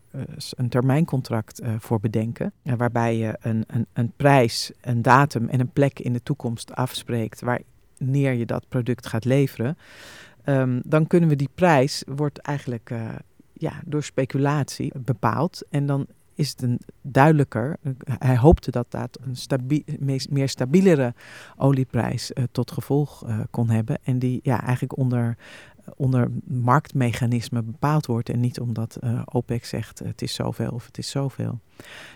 een 0.49 0.69
termijncontract 0.69 1.61
voor 1.79 1.99
bedenken, 1.99 2.53
waarbij 2.63 3.17
je 3.17 3.37
een, 3.41 3.63
een, 3.67 3.85
een 3.93 4.11
prijs, 4.15 4.71
een 4.81 5.01
datum 5.01 5.47
en 5.49 5.59
een 5.59 5.71
plek 5.71 5.99
in 5.99 6.13
de 6.13 6.23
toekomst 6.23 6.73
afspreekt, 6.75 7.41
wanneer 7.41 8.33
je 8.33 8.45
dat 8.45 8.65
product 8.69 9.07
gaat 9.07 9.25
leveren 9.25 9.77
um, 10.49 10.81
dan 10.85 11.07
kunnen 11.07 11.29
we 11.29 11.35
die 11.35 11.49
prijs, 11.55 12.03
wordt 12.07 12.37
eigenlijk 12.37 12.89
uh, 12.89 13.09
ja, 13.53 13.81
door 13.85 14.03
speculatie 14.03 14.91
bepaald. 14.99 15.63
En 15.69 15.85
dan 15.85 16.05
is 16.33 16.49
het 16.49 16.61
een 16.61 16.79
duidelijker, 17.01 17.77
hij 18.05 18.37
hoopte 18.37 18.71
dat 18.71 18.91
dat 18.91 19.19
een 19.21 19.35
stabi 19.35 19.83
meer 20.29 20.49
stabielere 20.49 21.13
olieprijs 21.55 22.31
uh, 22.33 22.43
tot 22.51 22.71
gevolg 22.71 23.25
kon 23.49 23.69
hebben. 23.69 23.97
En 24.03 24.19
die 24.19 24.39
ja, 24.43 24.61
eigenlijk 24.61 24.97
onder, 24.97 25.37
onder 25.95 26.29
marktmechanismen 26.43 27.65
bepaald 27.65 28.05
wordt. 28.05 28.29
En 28.29 28.39
niet 28.39 28.59
omdat 28.59 28.99
OPEC 29.25 29.65
zegt 29.65 29.99
het 29.99 30.21
is 30.21 30.33
zoveel 30.33 30.69
of 30.69 30.85
het 30.85 30.97
is 30.97 31.09
zoveel. 31.09 31.59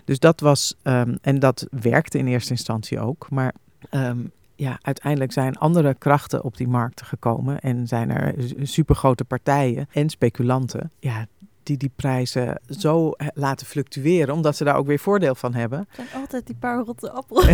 Dus 0.04 0.18
dat 0.18 0.40
was, 0.40 0.74
um, 0.82 1.18
en 1.20 1.38
dat 1.38 1.66
werkte 1.70 2.18
in 2.18 2.26
eerste 2.26 2.50
instantie 2.50 3.00
ook. 3.00 3.30
Maar 3.30 3.54
um, 3.90 4.30
ja, 4.62 4.78
uiteindelijk 4.82 5.32
zijn 5.32 5.56
andere 5.56 5.94
krachten 5.94 6.44
op 6.44 6.56
die 6.56 6.68
markt 6.68 7.02
gekomen 7.02 7.60
en 7.60 7.86
zijn 7.86 8.10
er 8.10 8.34
supergrote 8.62 9.24
partijen 9.24 9.88
en 9.92 10.08
speculanten. 10.08 10.90
Ja, 10.98 11.26
die 11.62 11.76
die 11.76 11.90
prijzen 11.96 12.60
zo 12.68 13.12
laten 13.34 13.66
fluctueren, 13.66 14.34
omdat 14.34 14.56
ze 14.56 14.64
daar 14.64 14.76
ook 14.76 14.86
weer 14.86 14.98
voordeel 14.98 15.34
van 15.34 15.54
hebben. 15.54 15.78
Het 15.78 15.88
zijn 15.96 16.22
altijd 16.22 16.46
die 16.46 16.56
paar 16.56 16.78
rotte 16.78 17.10
appels. 17.10 17.48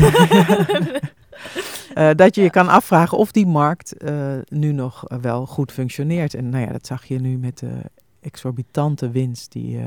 uh, 1.94 2.10
dat 2.22 2.34
je 2.34 2.42
je 2.42 2.50
kan 2.50 2.68
afvragen 2.68 3.18
of 3.18 3.32
die 3.32 3.46
markt 3.46 4.02
uh, 4.02 4.34
nu 4.48 4.72
nog 4.72 5.04
wel 5.20 5.46
goed 5.46 5.72
functioneert. 5.72 6.34
En 6.34 6.48
nou 6.48 6.64
ja, 6.64 6.72
dat 6.72 6.86
zag 6.86 7.04
je 7.04 7.20
nu 7.20 7.38
met 7.38 7.58
de 7.58 7.80
exorbitante 8.20 9.10
winst 9.10 9.52
die 9.52 9.76
uh, 9.76 9.86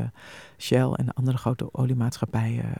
Shell 0.58 0.92
en 0.92 1.14
andere 1.14 1.38
grote 1.38 1.70
oliemaatschappijen 1.72 2.74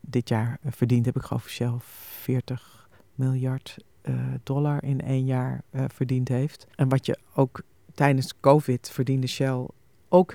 dit 0.00 0.28
jaar 0.28 0.58
verdient. 0.64 1.06
Heb 1.06 1.16
ik 1.16 1.22
geloof 1.22 1.48
Shell 1.48 1.74
40 2.20 2.79
miljard 3.20 3.76
uh, 4.02 4.14
dollar 4.42 4.84
in 4.84 5.00
één 5.00 5.24
jaar 5.24 5.62
uh, 5.70 5.84
verdiend 5.88 6.28
heeft. 6.28 6.66
En 6.74 6.88
wat 6.88 7.06
je 7.06 7.18
ook 7.34 7.62
tijdens 7.94 8.40
COVID 8.40 8.90
verdiende 8.90 9.26
Shell 9.26 9.66
ook 10.08 10.34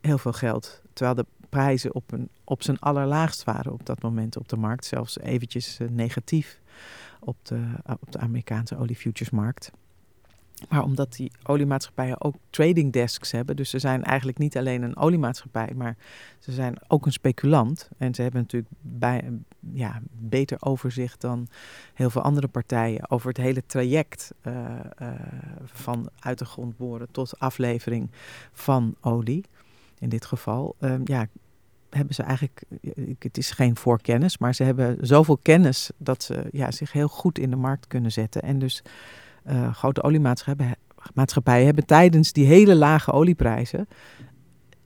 heel 0.00 0.18
veel 0.18 0.32
geld. 0.32 0.82
Terwijl 0.92 1.16
de 1.16 1.26
prijzen 1.48 1.94
op, 1.94 2.12
een, 2.12 2.28
op 2.44 2.62
zijn 2.62 2.78
allerlaagst 2.78 3.44
waren 3.44 3.72
op 3.72 3.86
dat 3.86 4.02
moment 4.02 4.36
op 4.36 4.48
de 4.48 4.56
markt. 4.56 4.84
Zelfs 4.84 5.18
eventjes 5.18 5.80
uh, 5.80 5.88
negatief 5.88 6.60
op 7.20 7.36
de, 7.42 7.62
op 8.00 8.12
de 8.12 8.18
Amerikaanse 8.18 8.78
oliefuturesmarkt. 8.78 9.70
Maar 10.68 10.82
omdat 10.82 11.12
die 11.12 11.32
oliemaatschappijen 11.42 12.20
ook 12.20 12.34
trading 12.50 12.92
desks 12.92 13.30
hebben, 13.30 13.56
dus 13.56 13.70
ze 13.70 13.78
zijn 13.78 14.04
eigenlijk 14.04 14.38
niet 14.38 14.56
alleen 14.56 14.82
een 14.82 14.96
oliemaatschappij, 14.96 15.72
maar 15.76 15.96
ze 16.38 16.52
zijn 16.52 16.76
ook 16.88 17.06
een 17.06 17.12
speculant. 17.12 17.88
En 17.98 18.14
ze 18.14 18.22
hebben 18.22 18.40
natuurlijk 18.40 18.72
bij, 18.80 19.30
ja, 19.72 20.00
beter 20.10 20.56
overzicht 20.60 21.20
dan 21.20 21.48
heel 21.94 22.10
veel 22.10 22.22
andere 22.22 22.48
partijen 22.48 23.10
over 23.10 23.28
het 23.28 23.36
hele 23.36 23.66
traject 23.66 24.34
uh, 24.42 24.54
uh, 25.02 25.08
van 25.64 26.10
uit 26.18 26.38
de 26.38 26.44
grond 26.44 26.76
boren 26.76 27.10
tot 27.10 27.38
aflevering 27.38 28.10
van 28.52 28.94
olie. 29.00 29.44
In 29.98 30.08
dit 30.08 30.24
geval, 30.24 30.76
um, 30.80 31.00
ja, 31.04 31.26
hebben 31.90 32.14
ze 32.14 32.22
eigenlijk, 32.22 32.62
het 33.18 33.38
is 33.38 33.50
geen 33.50 33.76
voorkennis, 33.76 34.38
maar 34.38 34.54
ze 34.54 34.62
hebben 34.62 35.06
zoveel 35.06 35.36
kennis 35.36 35.90
dat 35.96 36.22
ze 36.22 36.48
ja, 36.52 36.70
zich 36.70 36.92
heel 36.92 37.08
goed 37.08 37.38
in 37.38 37.50
de 37.50 37.56
markt 37.56 37.86
kunnen 37.86 38.12
zetten. 38.12 38.42
En 38.42 38.58
dus 38.58 38.82
uh, 39.46 39.74
grote 39.74 40.02
oliemaatschappijen 40.02 41.64
hebben 41.64 41.86
tijdens 41.86 42.32
die 42.32 42.46
hele 42.46 42.74
lage 42.74 43.12
olieprijzen 43.12 43.88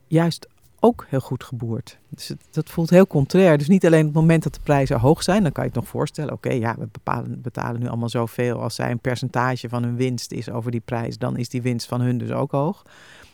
juist 0.06 0.48
ook 0.80 1.06
heel 1.08 1.20
goed 1.20 1.44
geboerd. 1.44 1.98
Dus 2.08 2.32
dat 2.50 2.70
voelt 2.70 2.90
heel 2.90 3.06
contrair. 3.06 3.58
Dus 3.58 3.68
niet 3.68 3.86
alleen 3.86 4.00
op 4.00 4.06
het 4.06 4.14
moment 4.14 4.42
dat 4.42 4.54
de 4.54 4.60
prijzen 4.62 5.00
hoog 5.00 5.22
zijn, 5.22 5.42
dan 5.42 5.52
kan 5.52 5.64
je 5.64 5.70
het 5.70 5.78
nog 5.78 5.88
voorstellen. 5.88 6.32
Oké, 6.32 6.52
ja, 6.52 6.76
we 6.78 6.88
betalen 7.28 7.80
nu 7.80 7.88
allemaal 7.88 8.08
zoveel. 8.08 8.60
Als 8.60 8.74
zij 8.74 8.90
een 8.90 8.98
percentage 8.98 9.68
van 9.68 9.82
hun 9.82 9.96
winst 9.96 10.32
is 10.32 10.50
over 10.50 10.70
die 10.70 10.82
prijs, 10.84 11.18
dan 11.18 11.36
is 11.36 11.48
die 11.48 11.62
winst 11.62 11.86
van 11.86 12.00
hun 12.00 12.18
dus 12.18 12.30
ook 12.30 12.50
hoog. 12.50 12.82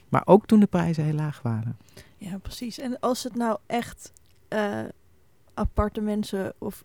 Maar 0.09 0.23
ook 0.25 0.47
toen 0.47 0.61
de 0.61 0.67
prijzen 0.67 1.05
heel 1.05 1.15
laag 1.15 1.43
waren. 1.43 1.77
Ja, 2.17 2.39
precies. 2.39 2.79
En 2.79 3.01
als 3.01 3.23
het 3.23 3.35
nou 3.35 3.59
echt 3.67 4.13
uh, 4.49 4.79
aparte 5.55 6.01
mensen 6.01 6.53
of 6.59 6.85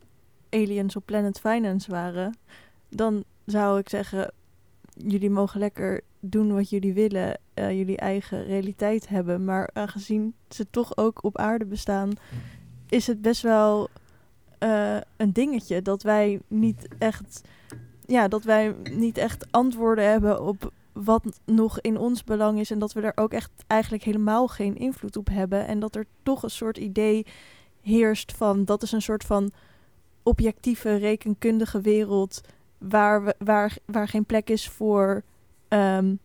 aliens 0.50 0.96
op 0.96 1.06
Planet 1.06 1.40
Finance 1.40 1.90
waren, 1.90 2.36
dan 2.88 3.24
zou 3.46 3.78
ik 3.78 3.88
zeggen, 3.88 4.32
jullie 4.94 5.30
mogen 5.30 5.60
lekker 5.60 6.00
doen 6.20 6.54
wat 6.54 6.70
jullie 6.70 6.92
willen, 6.92 7.38
uh, 7.54 7.70
jullie 7.70 7.96
eigen 7.96 8.44
realiteit 8.44 9.08
hebben. 9.08 9.44
Maar 9.44 9.70
aangezien 9.72 10.34
ze 10.48 10.66
toch 10.70 10.96
ook 10.96 11.24
op 11.24 11.38
aarde 11.38 11.64
bestaan, 11.64 12.12
is 12.88 13.06
het 13.06 13.22
best 13.22 13.42
wel 13.42 13.88
uh, 14.62 14.96
een 15.16 15.32
dingetje 15.32 15.82
dat 15.82 16.02
wij 16.02 16.40
niet 16.48 16.88
echt, 16.98 17.40
ja, 18.06 18.28
dat 18.28 18.44
wij 18.44 18.74
niet 18.92 19.18
echt 19.18 19.46
antwoorden 19.50 20.10
hebben 20.10 20.42
op 20.42 20.72
wat 20.92 21.40
nog 21.44 21.80
in 21.80 21.98
ons 21.98 22.24
belang 22.24 22.58
is 22.58 22.70
en 22.70 22.78
dat 22.78 22.92
we 22.92 23.00
daar 23.00 23.12
ook 23.14 23.32
echt 23.32 23.50
eigenlijk 23.66 24.02
helemaal 24.02 24.48
geen 24.48 24.76
invloed 24.76 25.16
op 25.16 25.28
hebben 25.28 25.66
en 25.66 25.78
dat 25.80 25.94
er 25.94 26.06
toch 26.22 26.42
een 26.42 26.50
soort 26.50 26.78
idee 26.78 27.26
heerst 27.82 28.32
van 28.32 28.64
dat 28.64 28.82
is 28.82 28.92
een 28.92 29.02
soort 29.02 29.24
van 29.24 29.50
objectieve 30.22 30.96
rekenkundige 30.96 31.80
wereld 31.80 32.40
waar, 32.88 33.24
we, 33.24 33.34
waar, 33.38 33.76
waar 33.84 34.08
geen 34.08 34.24
plek 34.24 34.50
is 34.50 34.68
voor 34.68 35.22
um, 35.68 36.18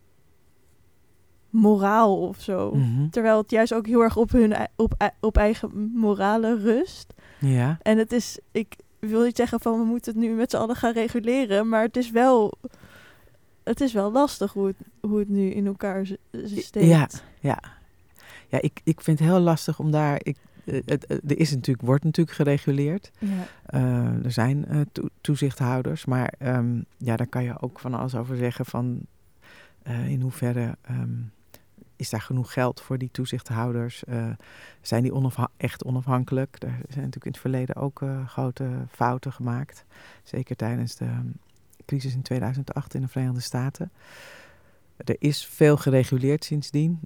moraal 1.50 2.28
of 2.28 2.40
zo. 2.40 2.70
Mm 2.74 2.82
-hmm. 2.82 3.10
Terwijl 3.10 3.38
het 3.38 3.50
juist 3.50 3.74
ook 3.74 3.86
heel 3.86 4.02
erg 4.02 4.16
op 4.16 4.30
hun 4.30 4.54
op, 4.76 5.10
op 5.20 5.36
eigen 5.36 5.90
morale 5.94 6.58
rust. 6.58 7.14
Ja. 7.38 7.78
En 7.82 7.98
het 7.98 8.12
is, 8.12 8.38
ik 8.50 8.76
wil 8.98 9.24
niet 9.24 9.36
zeggen 9.36 9.60
van 9.60 9.78
we 9.78 9.84
moeten 9.84 10.12
het 10.12 10.22
nu 10.22 10.34
met 10.34 10.50
z'n 10.50 10.56
allen 10.56 10.76
gaan 10.76 10.92
reguleren, 10.92 11.68
maar 11.68 11.82
het 11.82 11.96
is 11.96 12.10
wel, 12.10 12.52
het 13.64 13.80
is 13.80 13.92
wel 13.92 14.12
lastig 14.12 14.52
hoe 14.52 14.66
het, 14.66 14.76
hoe 15.00 15.18
het 15.18 15.28
nu 15.28 15.50
in 15.50 15.66
elkaar 15.66 16.06
steekt. 16.44 16.86
Ja, 16.86 17.08
ja. 17.40 17.58
Ja, 18.48 18.60
ik, 18.60 18.80
ik 18.84 19.00
vind 19.00 19.18
het 19.18 19.28
heel 19.28 19.40
lastig 19.40 19.78
om 19.78 19.90
daar. 19.90 20.20
Ik, 20.22 20.36
er 20.64 21.38
is 21.38 21.50
natuurlijk, 21.50 21.86
wordt 21.86 22.04
natuurlijk 22.04 22.36
gereguleerd. 22.36 23.10
Ja. 23.18 23.46
Uh, 23.74 24.24
er 24.24 24.30
zijn 24.30 24.64
uh, 24.70 24.80
to 24.92 25.08
toezichthouders, 25.20 26.04
maar 26.04 26.34
um, 26.38 26.84
ja, 26.96 27.16
daar 27.16 27.26
kan 27.26 27.44
je 27.44 27.60
ook 27.60 27.80
van 27.80 27.94
alles 27.94 28.14
over 28.14 28.36
zeggen 28.36 28.66
van 28.66 29.00
uh, 29.86 30.08
in 30.08 30.20
hoeverre 30.20 30.76
um, 30.90 31.32
is 31.96 32.10
daar 32.10 32.20
genoeg 32.20 32.52
geld 32.52 32.80
voor 32.80 32.98
die 32.98 33.08
toezichthouders? 33.12 34.02
zijn 34.80 35.02
die 35.02 35.14
onafha 35.14 35.48
echt 35.56 35.84
onafhankelijk? 35.84 36.56
Er 36.62 36.68
zijn 36.68 37.04
natuurlijk 37.04 37.24
in 37.24 37.30
het 37.30 37.40
verleden 37.40 37.76
ook 37.76 38.02
grote 38.26 38.86
fouten 38.90 39.32
gemaakt, 39.32 39.84
zeker 40.22 40.56
tijdens 40.56 40.96
de 40.96 41.04
um, 41.04 41.32
crisis 41.86 42.14
in 42.14 42.22
2008 42.22 42.94
in 42.94 43.00
de 43.00 43.08
Verenigde 43.08 43.40
Staten. 43.40 43.92
Er 44.96 45.16
is 45.18 45.46
veel 45.46 45.76
gereguleerd 45.76 46.44
sindsdien. 46.44 47.00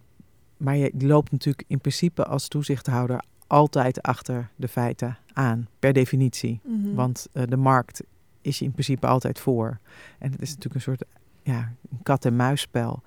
Maar 0.57 0.77
je 0.77 0.93
loopt 0.99 1.31
natuurlijk 1.31 1.65
in 1.67 1.81
principe 1.81 2.25
als 2.25 2.49
toezichthouder 2.49 3.25
altijd 3.47 4.03
achter 4.03 4.49
de 4.57 4.69
feiten 4.69 5.19
aan, 5.33 5.69
per 5.79 5.93
definitie. 5.93 6.61
Mm 6.65 6.83
-hmm. 6.83 6.95
Want 6.95 7.27
uh, 7.33 7.43
de 7.49 7.57
markt 7.57 8.03
is 8.41 8.59
je 8.59 8.65
in 8.65 8.73
principe 8.73 9.07
altijd 9.07 9.41
voor. 9.41 9.79
En 10.19 10.33
het 10.33 10.43
is 10.43 10.49
natuurlijk 10.49 10.75
een 10.75 10.81
soort 10.81 11.05
ja, 11.43 11.73
een 11.91 12.03
kat-en-muisspel 12.03 13.03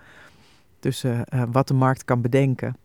tussen 0.79 1.25
uh, 1.33 1.43
wat 1.51 1.67
de 1.67 1.73
markt 1.73 2.05
kan 2.05 2.21
bedenken. 2.21 2.77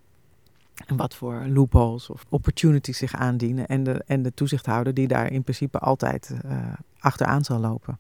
En 0.87 0.97
wat 0.97 1.15
voor 1.15 1.47
loopholes 1.47 2.11
of 2.11 2.25
opportunities 2.29 2.99
zich 2.99 3.15
aandienen. 3.15 3.67
En 3.67 3.85
de, 3.85 4.03
en 4.07 4.23
de 4.23 4.35
toezichthouder 4.35 4.95
die 4.95 5.09
daar 5.09 5.33
in 5.33 5.43
principe 5.43 5.79
altijd 5.79 6.35
uh, 6.45 6.73
achteraan 6.99 7.45
zal 7.45 7.59
lopen. 7.59 7.99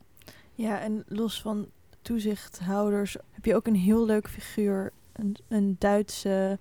Ja, 0.55 0.81
en 0.81 1.05
los 1.09 1.41
van 1.41 1.67
toezichthouders 2.03 3.17
heb 3.31 3.45
je 3.45 3.55
ook 3.55 3.67
een 3.67 3.75
heel 3.75 4.07
leuk 4.07 4.29
figuur. 4.29 4.93
Een, 5.13 5.37
een 5.49 5.77
Duitse 5.79 6.59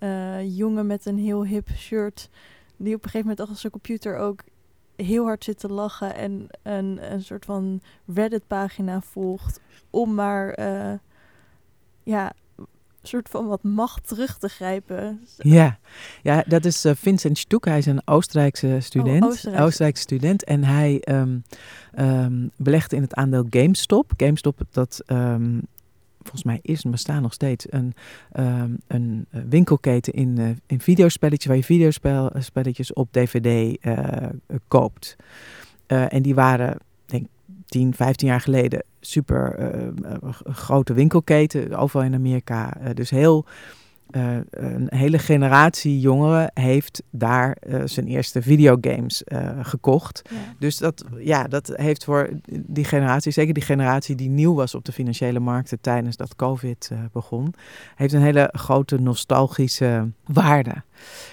uh, 0.00 0.56
jongen 0.56 0.86
met 0.86 1.06
een 1.06 1.18
heel 1.18 1.46
hip 1.46 1.68
shirt. 1.76 2.30
Die 2.76 2.94
op 2.94 3.04
een 3.04 3.10
gegeven 3.10 3.28
moment 3.28 3.48
als 3.48 3.60
zijn 3.60 3.72
computer 3.72 4.16
ook 4.16 4.42
heel 4.96 5.24
hard 5.24 5.44
zit 5.44 5.58
te 5.58 5.68
lachen 5.68 6.14
en 6.14 6.46
een, 6.62 7.12
een 7.12 7.22
soort 7.22 7.44
van 7.44 7.80
Reddit-pagina 8.14 9.00
volgt 9.00 9.60
om 9.90 10.14
maar 10.14 10.50
eh, 10.50 10.92
ja, 12.02 12.32
een 12.56 12.66
soort 13.08 13.28
van 13.28 13.46
wat 13.46 13.62
macht 13.62 14.08
terug 14.08 14.38
te 14.38 14.48
grijpen. 14.48 15.24
Ja, 15.36 15.78
ja 16.22 16.44
dat 16.46 16.64
is 16.64 16.84
uh, 16.84 16.92
Vincent 16.94 17.38
Stoek. 17.38 17.64
Hij 17.64 17.78
is 17.78 17.86
een 17.86 18.02
Oostenrijkse 18.04 18.76
student. 18.80 19.22
Oh, 19.22 19.28
Oostenrijkse. 19.28 19.64
Oostenrijkse 19.64 20.02
student. 20.02 20.44
En 20.44 20.64
hij 20.64 21.02
um, 21.08 21.42
um, 21.98 22.50
belegt 22.56 22.92
in 22.92 23.02
het 23.02 23.14
aandeel 23.14 23.46
GameStop. 23.50 24.12
GameStop, 24.16 24.60
dat 24.70 25.02
um, 25.06 25.62
volgens 26.30 26.44
mij 26.44 26.58
is 26.62 26.84
en 26.84 26.90
bestaan 26.90 27.22
nog 27.22 27.32
steeds 27.32 27.66
een, 27.72 27.94
um, 28.38 28.78
een 28.86 29.26
winkelketen 29.30 30.12
in, 30.12 30.38
uh, 30.38 30.48
in 30.66 30.80
videospelletjes 30.80 31.46
waar 31.46 31.56
je 31.56 31.64
videospelletjes 31.64 32.92
op 32.92 33.12
DVD 33.12 33.78
koopt. 34.68 35.16
En 35.86 36.22
die 36.22 36.34
waren, 36.34 36.76
denk 37.06 37.26
10, 37.66 37.94
15 37.94 38.28
jaar 38.28 38.40
geleden 38.40 38.84
super 39.00 39.72
grote 40.44 40.92
winkelketen, 40.92 41.78
overal 41.78 42.04
in 42.04 42.14
Amerika. 42.14 42.76
dus 42.94 43.10
heel 43.10 43.46
uh, 44.16 44.36
een 44.50 44.86
hele 44.88 45.18
generatie 45.18 46.00
jongeren 46.00 46.50
heeft 46.54 47.02
daar 47.10 47.56
uh, 47.66 47.82
zijn 47.84 48.06
eerste 48.06 48.42
videogames 48.42 49.22
uh, 49.26 49.50
gekocht. 49.62 50.22
Ja. 50.30 50.36
Dus 50.58 50.78
dat, 50.78 51.04
ja, 51.18 51.48
dat 51.48 51.72
heeft 51.74 52.04
voor 52.04 52.30
die 52.50 52.84
generatie, 52.84 53.32
zeker 53.32 53.54
die 53.54 53.62
generatie 53.62 54.16
die 54.16 54.28
nieuw 54.28 54.54
was 54.54 54.74
op 54.74 54.84
de 54.84 54.92
financiële 54.92 55.40
markten 55.40 55.80
tijdens 55.80 56.16
dat 56.16 56.36
COVID 56.36 56.90
begon, 57.12 57.54
heeft 57.94 58.12
een 58.12 58.22
hele 58.22 58.48
grote 58.52 59.00
nostalgische 59.00 60.10
waarde. 60.24 60.82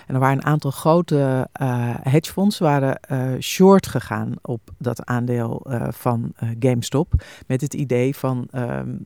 En 0.08 0.14
er 0.14 0.20
waren 0.20 0.38
een 0.38 0.46
aantal 0.46 0.72
grote 0.72 1.48
hedgefondsen 2.02 2.66
waren 2.66 3.00
short 3.44 3.88
gegaan 3.88 4.34
op 4.42 4.62
dat 4.78 5.06
aandeel 5.06 5.66
van 5.90 6.34
GameStop 6.60 7.14
met 7.48 7.62
het 7.62 7.74
idee 7.74 8.16
van 8.16 8.48
um, 8.56 9.06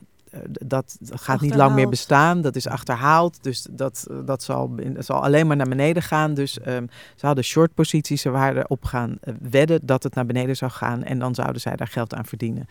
dat 0.50 0.98
gaat 1.02 1.42
niet 1.42 1.56
lang 1.56 1.76
meer 1.76 1.90
bestaan. 1.90 2.42
Dat 2.42 2.56
is 2.56 2.68
achterhaald. 2.68 3.44
Dus 3.44 3.68
dat, 3.72 4.08
dat 4.26 4.44
zal, 4.44 4.76
zal 4.98 5.24
alleen 5.24 5.48
maar 5.48 5.56
naar 5.56 5.68
beneden 5.68 6.04
gaan. 6.04 6.34
Dus 6.34 6.60
um, 6.68 6.90
ze 7.16 7.26
hadden 7.26 7.44
short 7.44 7.74
posities. 7.74 8.22
Ze 8.22 8.30
waren 8.30 8.70
op 8.70 8.86
gaan 8.86 9.18
uh, 9.24 9.34
wedden 9.50 9.86
dat 9.86 10.04
het 10.04 10.16
naar 10.16 10.26
beneden 10.26 10.56
zou 10.56 10.72
gaan. 10.72 11.04
En 11.04 11.20
dan 11.20 11.36
zouden 11.36 11.62
zij 11.62 11.76
daar 11.76 11.88
geld 11.88 12.14
aan 12.14 12.26
verdienen. 12.26 12.68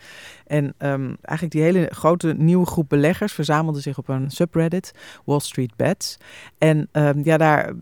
En 0.47 0.63
um, 0.65 1.17
eigenlijk 1.21 1.51
die 1.51 1.61
hele 1.61 1.89
grote 1.93 2.33
nieuwe 2.37 2.65
groep 2.65 2.89
beleggers 2.89 3.33
verzamelde 3.33 3.79
zich 3.79 3.97
op 3.97 4.07
een 4.07 4.31
subreddit, 4.31 4.93
Wall 5.25 5.39
Street 5.39 5.75
Bets. 5.75 6.17
En 6.57 6.89
um, 6.91 7.21
ja, 7.23 7.37
daar 7.37 7.73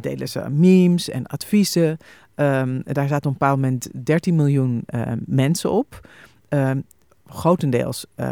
delen 0.00 0.28
ze 0.28 0.48
memes 0.50 1.08
en 1.08 1.26
adviezen. 1.26 1.98
daar 2.34 3.08
zaten 3.08 3.16
op 3.16 3.24
een 3.24 3.32
bepaald 3.32 3.60
moment 3.60 3.88
13 4.04 4.36
miljoen 4.36 4.84
uh, 4.94 5.02
mensen 5.26 5.70
op. 5.70 6.08
grotendeels 7.26 8.06
uh, 8.16 8.30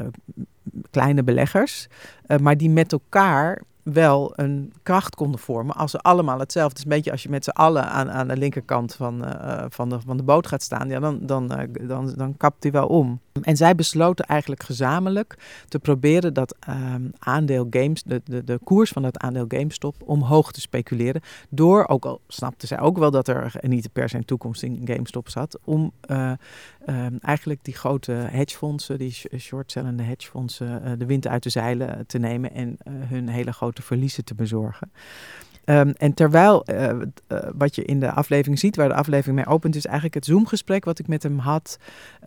kleine 0.90 1.22
beleggers, 1.22 1.86
uh, 2.26 2.36
maar 2.38 2.56
die 2.56 2.70
met 2.70 2.92
elkaar 2.92 3.62
wel 3.93 4.32
een 4.34 4.72
kracht 4.82 5.14
konden 5.14 5.41
vormen 5.41 5.74
als 5.74 5.91
ze 5.91 5.99
allemaal 5.99 6.39
hetzelfde. 6.39 6.68
Het 6.68 6.78
is 6.78 6.84
een 6.84 6.97
beetje 6.97 7.11
als 7.11 7.22
je 7.22 7.28
met 7.28 7.45
z'n 7.45 7.51
allen 7.51 7.89
aan, 7.89 8.11
aan 8.11 8.28
de 8.28 8.37
linkerkant 8.37 8.95
van, 8.95 9.24
uh, 9.24 9.64
van, 9.68 9.89
de, 9.89 10.01
van 10.01 10.16
de 10.16 10.22
boot 10.22 10.47
gaat 10.47 10.62
staan, 10.62 10.89
ja, 10.89 11.01
dan, 11.01 11.18
dan, 11.22 11.53
uh, 11.53 11.89
dan, 11.89 12.12
dan 12.16 12.37
kapt 12.37 12.62
hij 12.62 12.72
wel 12.72 12.87
om. 12.87 13.20
En 13.43 13.57
zij 13.57 13.74
besloten 13.74 14.24
eigenlijk 14.24 14.62
gezamenlijk 14.62 15.39
te 15.68 15.78
proberen 15.78 16.34
dat 16.34 16.57
um, 16.68 17.12
aandeel 17.18 17.66
games, 17.70 18.03
de, 18.03 18.20
de, 18.24 18.45
de 18.45 18.59
koers 18.64 18.91
van 18.91 19.03
dat 19.03 19.18
aandeel 19.18 19.45
GameStop 19.49 19.95
omhoog 20.05 20.53
te 20.53 20.61
speculeren. 20.61 21.20
Door, 21.49 21.87
ook 21.87 22.05
al 22.05 22.20
snapten 22.28 22.68
zij 22.68 22.80
ook 22.80 22.99
wel 22.99 23.11
dat 23.11 23.28
er 23.28 23.55
niet 23.61 23.93
per 23.93 24.09
se 24.09 24.16
een 24.16 24.24
toekomst 24.24 24.62
in 24.62 24.80
GameStop 24.84 25.28
zat, 25.28 25.59
om 25.64 25.93
um, 26.87 27.18
eigenlijk 27.20 27.64
die 27.64 27.74
grote 27.74 28.12
hedgefondsen, 28.12 28.99
die 28.99 29.16
shortsellende 29.39 30.03
hedgefondsen, 30.03 30.99
de 30.99 31.07
wind 31.07 31.26
uit 31.26 31.43
de 31.43 31.51
zeilen 31.51 32.07
te 32.07 32.18
nemen 32.18 32.53
en 32.53 32.76
hun 32.89 33.28
hele 33.28 33.53
grote 33.53 33.76
verliezen 33.83 34.24
te 34.24 34.35
bezorgen. 34.35 34.91
Um, 35.64 35.91
en 35.91 36.14
terwijl 36.14 36.64
uh, 36.70 36.89
uh, 36.89 37.39
wat 37.55 37.74
je 37.74 37.85
in 37.85 38.01
de 38.01 38.11
aflevering 38.11 38.59
ziet, 38.59 38.77
waar 38.77 38.89
de 38.89 38.95
aflevering 38.95 39.37
mee 39.37 39.47
opent, 39.47 39.77
is 39.77 39.85
eigenlijk 39.85 40.14
het 40.14 40.24
Zoom-gesprek 40.24 40.85
wat 40.85 40.99
ik 40.99 41.09
met 41.09 41.22
hem 41.22 41.39
had. 41.39 41.79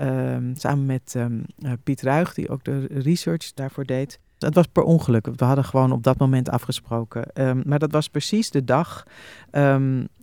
Um, 0.02 0.54
samen 0.56 0.86
met 0.86 1.14
um, 1.18 1.46
uh, 1.60 1.72
Piet 1.84 2.02
Ruig, 2.02 2.34
die 2.34 2.50
ook 2.50 2.64
de 2.64 2.86
research 2.90 3.54
daarvoor 3.54 3.86
deed. 3.86 4.20
Dat 4.38 4.54
was 4.54 4.66
per 4.66 4.84
ongeluk. 4.84 5.28
We 5.36 5.46
hadden 5.46 5.66
gewoon 5.66 5.92
op 5.92 6.04
dat 6.04 6.18
moment 6.18 6.50
afgesproken. 6.50 7.28
maar 7.66 7.80
dat 7.80 7.92
was 7.92 8.10
precies 8.10 8.50
de 8.50 8.64
dag 8.64 9.06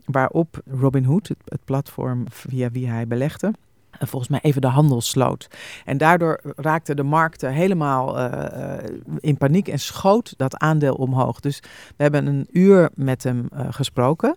waarop 0.04 0.60
Robinhood, 0.66 1.28
het, 1.28 1.38
het 1.44 1.64
platform 1.64 2.24
via 2.30 2.70
wie 2.70 2.88
hij 2.88 3.06
belegde, 3.06 3.52
volgens 3.98 4.30
mij 4.30 4.40
even 4.42 4.60
de 4.60 4.66
handel 4.66 5.00
sloot. 5.00 5.48
En 5.84 5.98
daardoor 5.98 6.40
raakten 6.56 6.96
de 6.96 7.02
markten 7.02 7.52
helemaal 7.52 8.18
uh, 8.18 8.74
in 9.20 9.36
paniek 9.36 9.68
en 9.68 9.78
schoot 9.78 10.34
dat 10.36 10.56
aandeel 10.56 10.94
omhoog. 10.94 11.40
Dus 11.40 11.60
we 11.96 12.02
hebben 12.02 12.26
een 12.26 12.46
uur 12.52 12.90
met 12.94 13.22
hem 13.22 13.48
gesproken. 13.70 14.36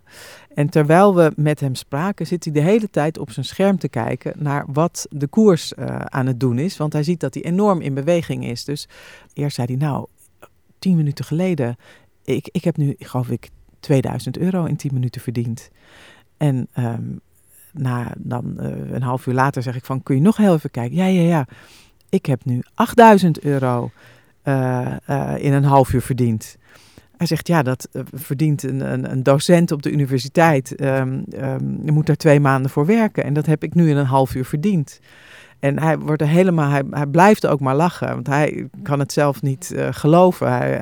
En 0.54 0.70
terwijl 0.70 1.16
we 1.16 1.32
met 1.36 1.60
hem 1.60 1.76
spraken, 1.76 2.28
zit 2.28 2.44
hij 2.44 2.54
de 2.54 2.62
hele 2.62 2.90
tijd 2.90 3.18
op 3.18 3.32
zijn 3.32 3.46
scherm 3.46 3.78
te 3.78 3.90
kijken 3.90 4.34
naar 4.38 4.66
wat 4.68 5.08
de 5.10 5.28
koers 5.28 5.76
aan 6.06 6.26
het 6.26 6.40
doen 6.40 6.60
is. 6.60 6.78
Want 6.78 6.94
hij 6.94 7.04
ziet 7.04 7.20
dat 7.20 7.34
hij 7.34 7.44
enorm 7.44 7.82
in 7.82 7.94
beweging 7.94 8.46
is. 8.46 8.64
Dus 8.66 8.88
eerst 9.34 9.56
zei 9.56 9.68
hij, 9.68 9.88
nou, 9.88 10.08
tien 10.80 10.96
minuten 10.96 11.26
geleden, 11.26 11.78
ik, 12.24 12.50
ik 12.52 12.64
heb 12.64 12.78
nu, 12.78 12.96
geloof 13.00 13.30
ik, 13.30 13.50
2000 13.80 14.38
euro 14.38 14.66
in 14.66 14.76
10 14.76 14.94
minuten 14.94 15.22
verdiend. 15.22 15.70
En 16.38 16.68
um, 16.78 17.20
na 17.74 18.14
dan 18.18 18.56
uh, 18.60 18.92
een 18.92 19.02
half 19.02 19.26
uur 19.26 19.34
later 19.34 19.64
zeg 19.64 19.76
ik 19.76 19.86
van, 19.86 20.04
kun 20.04 20.16
je 20.16 20.22
nog 20.22 20.38
heel 20.38 20.54
even 20.54 20.72
kijken? 20.72 20.98
Ja, 20.98 21.06
ja, 21.06 21.22
ja. 21.22 21.48
Ik 22.10 22.26
heb 22.26 22.46
nu 22.46 22.62
8000 22.74 23.40
euro 23.40 23.92
uh, 24.44 24.88
uh, 25.10 25.34
in 25.38 25.54
een 25.54 25.64
half 25.64 25.94
uur 25.94 26.02
verdiend. 26.02 26.58
Hij 27.18 27.28
zegt, 27.28 27.48
ja, 27.48 27.64
dat 27.64 27.90
verdient 28.14 28.64
een, 28.64 28.92
een, 28.92 29.12
een, 29.12 29.24
docent 29.24 29.72
op 29.72 29.82
de 29.82 29.92
universiteit. 29.92 30.82
Um, 30.82 31.24
um, 31.34 31.80
je 31.84 31.92
moet 31.92 32.06
daar 32.06 32.16
twee 32.16 32.40
maanden 32.40 32.72
voor 32.72 32.86
werken. 32.86 33.24
En 33.24 33.34
dat 33.34 33.46
heb 33.46 33.64
ik 33.64 33.74
nu 33.74 33.90
in 33.90 33.98
een 33.98 34.06
half 34.06 34.36
uur 34.36 34.46
verdiend. 34.46 35.00
En 35.60 35.80
hij 35.80 36.00
wordt 36.00 36.22
er 36.22 36.28
helemaal, 36.28 36.70
hij, 36.70 36.84
hij 36.92 37.06
blijft 37.06 37.48
ook 37.48 37.60
maar 37.60 37.76
lachen, 37.76 38.14
want 38.14 38.28
hij 38.28 38.68
kan 38.84 39.00
het 39.00 39.14
zelf 39.14 39.42
niet 39.42 39.72
uh, 39.76 39.88
geloven. 39.92 40.52
Hij, 40.52 40.80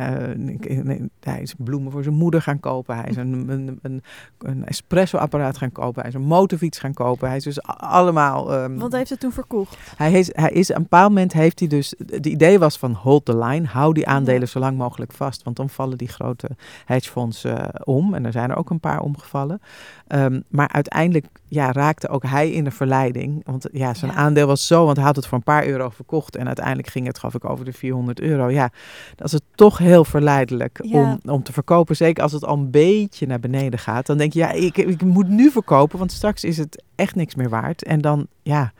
uh, 0.88 1.02
hij 1.20 1.42
is 1.42 1.54
bloemen 1.58 1.92
voor 1.92 2.04
zijn 2.04 2.16
moeder 2.16 2.42
gaan 2.42 2.60
kopen, 2.60 2.96
hij 2.96 3.10
is 3.10 3.16
een, 3.16 3.50
een, 3.50 3.80
een, 3.82 4.04
een 4.40 4.66
espresso-apparaat 4.66 5.58
gaan 5.58 5.72
kopen, 5.72 6.02
hij 6.02 6.10
is 6.10 6.16
een 6.16 6.22
motorfiets 6.22 6.80
gaan 6.80 6.94
kopen. 6.94 7.28
Hij 7.28 7.38
is 7.38 7.44
dus 7.44 7.62
allemaal. 7.64 8.54
Um, 8.54 8.78
want 8.78 8.90
hij 8.90 9.00
heeft 9.00 9.10
het 9.10 9.20
toen 9.20 9.32
verkocht. 9.32 9.78
Hij 9.96 10.12
is, 10.12 10.30
hij 10.36 10.52
is, 10.52 10.70
een 10.70 10.82
bepaald 10.82 11.10
moment 11.10 11.34
heeft 11.34 11.60
hij 11.60 11.68
dus, 11.68 11.94
de 11.98 12.30
idee 12.30 12.60
was 12.60 12.78
van 12.78 12.94
hold 12.94 13.26
the 13.26 13.38
line, 13.38 13.68
hou 13.68 13.94
die 13.94 14.08
aandelen 14.08 14.40
ja. 14.40 14.46
zo 14.46 14.60
lang 14.60 14.78
mogelijk 14.78 15.12
vast, 15.12 15.44
want 15.44 15.56
dan 15.56 15.70
vallen 15.70 15.98
die 15.98 16.08
grote 16.08 16.50
hedgefondsen 16.86 17.58
uh, 17.58 17.68
om. 17.84 18.14
En 18.14 18.26
er 18.26 18.32
zijn 18.32 18.50
er 18.50 18.58
ook 18.58 18.70
een 18.70 18.80
paar 18.80 19.00
omgevallen. 19.00 19.62
Um, 20.08 20.44
maar 20.48 20.68
uiteindelijk 20.68 21.26
ja, 21.48 21.72
raakte 21.72 22.08
ook 22.08 22.24
hij 22.24 22.52
in 22.52 22.64
de 22.64 22.72
verleiding, 22.72 23.42
want 23.46 23.68
ja, 23.72 23.94
zijn 23.94 24.12
ja. 24.12 24.18
aandeel 24.18 24.48
was 24.48 24.67
zo, 24.68 24.86
want 24.86 24.98
hij 24.98 25.06
had 25.06 25.16
het 25.16 25.28
voor 25.28 25.38
een 25.38 25.44
paar 25.44 25.66
euro 25.66 25.90
verkocht 25.90 26.36
en 26.36 26.48
uiteindelijk 26.48 26.88
ging 26.88 27.08
het, 27.08 27.20
gaf 27.20 27.34
ik, 27.34 27.50
over 27.50 27.66
de 27.66 27.74
400 27.74 28.20
euro. 28.20 28.50
Ja, 28.50 28.70
dat 29.16 29.28
is 29.28 29.34
het 29.34 29.44
toch 29.56 29.78
heel 29.78 30.06
verleidelijk 30.06 30.80
ja. 30.82 31.20
om, 31.24 31.32
om 31.32 31.44
te 31.44 31.54
verkopen. 31.54 31.96
Zeker 31.96 32.24
als 32.24 32.32
het 32.32 32.46
al 32.46 32.58
een 32.58 32.72
beetje 32.72 33.28
naar 33.28 33.40
beneden 33.40 33.80
gaat. 33.80 34.06
Dan 34.06 34.18
denk 34.18 34.34
je, 34.34 34.40
ja, 34.40 34.52
ik, 34.52 34.78
ik 34.78 35.02
moet 35.02 35.28
nu 35.28 35.52
verkopen, 35.52 36.00
want 36.00 36.12
straks 36.12 36.44
is 36.44 36.58
het 36.58 36.84
echt 36.96 37.16
niks 37.16 37.36
meer 37.36 37.50
waard. 37.50 37.84
En 37.84 38.02
dan, 38.02 38.28
ja, 38.42 38.74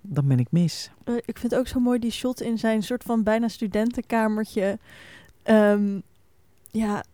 dan 0.00 0.28
ben 0.28 0.38
ik 0.38 0.46
mis. 0.50 0.90
Uh, 1.04 1.14
ik 1.24 1.38
vind 1.38 1.54
ook 1.54 1.66
zo 1.66 1.80
mooi 1.80 1.98
die 1.98 2.10
shot 2.10 2.40
in 2.40 2.58
zijn 2.58 2.82
soort 2.82 3.02
van 3.02 3.22
bijna 3.22 3.48
studentenkamertje. 3.48 4.78
Um, 5.44 6.02
ja, 6.70 7.04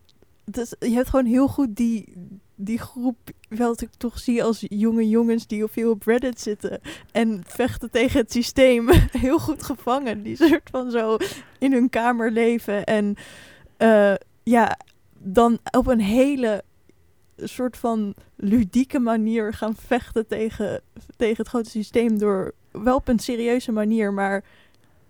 dus 0.44 0.74
je 0.78 0.90
hebt 0.90 1.08
gewoon 1.08 1.26
heel 1.26 1.48
goed 1.48 1.76
die, 1.76 2.12
die 2.54 2.78
groep, 2.78 3.16
wat 3.48 3.80
ik 3.80 3.90
toch 3.96 4.18
zie 4.18 4.44
als 4.44 4.64
jonge 4.68 5.08
jongens 5.08 5.46
die 5.46 5.66
veel 5.66 5.90
op 5.90 6.02
Reddit 6.02 6.40
zitten 6.40 6.80
en 7.12 7.42
vechten 7.46 7.90
tegen 7.90 8.20
het 8.20 8.32
systeem, 8.32 8.88
heel 9.26 9.38
goed 9.38 9.62
gevangen. 9.62 10.22
Die 10.22 10.36
soort 10.36 10.70
van 10.70 10.90
zo 10.90 11.16
in 11.58 11.72
hun 11.72 11.88
kamer 11.90 12.30
leven 12.30 12.84
en 12.84 13.16
uh, 13.78 14.14
ja, 14.42 14.78
dan 15.18 15.58
op 15.70 15.86
een 15.86 16.00
hele 16.00 16.64
soort 17.36 17.76
van 17.76 18.14
ludieke 18.36 18.98
manier 18.98 19.52
gaan 19.52 19.74
vechten 19.76 20.26
tegen, 20.26 20.82
tegen 21.16 21.36
het 21.36 21.48
grote 21.48 21.70
systeem 21.70 22.18
door 22.18 22.54
wel 22.70 22.96
op 22.96 23.08
een 23.08 23.18
serieuze 23.18 23.72
manier, 23.72 24.12
maar 24.12 24.44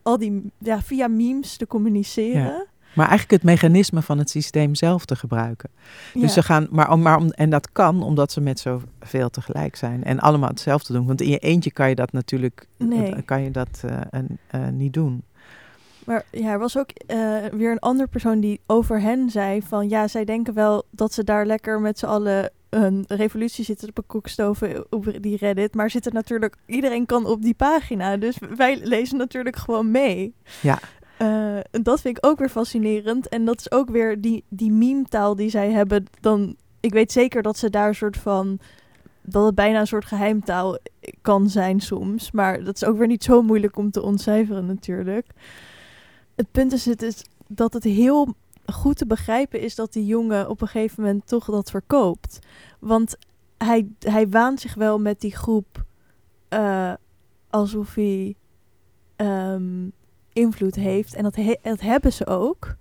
al 0.03 0.19
die 0.19 0.43
ja, 0.59 0.83
via 0.83 1.09
memes 1.09 1.57
te 1.57 1.67
communiceren. 1.67 2.67
Maar 2.95 3.09
eigenlijk 3.09 3.43
het 3.43 3.51
mechanisme 3.51 4.03
van 4.03 4.19
het 4.19 4.31
systeem 4.31 4.75
zelf 4.75 5.05
te 5.05 5.17
gebruiken. 5.17 5.71
Dus 6.13 6.23
ja. 6.23 6.29
ze 6.29 6.43
gaan, 6.43 6.67
maar, 6.71 6.99
maar 6.99 7.17
om, 7.17 7.31
en 7.31 7.51
dat 7.51 7.73
kan 7.73 8.03
omdat 8.03 8.33
ze 8.33 8.41
met 8.41 8.61
zoveel 8.61 9.31
tegelijk 9.31 9.77
zijn 9.77 10.05
en 10.05 10.21
allemaal 10.21 10.49
hetzelfde 10.49 10.93
doen. 10.93 11.07
Want 11.07 11.21
in 11.21 11.31
je 11.31 11.39
eentje 11.39 11.71
kan 11.71 11.89
je 11.89 11.95
dat 11.95 12.13
natuurlijk 12.13 12.67
nee. 12.77 13.23
kan 13.23 13.43
je 13.43 13.51
dat, 13.51 13.83
uh, 13.85 14.21
uh, 14.55 14.69
niet 14.69 14.93
doen. 14.93 15.23
Maar 16.05 16.25
ja, 16.31 16.51
er 16.53 16.59
was 16.59 16.79
ook 16.79 16.89
uh, 17.07 17.45
weer 17.53 17.71
een 17.71 17.79
andere 17.79 18.09
persoon 18.09 18.41
die 18.41 18.61
over 18.67 19.01
hen 19.01 19.31
zei 19.31 19.63
van 19.63 19.89
ja, 19.89 20.09
zij 20.09 20.25
denken 20.25 20.55
wel 20.55 20.85
dat 20.91 21.13
ze 21.13 21.25
daar 21.25 21.47
lekker 21.47 21.81
met 21.81 21.99
z'n 21.99 22.07
allen 22.07 22.51
een 22.69 23.05
revolutie 23.09 23.65
zit 23.65 23.89
op 23.89 23.99
een 23.99 24.07
koekstoven 24.07 24.87
op 24.91 25.13
die 25.21 25.37
Reddit. 25.37 25.75
Maar 25.75 25.91
zit 25.91 26.07
er 26.07 26.13
natuurlijk, 26.13 26.57
iedereen 26.67 27.07
kan 27.07 27.27
op 27.27 27.43
die 27.43 27.55
pagina. 27.55 28.17
Dus 28.17 28.39
wij 28.57 28.81
lezen 28.83 29.19
natuurlijk 29.19 29.57
gewoon 29.57 29.91
mee. 29.91 30.35
Ja. 30.61 30.79
Uh, 31.19 31.59
dat 31.71 32.01
vind 32.01 32.17
ik 32.17 32.27
ook 32.27 32.39
weer 32.39 32.49
fascinerend. 32.49 33.29
En 33.29 33.45
dat 33.45 33.59
is 33.59 33.71
ook 33.71 33.91
weer 33.91 34.21
die, 34.21 34.45
die 34.49 34.73
meme-taal 34.73 35.37
die 35.37 35.51
zij 35.51 35.71
hebben. 35.71 36.07
Dan, 36.21 36.57
ik 36.81 36.93
weet 36.93 37.13
zeker 37.13 37.43
dat 37.43 37.59
ze 37.59 37.71
daar 37.71 37.89
een 37.89 37.95
soort 37.95 38.17
van. 38.17 38.59
dat 39.23 39.45
het 39.45 39.55
bijna 39.55 39.81
een 39.81 39.87
soort 39.87 40.05
geheimtaal 40.05 40.79
kan 41.23 41.49
zijn 41.49 41.81
soms. 41.81 42.31
Maar 42.31 42.65
dat 42.65 42.75
is 42.75 42.85
ook 42.85 42.99
weer 42.99 43.07
niet 43.07 43.25
zo 43.25 43.43
moeilijk 43.43 43.77
om 43.77 43.91
te 43.91 44.03
ontcijferen, 44.03 44.67
natuurlijk. 44.67 45.27
Het 46.35 46.51
punt 46.51 46.73
is, 46.73 46.85
het 46.85 47.03
is 47.03 47.25
dat 47.47 47.73
het 47.73 47.85
heel 47.85 48.35
goed 48.73 48.97
te 48.97 49.07
begrijpen 49.07 49.61
is 49.61 49.75
dat 49.75 49.93
die 49.93 50.07
jongen 50.07 50.49
op 50.49 50.61
een 50.61 50.69
gegeven 50.69 51.03
moment 51.03 51.27
toch 51.27 51.45
dat 51.45 51.71
verkoopt. 51.71 52.39
Want 52.79 53.17
hij, 53.59 53.89
hij 53.99 54.29
waant 54.29 54.61
zich 54.61 54.75
wel 54.75 54.99
met 54.99 55.21
die 55.21 55.37
groep 55.37 55.85
uh, 56.51 56.93
alsof 57.51 57.95
hij 57.95 58.35
um, 59.17 59.93
invloed 60.35 60.75
heeft. 60.75 61.15
En 61.15 61.23
dat, 61.23 61.35
he 61.37 61.57
dat 61.63 61.81
hebben 61.81 62.13
ze 62.13 62.27
ook. 62.27 62.77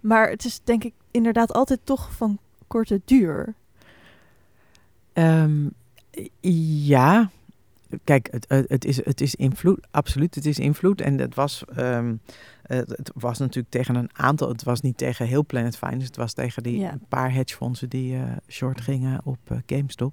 Maar 0.00 0.30
het 0.30 0.44
is 0.44 0.60
denk 0.64 0.84
ik 0.84 0.94
inderdaad 1.10 1.52
altijd 1.52 1.80
toch 1.84 2.12
van 2.12 2.38
korte 2.66 3.00
duur. 3.04 3.54
Um, 5.12 5.72
ja, 6.40 7.30
kijk, 8.04 8.28
het, 8.30 8.68
het, 8.68 8.84
is, 8.84 9.04
het 9.04 9.20
is 9.20 9.34
invloed, 9.34 9.86
absoluut, 9.90 10.34
het 10.34 10.46
is 10.46 10.58
invloed. 10.58 11.00
En 11.00 11.18
het 11.18 11.34
was, 11.34 11.64
um, 11.78 12.20
het 12.62 13.10
was 13.14 13.38
natuurlijk 13.38 13.70
tegen 13.70 13.94
een 13.94 14.10
aantal, 14.12 14.48
het 14.48 14.62
was 14.62 14.80
niet 14.80 14.96
tegen 14.96 15.26
heel 15.26 15.44
Planet 15.44 15.76
Finance, 15.76 16.06
het 16.06 16.16
was 16.16 16.32
tegen 16.32 16.62
die 16.62 16.78
ja. 16.78 16.98
paar 17.08 17.32
hedgefondsen 17.32 17.88
die 17.88 18.14
uh, 18.14 18.22
short 18.48 18.80
gingen 18.80 19.20
op 19.24 19.38
uh, 19.52 19.58
GameStop. 19.66 20.12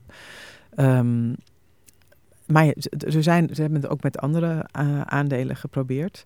Um, 0.77 1.35
maar 2.45 2.73
er 2.97 3.23
zijn, 3.23 3.55
ze 3.55 3.61
hebben 3.61 3.81
het 3.81 3.91
ook 3.91 4.03
met 4.03 4.17
andere 4.17 4.69
uh, 4.79 5.01
aandelen 5.01 5.55
geprobeerd 5.55 6.25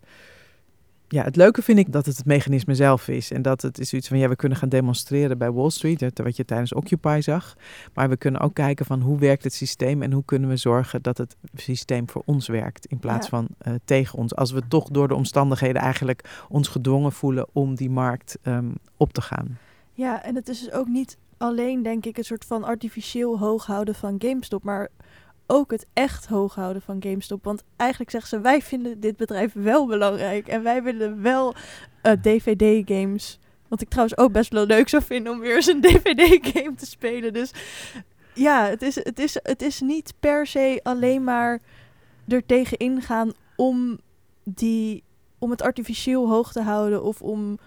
ja, 1.07 1.23
het 1.23 1.35
leuke 1.35 1.61
vind 1.61 1.79
ik 1.79 1.91
dat 1.91 2.05
het 2.05 2.17
het 2.17 2.25
mechanisme 2.25 2.75
zelf 2.75 3.07
is. 3.07 3.31
En 3.31 3.41
dat 3.41 3.61
het 3.61 3.79
is 3.79 3.93
iets 3.93 4.07
van, 4.07 4.17
ja, 4.17 4.29
we 4.29 4.35
kunnen 4.35 4.57
gaan 4.57 4.69
demonstreren 4.69 5.37
bij 5.37 5.51
Wall 5.51 5.69
Street, 5.69 6.21
wat 6.23 6.35
je 6.35 6.45
tijdens 6.45 6.73
Occupy 6.73 7.19
zag. 7.21 7.55
Maar 7.93 8.09
we 8.09 8.17
kunnen 8.17 8.41
ook 8.41 8.53
kijken 8.53 8.85
van 8.85 9.01
hoe 9.01 9.19
werkt 9.19 9.43
het 9.43 9.53
systeem 9.53 10.01
en 10.01 10.11
hoe 10.11 10.25
kunnen 10.25 10.49
we 10.49 10.57
zorgen 10.57 11.01
dat 11.01 11.17
het 11.17 11.35
systeem 11.55 12.09
voor 12.09 12.21
ons 12.25 12.47
werkt 12.47 12.85
in 12.85 12.99
plaats 12.99 13.27
van 13.27 13.47
uh, 13.67 13.73
tegen 13.85 14.17
ons. 14.17 14.35
Als 14.35 14.51
we 14.51 14.61
toch 14.67 14.89
door 14.89 15.07
de 15.07 15.15
omstandigheden 15.15 15.81
eigenlijk 15.81 16.45
ons 16.49 16.67
gedwongen 16.67 17.11
voelen 17.11 17.47
om 17.51 17.75
die 17.75 17.89
markt 17.89 18.37
um, 18.43 18.73
op 18.97 19.13
te 19.13 19.21
gaan. 19.21 19.57
Ja, 19.93 20.23
en 20.23 20.35
het 20.35 20.47
is 20.47 20.59
dus 20.59 20.71
ook 20.71 20.87
niet 20.87 21.17
alleen, 21.37 21.83
denk 21.83 22.05
ik, 22.05 22.17
een 22.17 22.23
soort 22.23 22.45
van 22.45 22.63
artificieel 22.63 23.39
hoog 23.39 23.65
houden 23.65 23.95
van 23.95 24.15
GameStop, 24.19 24.63
maar 24.63 24.89
ook 25.47 25.71
het 25.71 25.85
echt 25.93 26.27
hoog 26.27 26.55
houden 26.55 26.81
van 26.81 27.03
GameStop. 27.03 27.43
Want 27.43 27.63
eigenlijk 27.75 28.11
zeggen 28.11 28.29
ze, 28.29 28.39
wij 28.39 28.61
vinden 28.61 28.99
dit 28.99 29.17
bedrijf 29.17 29.53
wel 29.53 29.87
belangrijk. 29.87 30.47
En 30.47 30.63
wij 30.63 30.83
willen 30.83 31.21
wel 31.21 31.55
eh, 32.01 32.11
DVD-games. 32.21 33.39
Wat 33.67 33.81
ik 33.81 33.89
trouwens 33.89 34.17
ook 34.17 34.31
best 34.31 34.51
wel 34.53 34.65
leuk 34.65 34.89
zou 34.89 35.03
vinden 35.03 35.31
om 35.33 35.39
weer 35.39 35.55
eens 35.55 35.67
een 35.67 35.81
DVD-game 35.87 36.75
te 36.75 36.85
spelen. 36.85 37.33
Dus 37.33 37.51
ja, 38.33 38.65
het 38.65 38.81
is, 38.81 38.95
het, 38.95 39.19
is, 39.19 39.39
het 39.43 39.61
is 39.61 39.81
niet 39.81 40.13
per 40.19 40.47
se 40.47 40.79
alleen 40.83 41.23
maar 41.23 41.59
er 42.27 42.45
tegen 42.45 42.77
ingaan 42.77 43.31
om, 43.55 43.99
die, 44.43 45.03
om 45.39 45.49
het 45.51 45.61
artificieel 45.61 46.29
hoog 46.29 46.51
te 46.51 46.61
houden. 46.61 47.03
Of 47.03 47.21
om, 47.21 47.57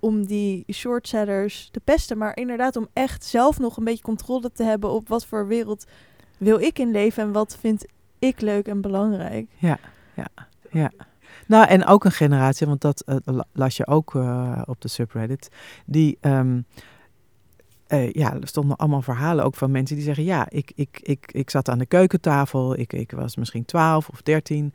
om 0.00 0.26
die 0.26 0.64
shortsellers 0.72 1.68
te 1.72 1.80
pesten. 1.80 2.18
Maar 2.18 2.36
inderdaad 2.36 2.76
om 2.76 2.88
echt 2.92 3.24
zelf 3.24 3.58
nog 3.58 3.76
een 3.76 3.84
beetje 3.84 4.02
controle 4.02 4.52
te 4.52 4.62
hebben 4.62 4.90
op 4.90 5.08
wat 5.08 5.26
voor 5.26 5.46
wereld 5.46 5.84
wil 6.38 6.60
ik 6.60 6.78
in 6.78 6.90
leven 6.90 7.22
en 7.22 7.32
wat 7.32 7.56
vind 7.60 7.86
ik 8.18 8.40
leuk 8.40 8.66
en 8.66 8.80
belangrijk. 8.80 9.46
Ja, 9.56 9.78
ja, 10.14 10.28
ja. 10.70 10.90
Nou, 11.46 11.66
en 11.66 11.86
ook 11.86 12.04
een 12.04 12.12
generatie, 12.12 12.66
want 12.66 12.80
dat 12.80 13.04
uh, 13.06 13.40
las 13.52 13.76
je 13.76 13.86
ook 13.86 14.14
uh, 14.14 14.62
op 14.64 14.80
de 14.80 14.88
subreddit, 14.88 15.48
die... 15.86 16.18
Um, 16.20 16.66
uh, 17.88 18.12
ja, 18.12 18.34
er 18.34 18.48
stonden 18.48 18.76
allemaal 18.76 19.02
verhalen 19.02 19.44
ook 19.44 19.54
van 19.54 19.70
mensen 19.70 19.96
die 19.96 20.04
zeggen: 20.04 20.24
Ja, 20.24 20.46
ik, 20.48 20.72
ik, 20.74 21.00
ik, 21.02 21.32
ik 21.32 21.50
zat 21.50 21.68
aan 21.68 21.78
de 21.78 21.86
keukentafel, 21.86 22.78
ik, 22.78 22.92
ik 22.92 23.10
was 23.10 23.36
misschien 23.36 23.64
12 23.64 24.08
of 24.08 24.22
13. 24.22 24.74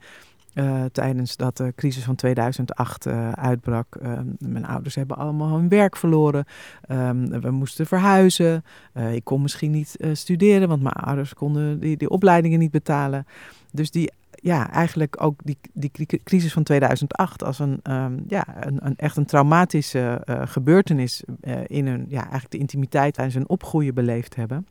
Uh, 0.54 0.84
tijdens 0.84 1.36
dat 1.36 1.56
de 1.56 1.72
crisis 1.76 2.04
van 2.04 2.14
2008 2.14 3.06
uh, 3.06 3.32
uitbrak. 3.32 3.96
Uh, 4.02 4.18
mijn 4.38 4.66
ouders 4.66 4.94
hebben 4.94 5.16
allemaal 5.16 5.56
hun 5.56 5.68
werk 5.68 5.96
verloren. 5.96 6.44
Um, 6.88 7.40
we 7.40 7.50
moesten 7.50 7.86
verhuizen. 7.86 8.64
Eh, 8.92 9.14
ik 9.14 9.24
kon 9.24 9.42
misschien 9.42 9.70
niet 9.70 9.96
studeren, 10.12 10.68
want 10.68 10.82
mijn 10.82 10.94
ouders 10.94 11.34
konden 11.34 11.80
die, 11.80 11.96
die 11.96 12.10
opleidingen 12.10 12.58
niet 12.58 12.70
betalen. 12.70 13.26
Dus 13.72 13.90
die, 13.90 14.12
ja, 14.30 14.70
eigenlijk 14.70 15.22
ook 15.22 15.40
die, 15.44 15.58
die 15.72 15.90
crisis 16.24 16.52
van 16.52 16.62
2008 16.62 17.44
als 17.44 17.58
een, 17.58 17.80
um, 17.90 18.24
ja, 18.28 18.66
een, 18.66 18.86
een, 18.86 18.96
echt 18.96 19.16
een 19.16 19.26
traumatische 19.26 20.22
gebeurtenis 20.44 21.22
in 21.66 21.86
hun, 21.86 22.06
ja, 22.08 22.20
eigenlijk 22.20 22.50
de 22.50 22.58
intimiteit 22.58 23.14
tijdens 23.14 23.36
hun 23.36 23.48
opgroeien 23.48 23.94
beleefd 23.94 24.36
hebben. 24.36 24.66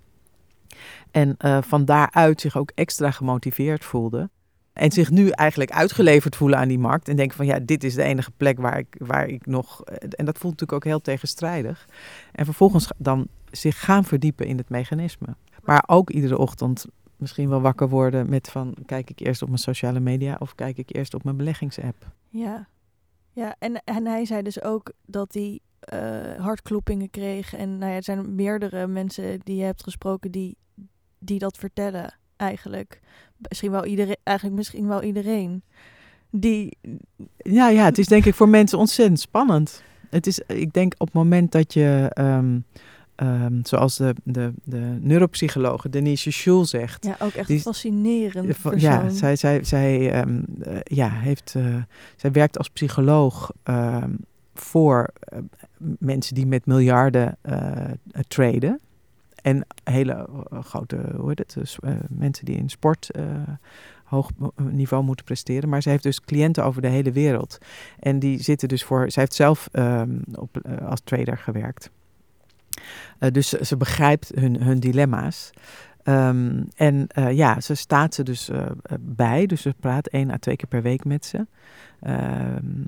En 1.11 1.35
van 1.63 1.85
daaruit 1.85 2.41
zich 2.41 2.57
ook 2.57 2.71
extra 2.75 3.11
gemotiveerd 3.11 3.85
voelden. 3.85 4.31
En 4.79 4.91
zich 4.91 5.09
nu 5.09 5.29
eigenlijk 5.29 5.71
uitgeleverd 5.71 6.35
voelen 6.35 6.59
aan 6.59 6.67
die 6.67 6.79
markt. 6.79 7.07
En 7.07 7.15
denken 7.15 7.37
van 7.37 7.45
ja, 7.45 7.59
dit 7.59 7.83
is 7.83 7.95
de 7.95 8.03
enige 8.03 8.31
plek 8.37 8.59
waar 8.59 8.77
ik, 8.77 8.95
waar 8.99 9.27
ik 9.27 9.45
nog. 9.45 9.83
Eh, 9.83 9.95
en 10.09 10.25
dat 10.25 10.37
voelt 10.37 10.53
natuurlijk 10.53 10.73
ook 10.73 10.91
heel 10.91 11.01
tegenstrijdig. 11.01 11.87
En 12.31 12.45
vervolgens 12.45 12.91
dan 12.97 13.27
zich 13.51 13.79
gaan 13.79 14.03
verdiepen 14.05 14.45
in 14.45 14.57
het 14.57 14.69
mechanisme. 14.69 15.27
Maar 15.63 15.83
ook 15.87 16.09
iedere 16.09 16.37
ochtend 16.37 16.85
misschien 17.15 17.49
wel 17.49 17.61
wakker 17.61 17.89
worden 17.89 18.29
met 18.29 18.49
van 18.49 18.75
kijk 18.85 19.09
ik 19.09 19.19
eerst 19.19 19.41
op 19.41 19.47
mijn 19.47 19.59
sociale 19.59 19.99
media 19.99 20.35
of 20.39 20.55
kijk 20.55 20.77
ik 20.77 20.95
eerst 20.95 21.13
op 21.13 21.23
mijn 21.23 21.37
beleggingsapp. 21.37 22.11
Ja, 22.29 22.67
ja 23.31 23.55
en, 23.59 23.81
en 23.83 24.05
hij 24.05 24.25
zei 24.25 24.41
dus 24.41 24.61
ook 24.61 24.91
dat 25.05 25.33
hij 25.33 25.59
uh, 25.93 26.43
hartkloppingen 26.43 27.09
kreeg. 27.09 27.55
En 27.55 27.77
nou 27.77 27.91
ja, 27.91 27.97
er 27.97 28.03
zijn 28.03 28.35
meerdere 28.35 28.87
mensen 28.87 29.39
die 29.43 29.55
je 29.55 29.63
hebt 29.63 29.83
gesproken 29.83 30.31
die, 30.31 30.57
die 31.19 31.39
dat 31.39 31.57
vertellen 31.57 32.17
eigenlijk 32.35 32.99
misschien 33.47 33.71
wel 33.71 33.85
iedereen, 33.85 34.17
eigenlijk 34.23 34.57
misschien 34.57 34.87
wel 34.87 35.03
iedereen. 35.03 35.61
Die... 36.31 36.77
Ja, 37.37 37.69
ja, 37.69 37.85
het 37.85 37.97
is 37.97 38.07
denk 38.07 38.25
ik 38.25 38.33
voor 38.33 38.49
mensen 38.49 38.77
ontzettend 38.77 39.19
spannend. 39.19 39.83
Het 40.09 40.27
is, 40.27 40.39
ik 40.39 40.73
denk 40.73 40.93
op 40.97 41.07
het 41.07 41.15
moment 41.15 41.51
dat 41.51 41.73
je, 41.73 42.11
um, 42.19 42.65
um, 43.15 43.59
zoals 43.63 43.97
de, 43.97 44.15
de, 44.23 44.53
de 44.63 44.97
neuropsychologe 45.01 45.89
Denise 45.89 46.31
Schul 46.31 46.65
zegt. 46.65 47.05
Ja, 47.05 47.15
ook 47.19 47.33
echt 47.33 47.47
die, 47.47 47.59
fascinerend. 47.59 48.57
Ja, 48.75 49.09
zij, 49.09 49.35
zij, 49.35 49.63
zij, 49.63 50.21
um, 50.21 50.45
uh, 50.67 50.77
ja, 50.83 51.09
heeft, 51.09 51.53
uh, 51.57 51.75
zij 52.15 52.31
werkt 52.31 52.57
als 52.57 52.69
psycholoog 52.69 53.51
voor 54.53 55.09
uh, 55.33 55.39
mensen 55.99 56.35
die 56.35 56.45
met 56.45 56.65
miljarden 56.65 57.37
traden. 58.27 58.79
En 59.41 59.65
hele 59.83 60.13
eh, 60.13 60.63
grote, 60.63 60.97
hoe 61.17 61.27
heet 61.27 61.39
het, 61.39 61.53
dus, 61.53 61.77
uh, 61.81 61.91
mensen 62.09 62.45
die 62.45 62.57
in 62.57 62.69
sport 62.69 63.09
hoog 64.03 64.29
niveau 64.55 65.03
moeten 65.03 65.25
presteren. 65.25 65.69
Maar 65.69 65.81
ze 65.81 65.89
heeft 65.89 66.03
dus 66.03 66.21
cliënten 66.21 66.63
over 66.63 66.81
de 66.81 66.87
hele 66.87 67.11
wereld. 67.11 67.57
En 67.99 68.19
die 68.19 68.43
zitten 68.43 68.67
dus 68.67 68.83
voor, 68.83 69.11
zij 69.11 69.21
heeft 69.23 69.35
zelf 69.35 69.69
um, 69.71 70.23
op, 70.35 70.61
als 70.85 71.01
trader 71.03 71.37
gewerkt. 71.37 71.89
dus 73.31 73.49
ze 73.49 73.77
begrijpt 73.77 74.31
hun, 74.35 74.61
hun 74.61 74.79
dilemma's. 74.79 75.49
Um, 76.03 76.67
en 76.75 77.07
ja, 77.31 77.61
ze 77.61 77.75
staat 77.75 78.13
ze 78.13 78.23
dus 78.23 78.49
bij. 78.99 79.45
Dus 79.45 79.61
ze 79.61 79.73
praat 79.79 80.07
één 80.07 80.31
à 80.31 80.37
twee 80.37 80.55
keer 80.55 80.67
per 80.67 80.81
week 80.81 81.05
met 81.05 81.25
ze. 81.25 81.47
Um, 82.07 82.87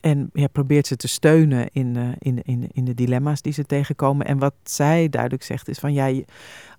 en 0.00 0.30
ja, 0.32 0.46
probeert 0.46 0.86
ze 0.86 0.96
te 0.96 1.08
steunen 1.08 1.68
in, 1.72 1.94
uh, 1.96 2.08
in, 2.18 2.42
in, 2.42 2.68
in 2.72 2.84
de 2.84 2.94
dilemma's 2.94 3.42
die 3.42 3.52
ze 3.52 3.64
tegenkomen. 3.64 4.26
En 4.26 4.38
wat 4.38 4.54
zij 4.62 5.08
duidelijk 5.08 5.42
zegt 5.42 5.68
is 5.68 5.78
van 5.78 5.92
ja, 5.92 6.22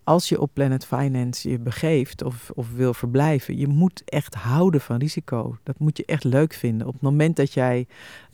als 0.03 0.29
je 0.29 0.41
op 0.41 0.53
Planet 0.53 0.85
Finance 0.85 1.49
je 1.49 1.59
begeeft 1.59 2.23
of, 2.23 2.51
of 2.53 2.71
wil 2.71 2.93
verblijven, 2.93 3.57
je 3.57 3.67
moet 3.67 4.01
echt 4.05 4.35
houden 4.35 4.81
van 4.81 4.97
risico. 4.97 5.57
Dat 5.63 5.79
moet 5.79 5.97
je 5.97 6.05
echt 6.05 6.23
leuk 6.23 6.53
vinden. 6.53 6.87
Op 6.87 6.93
het 6.93 7.01
moment 7.01 7.35
dat 7.35 7.53
jij 7.53 7.87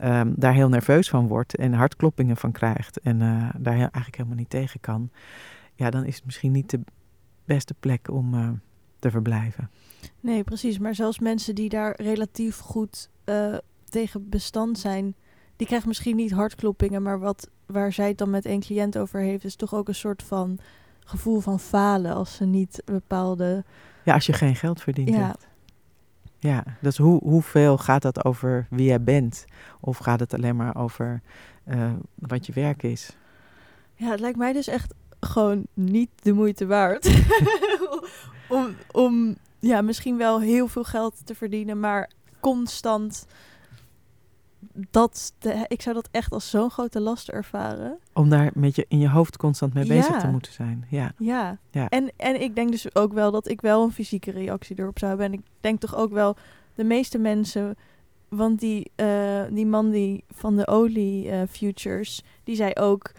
um, 0.03 0.33
daar 0.35 0.53
heel 0.53 0.69
nerveus 0.69 1.09
van 1.09 1.27
wordt 1.27 1.55
en 1.55 1.73
hartkloppingen 1.73 2.38
van 2.38 2.51
krijgt 2.51 2.99
en 2.99 3.21
uh, 3.21 3.49
daar 3.57 3.75
eigenlijk 3.75 4.15
helemaal 4.15 4.38
niet 4.38 4.49
tegen 4.49 4.79
kan, 4.79 5.09
ja, 5.75 5.89
dan 5.89 6.05
is 6.05 6.15
het 6.15 6.25
misschien 6.25 6.51
niet 6.51 6.69
de 6.69 6.79
beste 7.45 7.73
plek 7.79 8.11
om 8.11 8.33
uh, 8.33 8.49
te 8.99 9.11
verblijven. 9.11 9.69
Nee, 10.19 10.43
precies. 10.43 10.79
Maar 10.79 10.95
zelfs 10.95 11.19
mensen 11.19 11.55
die 11.55 11.69
daar 11.69 12.01
relatief 12.01 12.57
goed 12.57 13.09
tegen 13.89 14.29
bestand 14.29 14.79
zijn, 14.79 15.15
die 15.55 15.67
krijgt 15.67 15.85
misschien 15.85 16.15
niet 16.15 16.31
hartkloppingen, 16.31 17.01
maar 17.01 17.19
wat 17.19 17.49
waar 17.65 17.93
zij 17.93 18.07
het 18.07 18.17
dan 18.17 18.29
met 18.29 18.45
één 18.45 18.59
cliënt 18.59 18.97
over 18.97 19.19
heeft, 19.19 19.43
is 19.43 19.55
toch 19.55 19.73
ook 19.73 19.88
een 19.88 19.95
soort 19.95 20.23
van 20.23 20.59
gevoel 20.99 21.39
van 21.39 21.59
falen 21.59 22.13
als 22.13 22.35
ze 22.35 22.45
niet 22.45 22.81
bepaalde. 22.85 23.63
Ja, 24.03 24.13
als 24.13 24.25
je 24.25 24.33
geen 24.33 24.55
geld 24.55 24.81
verdient. 24.81 25.09
Ja. 25.09 25.25
Hebt. 25.27 25.47
Ja, 26.39 26.63
dus 26.81 26.97
hoe, 26.97 27.19
hoeveel 27.23 27.77
gaat 27.77 28.01
dat 28.01 28.25
over 28.25 28.67
wie 28.69 28.85
jij 28.85 29.01
bent? 29.01 29.45
Of 29.79 29.97
gaat 29.97 30.19
het 30.19 30.33
alleen 30.33 30.55
maar 30.55 30.75
over 30.75 31.21
uh, 31.67 31.91
wat 32.15 32.45
je 32.45 32.53
werk 32.53 32.83
is? 32.83 33.15
Ja, 33.95 34.11
het 34.11 34.19
lijkt 34.19 34.38
mij 34.38 34.53
dus 34.53 34.67
echt 34.67 34.93
gewoon 35.19 35.67
niet 35.73 36.09
de 36.21 36.33
moeite 36.33 36.65
waard. 36.65 37.23
om, 38.49 38.75
om 38.91 39.38
ja, 39.59 39.81
misschien 39.81 40.17
wel 40.17 40.41
heel 40.41 40.67
veel 40.67 40.83
geld 40.83 41.25
te 41.25 41.35
verdienen, 41.35 41.79
maar 41.79 42.09
constant 42.39 43.25
dat, 44.91 45.33
de, 45.39 45.65
ik 45.67 45.81
zou 45.81 45.95
dat 45.95 46.07
echt 46.11 46.31
als 46.31 46.49
zo'n 46.49 46.69
grote 46.69 46.99
last 46.99 47.29
ervaren. 47.29 47.97
Om 48.13 48.29
daar 48.29 48.51
met 48.53 48.75
je 48.75 48.85
in 48.87 48.99
je 48.99 49.09
hoofd 49.09 49.37
constant 49.37 49.73
mee 49.73 49.87
bezig 49.87 50.13
Ja. 50.13 50.19
te 50.19 50.27
moeten 50.27 50.53
zijn. 50.53 50.85
Ja. 50.89 51.11
Ja. 51.17 51.57
Ja. 51.71 51.89
En, 51.89 52.11
en 52.17 52.41
ik 52.41 52.55
denk 52.55 52.71
dus 52.71 52.95
ook 52.95 53.13
wel 53.13 53.31
dat 53.31 53.47
ik 53.47 53.61
wel 53.61 53.83
een 53.83 53.91
fysieke 53.91 54.31
reactie 54.31 54.79
erop 54.79 54.99
zou 54.99 55.09
hebben. 55.11 55.27
En 55.31 55.33
ik 55.39 55.45
denk 55.61 55.79
toch 55.79 55.95
ook 55.95 56.11
wel 56.11 56.35
de 56.75 56.83
meeste 56.83 57.17
mensen. 57.17 57.75
Want 58.27 58.59
die, 58.59 58.91
eh, 58.95 59.43
die 59.51 59.65
man 59.65 59.89
die 59.89 60.23
van 60.29 60.55
de 60.55 60.67
olie 60.67 61.29
eh, 61.29 61.41
futures, 61.49 62.23
die 62.43 62.55
zei 62.55 62.73
ook... 62.73 63.11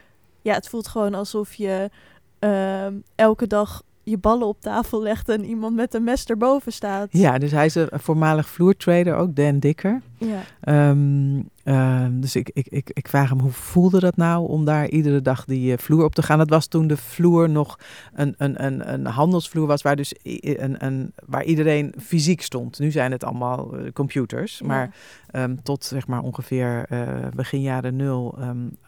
Ja, 0.42 0.54
het 0.54 0.68
voelt 0.68 0.88
gewoon 0.88 1.14
alsof 1.14 1.54
je 1.54 1.90
ehm, 2.38 2.94
elke 3.14 3.46
dag 3.46 3.82
je 4.08 4.18
ballen 4.18 4.46
op 4.46 4.60
tafel 4.60 5.02
legt... 5.02 5.28
en 5.28 5.44
iemand 5.44 5.74
met 5.74 5.94
een 5.94 6.04
mes 6.04 6.24
erboven 6.24 6.72
staat. 6.72 7.08
ja, 7.10 7.38
dus 7.38 7.50
hij 7.50 7.66
is 7.66 7.74
een 7.74 7.88
voormalig 7.92 8.48
vloertrader 8.48 9.16
ook, 9.16 9.36
Dan 9.36 9.58
Dikker. 9.58 10.00
Ja. 10.18 10.42
Ehm, 10.60 11.42
ehm, 11.64 12.20
dus 12.20 12.36
ik, 12.36 12.50
ik, 12.52 12.66
ik, 12.68 12.90
ik 12.92 13.08
vraag 13.08 13.28
hem, 13.28 13.40
hoe 13.40 13.50
voelde 13.50 14.00
dat 14.00 14.16
nou 14.16 14.48
om 14.48 14.64
daar 14.64 14.88
iedere 14.88 15.22
dag 15.22 15.44
die 15.44 15.72
eh, 15.72 15.78
vloer 15.78 16.04
op 16.04 16.14
te 16.14 16.22
gaan? 16.22 16.38
Dat 16.38 16.48
was 16.48 16.66
toen 16.66 16.86
de 16.86 16.96
vloer 16.96 17.50
nog 17.50 17.78
een, 18.14 18.34
een, 18.38 18.64
een, 18.64 18.92
een 18.92 19.06
handelsvloer 19.06 19.66
was 19.66 19.82
waar, 19.82 19.96
dus 19.96 20.14
een, 20.22 20.84
een, 20.84 21.12
waar 21.26 21.44
iedereen 21.44 21.94
fysiek 21.98 22.42
stond. 22.42 22.78
Nu 22.78 22.90
zijn 22.90 23.12
het 23.12 23.24
allemaal 23.24 23.76
eh, 23.76 23.92
computers, 23.92 24.62
maar 24.62 24.94
ehm, 25.30 25.56
tot 25.62 25.84
zeg 25.84 26.06
maar 26.06 26.22
ongeveer 26.22 26.86
eh, 26.88 27.28
begin 27.34 27.60
jaren 27.60 27.96
nul, 27.96 28.38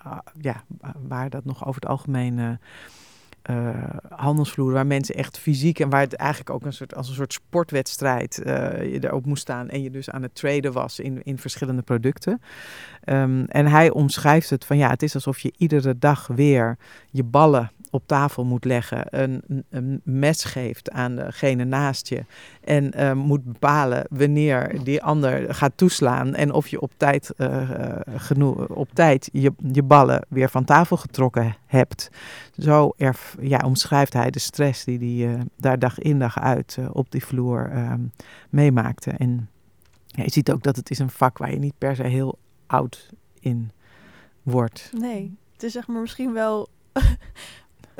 ah, 0.02 0.18
ja, 0.40 0.64
waar 1.08 1.30
dat 1.30 1.44
nog 1.44 1.66
over 1.66 1.80
het 1.80 1.90
algemeen... 1.90 2.58
eh, 3.42 3.68
eh, 3.68 3.74
handelsvloeren 4.08 4.74
waar 4.74 4.86
mensen 4.86 5.14
echt 5.14 5.38
fysiek 5.38 5.80
en 5.80 5.90
waar 5.90 6.00
het 6.00 6.14
eigenlijk 6.14 6.50
ook 6.50 6.64
een 6.64 6.72
soort, 6.72 6.94
als 6.94 7.08
een 7.08 7.14
soort 7.14 7.32
sportwedstrijd 7.32 8.38
eh, 8.38 8.92
je 8.92 9.04
erop 9.04 9.26
moest 9.26 9.42
staan 9.42 9.68
en 9.68 9.82
je 9.82 9.90
dus 9.90 10.10
aan 10.10 10.22
het 10.22 10.34
traden 10.34 10.72
was 10.72 10.98
in, 10.98 11.22
in 11.22 11.38
verschillende 11.38 11.82
producten. 11.82 12.40
Ehm, 13.04 13.44
en 13.48 13.66
hij 13.66 13.90
omschrijft 13.90 14.50
het 14.50 14.64
van 14.64 14.76
ja, 14.76 14.90
het 14.90 15.02
is 15.02 15.14
alsof 15.14 15.38
je 15.38 15.52
iedere 15.56 15.98
dag 15.98 16.26
weer 16.26 16.76
je 17.10 17.24
ballen 17.24 17.70
op 17.90 18.02
tafel 18.06 18.44
moet 18.44 18.64
leggen, 18.64 19.20
een, 19.20 19.42
een- 19.70 20.00
mes 20.04 20.44
geeft 20.44 20.90
aan 20.90 21.16
degene 21.16 21.64
naast 21.64 22.08
je 22.08 22.24
en 22.64 22.92
eh, 22.92 23.12
moet 23.12 23.44
bepalen 23.44 24.06
wanneer 24.10 24.84
die 24.84 25.02
ander 25.02 25.54
gaat 25.54 25.72
toeslaan 25.76 26.34
en 26.34 26.52
of 26.52 26.68
je 26.68 26.80
op 26.80 26.92
tijd, 26.96 27.30
eh, 27.36 27.70
eh, 27.70 28.00
genoeg, 28.16 28.68
op 28.68 28.88
tijd 28.92 29.28
je, 29.32 29.52
je 29.72 29.82
ballen 29.82 30.26
weer 30.28 30.48
van 30.50 30.64
tafel 30.64 30.96
getrokken 30.96 31.56
hebt. 31.66 32.10
Zo 32.58 32.92
erf, 32.96 33.36
ja, 33.40 33.58
omschrijft 33.64 34.12
hij 34.12 34.30
de 34.30 34.38
stress 34.38 34.84
die 34.84 35.24
hij 35.24 35.34
eh, 35.34 35.40
daar 35.56 35.78
dag 35.78 35.98
in 35.98 36.18
dag 36.18 36.38
uit 36.40 36.78
op 36.92 37.10
die 37.10 37.24
vloer 37.24 37.70
ehm, 37.72 38.00
meemaakte. 38.50 39.10
En 39.10 39.48
ja, 40.06 40.22
je 40.22 40.30
ziet 40.30 40.52
ook 40.52 40.62
dat 40.62 40.76
het 40.76 40.90
is 40.90 40.98
een 40.98 41.10
vak 41.10 41.38
waar 41.38 41.50
je 41.52 41.58
niet 41.58 41.78
per 41.78 41.96
se 41.96 42.02
heel 42.02 42.38
oud 42.66 43.10
in 43.40 43.70
wordt. 44.42 44.90
Nee, 44.98 45.36
het 45.52 45.62
is 45.62 45.72
zeg 45.72 45.86
maar 45.86 46.00
misschien 46.00 46.32
wel 46.32 46.68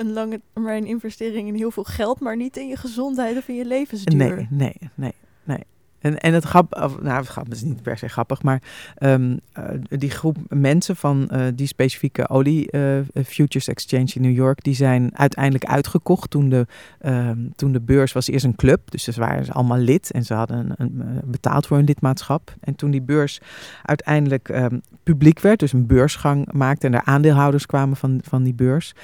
een 0.00 0.12
lange 0.12 0.40
termijn 0.52 0.86
investering 0.86 1.48
in 1.48 1.54
heel 1.54 1.70
veel 1.70 1.84
geld, 1.84 2.20
maar 2.20 2.36
niet 2.36 2.56
in 2.56 2.68
je 2.68 2.76
gezondheid 2.76 3.36
of 3.36 3.48
in 3.48 3.54
je 3.54 3.64
levensduur. 3.64 4.16
Nee, 4.16 4.46
nee, 4.50 4.76
nee, 4.94 5.14
nee. 5.44 5.64
En, 6.00 6.18
en 6.18 6.34
het 6.34 6.44
grap, 6.44 6.82
of, 6.82 7.00
nou, 7.02 7.24
het 7.34 7.52
is 7.52 7.62
niet 7.62 7.82
per 7.82 7.98
se 7.98 8.08
grappig, 8.08 8.42
maar 8.42 8.62
ehm, 8.94 9.36
eh, 9.52 9.64
die 9.88 10.10
groep 10.10 10.36
mensen 10.48 10.96
van 10.96 11.28
eh, 11.28 11.46
die 11.54 11.66
specifieke 11.66 12.28
olie 12.28 12.70
eh, 12.70 12.98
Futures 13.24 13.68
Exchange 13.68 14.10
in 14.14 14.22
New 14.22 14.34
York, 14.34 14.64
die 14.64 14.74
zijn 14.74 15.10
uiteindelijk 15.18 15.64
uitgekocht 15.64 16.30
toen 16.30 16.48
de, 16.48 16.66
ehm, 17.00 17.38
toen 17.56 17.72
de 17.72 17.80
beurs 17.80 18.12
was 18.12 18.28
eerst 18.28 18.44
een 18.44 18.56
club, 18.56 18.90
dus 18.90 19.04
ze 19.04 19.12
waren 19.12 19.44
ze 19.44 19.52
allemaal 19.52 19.78
lid 19.78 20.10
en 20.10 20.24
ze 20.24 20.34
hadden 20.34 20.74
een, 20.76 21.20
betaald 21.24 21.66
voor 21.66 21.76
hun 21.76 21.86
lidmaatschap. 21.86 22.54
En 22.60 22.74
toen 22.74 22.90
die 22.90 23.02
beurs 23.02 23.40
uiteindelijk 23.82 24.48
ehm, 24.48 24.78
publiek 25.02 25.40
werd, 25.40 25.58
dus 25.58 25.72
een 25.72 25.86
beursgang 25.86 26.52
maakte 26.52 26.86
en 26.86 26.94
er 26.94 27.04
aandeelhouders 27.04 27.66
kwamen 27.66 27.96
van, 27.96 28.20
van 28.24 28.42
die 28.42 28.54
beurs, 28.54 28.94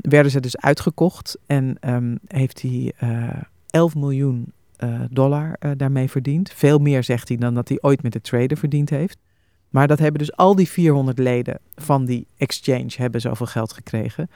werden 0.00 0.30
ze 0.30 0.40
dus 0.40 0.56
uitgekocht 0.56 1.38
en 1.46 1.78
heeft 2.26 2.62
hij 2.62 2.92
eh 2.98 3.28
11 3.72 3.94
miljoen 3.94 4.52
eh, 4.82 5.00
dollar 5.10 5.56
eh, 5.58 5.70
daarmee 5.76 6.10
verdiend. 6.10 6.52
Veel 6.52 6.78
meer 6.78 7.04
zegt 7.04 7.28
hij 7.28 7.36
dan 7.36 7.54
dat 7.54 7.68
hij 7.68 7.78
ooit 7.80 8.02
met 8.02 8.12
de 8.12 8.20
trader 8.20 8.56
verdiend 8.56 8.90
heeft. 8.90 9.18
Maar 9.68 9.86
dat 9.86 9.98
hebben 9.98 10.18
dus 10.18 10.36
al 10.36 10.54
die 10.54 10.68
400 10.68 11.18
leden 11.18 11.58
van 11.74 12.04
die 12.04 12.26
exchange 12.36 12.90
hebben 12.96 13.20
zoveel 13.20 13.46
geld 13.46 13.72
gekregen. 13.72 14.30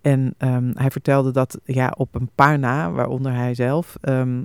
En 0.00 0.34
ehm, 0.38 0.70
hij 0.74 0.90
vertelde 0.90 1.30
dat 1.30 1.58
ja, 1.64 1.94
op 1.96 2.14
een 2.14 2.30
paar 2.34 2.58
na, 2.58 2.90
waaronder 2.90 3.32
hij 3.32 3.54
zelf, 3.54 3.96
ehm, 4.00 4.42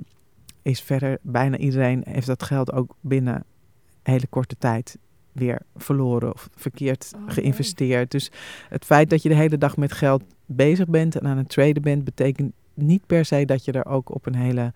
is 0.62 0.80
verder 0.80 1.18
bijna 1.22 1.56
iedereen 1.56 2.02
heeft 2.08 2.26
dat 2.26 2.42
geld 2.42 2.72
ook 2.72 2.94
binnen 3.00 3.34
een 3.34 4.12
hele 4.12 4.26
korte 4.26 4.56
tijd 4.58 4.98
weer 5.32 5.60
verloren 5.76 6.32
of 6.32 6.48
verkeerd 6.54 7.12
Oh, 7.14 7.20
nee. 7.20 7.34
geïnvesteerd. 7.34 8.10
Dus 8.10 8.30
het 8.68 8.84
feit 8.84 9.10
dat 9.10 9.22
je 9.22 9.28
de 9.28 9.34
hele 9.34 9.58
dag 9.58 9.76
met 9.76 9.92
geld 9.92 10.22
bezig 10.46 10.86
bent 10.88 11.16
en 11.16 11.26
aan 11.26 11.36
het 11.36 11.48
traden 11.48 11.82
bent, 11.82 12.04
betekent 12.04 12.52
niet 12.74 13.06
per 13.06 13.24
se 13.24 13.44
dat 13.44 13.64
je 13.64 13.72
er 13.72 13.86
ook 13.86 14.14
op 14.14 14.26
een 14.26 14.34
hele 14.34 14.72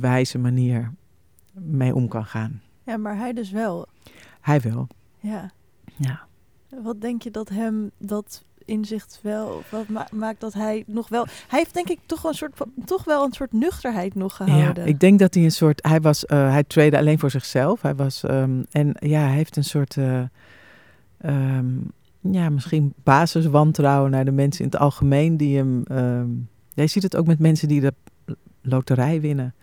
wijze 0.00 0.38
manier 0.38 0.92
mee 1.52 1.94
om 1.94 2.08
kan 2.08 2.24
gaan. 2.24 2.60
Ja, 2.86 2.96
maar 2.96 3.16
hij 3.16 3.32
dus 3.32 3.50
wel. 3.50 3.86
Hij 4.40 4.60
wel. 4.60 4.88
Ja. 5.20 5.50
Ja. 5.96 6.20
Wat 6.82 7.00
denk 7.00 7.22
je 7.22 7.30
dat 7.30 7.48
hem 7.48 7.90
dat 7.98 8.44
inzicht 8.64 9.18
wel, 9.22 9.62
wat 9.70 9.88
ma- 9.88 10.08
maakt 10.12 10.40
dat 10.40 10.52
hij 10.52 10.84
nog 10.86 11.08
wel... 11.08 11.26
Hij 11.48 11.58
heeft 11.58 11.74
denk 11.74 11.88
ik 11.88 11.98
toch, 12.06 12.22
wel 12.22 12.30
een 12.30 12.36
soort, 12.36 12.60
toch 12.84 13.04
wel 13.04 13.24
een 13.24 13.32
soort 13.32 13.52
nuchterheid 13.52 14.14
nog 14.14 14.36
gehouden. 14.36 14.84
Ja, 14.84 14.90
ik 14.90 15.00
denk 15.00 15.18
dat 15.18 15.34
hij 15.34 15.44
een 15.44 15.50
soort. 15.52 15.86
Hij 15.86 16.00
was. 16.00 16.26
eh, 16.26 16.50
hij 16.50 16.64
trade 16.64 16.98
alleen 16.98 17.18
voor 17.18 17.30
zichzelf. 17.30 17.82
Hij 17.82 17.94
was. 17.94 18.22
ehm, 18.24 18.62
en 18.70 18.94
ja, 18.98 19.20
hij 19.20 19.34
heeft 19.34 19.56
een 19.56 19.64
soort. 19.64 19.96
eh, 19.96 20.22
ehm, 21.18 21.66
ja, 22.20 22.48
misschien 22.50 22.92
basiswantrouwen 23.02 24.10
naar 24.10 24.24
de 24.24 24.30
mensen 24.32 24.64
in 24.64 24.70
het 24.70 24.80
algemeen 24.80 25.36
die 25.36 25.56
hem. 25.56 25.82
ehm, 25.86 26.30
ja, 26.74 26.82
je 26.82 26.86
ziet 26.86 27.02
het 27.02 27.16
ook 27.16 27.26
met 27.26 27.38
mensen 27.38 27.68
die 27.68 27.80
de 27.80 27.94
loterij 28.62 29.20
winnen. 29.20 29.54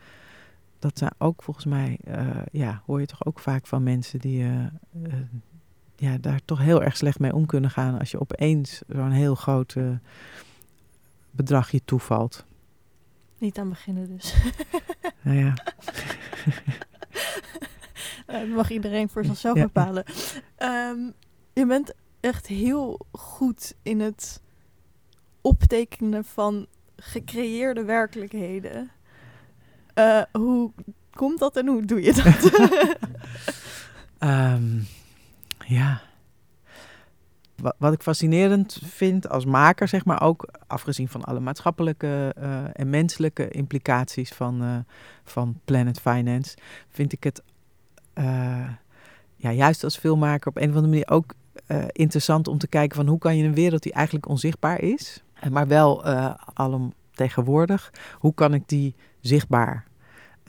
Dat 0.80 0.97
zijn 0.97 1.11
ook 1.17 1.43
volgens 1.43 1.65
mij. 1.65 1.99
eh, 2.03 2.41
ja, 2.51 2.82
hoor 2.86 2.99
je 2.99 3.05
toch 3.05 3.25
ook 3.25 3.39
vaak 3.39 3.67
van 3.67 3.84
mensen 3.84 4.19
die. 4.19 4.43
eh, 4.43 4.63
eh, 5.03 5.13
ja, 5.95 6.17
daar 6.17 6.39
toch 6.45 6.59
heel 6.59 6.84
erg 6.84 6.97
slecht 6.97 7.19
mee 7.19 7.34
om 7.34 7.45
kunnen 7.45 7.69
gaan 7.69 7.99
als 7.99 8.11
je 8.11 8.19
opeens 8.19 8.82
zo'n 8.88 9.11
heel 9.11 9.36
groot 9.36 9.73
eh, 9.75 9.91
bedrag 11.32 11.71
je 11.71 11.82
toevalt. 11.86 12.45
Niet 13.38 13.57
aan 13.57 13.69
beginnen 13.69 14.07
dus. 14.17 14.36
Nou 15.21 15.38
ja, 15.38 15.53
Dat 18.25 18.47
mag 18.55 18.69
iedereen 18.69 19.09
voor 19.09 19.25
zichzelf 19.25 19.55
Ja. 19.57 19.63
bepalen. 19.63 20.03
Ehm, 20.55 20.99
je 21.53 21.65
bent 21.65 21.93
echt 22.19 22.47
heel 22.47 22.99
goed 23.11 23.75
in 23.84 23.99
het 23.99 24.41
optekenen 25.41 26.25
van 26.25 26.67
gecreëerde 26.95 27.84
werkelijkheden. 27.84 28.91
Eh, 29.99 30.21
hoe 30.31 30.71
komt 31.13 31.39
dat 31.39 31.57
en 31.57 31.67
hoe 31.67 31.85
doe 31.85 32.01
je 32.01 32.13
dat? 32.13 32.51
Ehm, 34.17 34.79
ja. 35.65 36.01
Wat, 37.77 37.93
ik 37.93 38.01
fascinerend 38.01 38.79
vind 38.83 39.29
als 39.29 39.45
maker, 39.45 39.87
zeg 39.87 40.05
maar 40.05 40.21
ook 40.21 40.49
afgezien 40.67 41.07
van 41.07 41.23
alle 41.23 41.39
maatschappelijke 41.39 42.33
eh, 42.35 42.63
en 42.73 42.89
menselijke 42.89 43.49
implicaties 43.49 44.29
van, 44.29 44.61
eh, 44.61 44.77
van 45.23 45.59
Planet 45.65 45.99
Finance, 45.99 46.57
vind 46.89 47.13
ik 47.13 47.23
het 47.23 47.43
ja, 49.35 49.51
juist 49.51 49.83
als 49.83 49.97
filmmaker 49.97 50.49
op 50.49 50.57
een 50.57 50.69
of 50.69 50.75
andere 50.75 50.87
manier 50.87 51.09
ook 51.09 51.33
interessant 51.91 52.47
om 52.47 52.57
te 52.57 52.67
kijken 52.67 52.95
van 52.95 53.07
hoe 53.07 53.19
kan 53.19 53.37
je 53.37 53.43
een 53.43 53.53
wereld 53.53 53.83
die 53.83 53.93
eigenlijk 53.93 54.27
onzichtbaar 54.27 54.81
is, 54.81 55.23
maar 55.51 55.67
wel 55.67 56.05
eh 56.05 56.33
alomtegenwoordig, 56.53 57.93
hoe 58.19 58.33
kan 58.33 58.53
ik 58.53 58.63
die 58.65 58.95
zichtbaar 59.21 59.88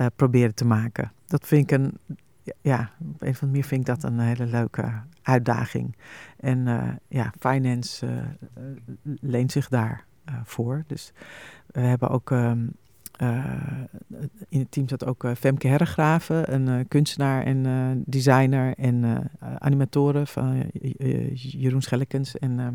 eh, 0.01 0.07
proberen 0.17 0.55
te 0.55 0.65
maken? 0.65 1.13
Dat 1.27 1.47
vind 1.47 1.71
ik 1.71 1.79
een 1.79 1.99
ja, 2.61 2.91
op 2.99 3.23
een 3.23 3.29
of 3.29 3.43
andere 3.43 3.47
manier 3.47 3.65
vind 3.65 3.81
ik 3.81 3.87
dat 3.87 4.03
een 4.03 4.19
hele 4.19 4.47
leuke 4.47 4.93
uitdaging. 5.23 5.97
En 6.37 6.67
eh, 6.69 6.89
ja, 7.09 7.33
finance 7.39 8.07
eh, 8.07 8.63
leent 9.21 9.53
zich 9.53 9.69
daar 9.69 10.05
voor. 10.45 10.85
Dus 10.87 11.13
we 11.67 11.81
hebben 11.81 12.09
ook. 12.09 12.31
ehm, 12.31 12.67
eh, 13.17 13.45
in 14.49 14.59
het 14.59 14.71
team 14.71 14.89
zat 14.89 15.05
ook 15.05 15.25
Femke 15.37 15.69
Herregraven, 15.69 16.55
een 16.55 16.89
kunstenaar 16.89 17.43
en 17.43 18.03
designer 18.07 18.75
en 18.77 19.31
animatoren 19.59 20.27
van 20.27 20.71
Jeroen 21.35 21.83
Schellekens 21.83 22.39
en 22.39 22.61
ehm, 22.61 22.75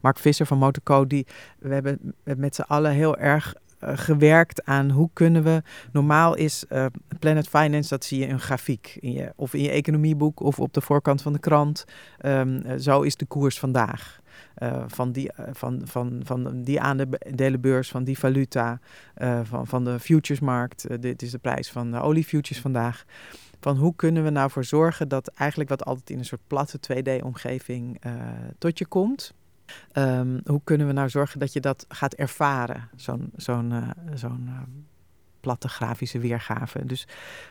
Mark 0.00 0.18
Visser 0.18 0.46
van 0.46 0.58
Motorco. 0.58 1.06
Die, 1.06 1.26
we 1.58 1.74
hebben 1.74 2.14
met 2.22 2.54
z'n 2.54 2.60
allen 2.60 2.92
heel 2.92 3.16
erg 3.18 3.54
gewerkt 3.82 4.64
aan 4.64 4.90
hoe 4.90 5.10
kunnen 5.12 5.42
we 5.42 5.62
Normaal 5.92 6.34
is 6.34 6.64
eh, 6.68 6.86
Planet 7.18 7.48
Finance, 7.48 7.88
dat 7.88 8.04
zie 8.04 8.18
je 8.18 8.26
in 8.26 8.32
een 8.32 8.40
grafiek. 8.40 8.96
In 9.00 9.12
je, 9.12 9.32
of 9.36 9.54
in 9.54 9.62
je 9.62 9.70
economieboek 9.70 10.40
of 10.40 10.58
op 10.58 10.72
de 10.72 10.80
voorkant 10.80 11.22
van 11.22 11.32
de 11.32 11.38
krant. 11.38 11.84
Ehm, 12.18 12.56
eh, 12.56 12.78
zo 12.78 13.00
is 13.00 13.16
de 13.16 13.26
koers 13.26 13.58
vandaag. 13.58 14.20
eh, 14.54 14.84
van, 14.86 15.12
die, 15.12 15.32
eh, 15.32 15.44
van, 15.52 15.80
van, 15.84 16.20
van 16.24 16.62
die 16.62 16.80
aandelenbeurs, 16.80 17.90
van 17.90 18.04
die 18.04 18.18
valuta, 18.18 18.80
eh, 19.14 19.40
van, 19.42 19.66
van 19.66 19.84
de 19.84 20.00
futuresmarkt. 20.00 21.02
Dit 21.02 21.22
is 21.22 21.30
de 21.30 21.38
prijs 21.38 21.70
van 21.70 21.90
de 21.90 22.00
oliefutures 22.00 22.60
vandaag. 22.62 23.04
Van 23.60 23.76
hoe 23.76 23.94
kunnen 23.96 24.24
we 24.24 24.30
nou 24.30 24.50
voor 24.50 24.64
zorgen 24.64 25.08
dat 25.08 25.28
eigenlijk 25.28 25.70
wat 25.70 25.84
altijd 25.84 26.10
in 26.10 26.18
een 26.18 26.24
soort 26.24 26.46
platte 26.46 26.78
2D-omgeving 26.80 28.00
tot 28.58 28.78
je 28.78 28.86
komt. 28.86 29.34
Um, 29.92 30.40
hoe 30.44 30.60
kunnen 30.64 30.86
we 30.86 30.92
nou 30.92 31.08
zorgen 31.08 31.38
dat 31.38 31.52
je 31.52 31.60
dat 31.60 31.84
gaat 31.88 32.14
ervaren, 32.14 32.88
zo'n 32.96 33.30
zo'n 33.36 33.92
zo'n 34.14 34.50
platte 35.42 35.68
grafische 35.68 36.18
weergave. 36.18 36.86
Dus 36.86 37.06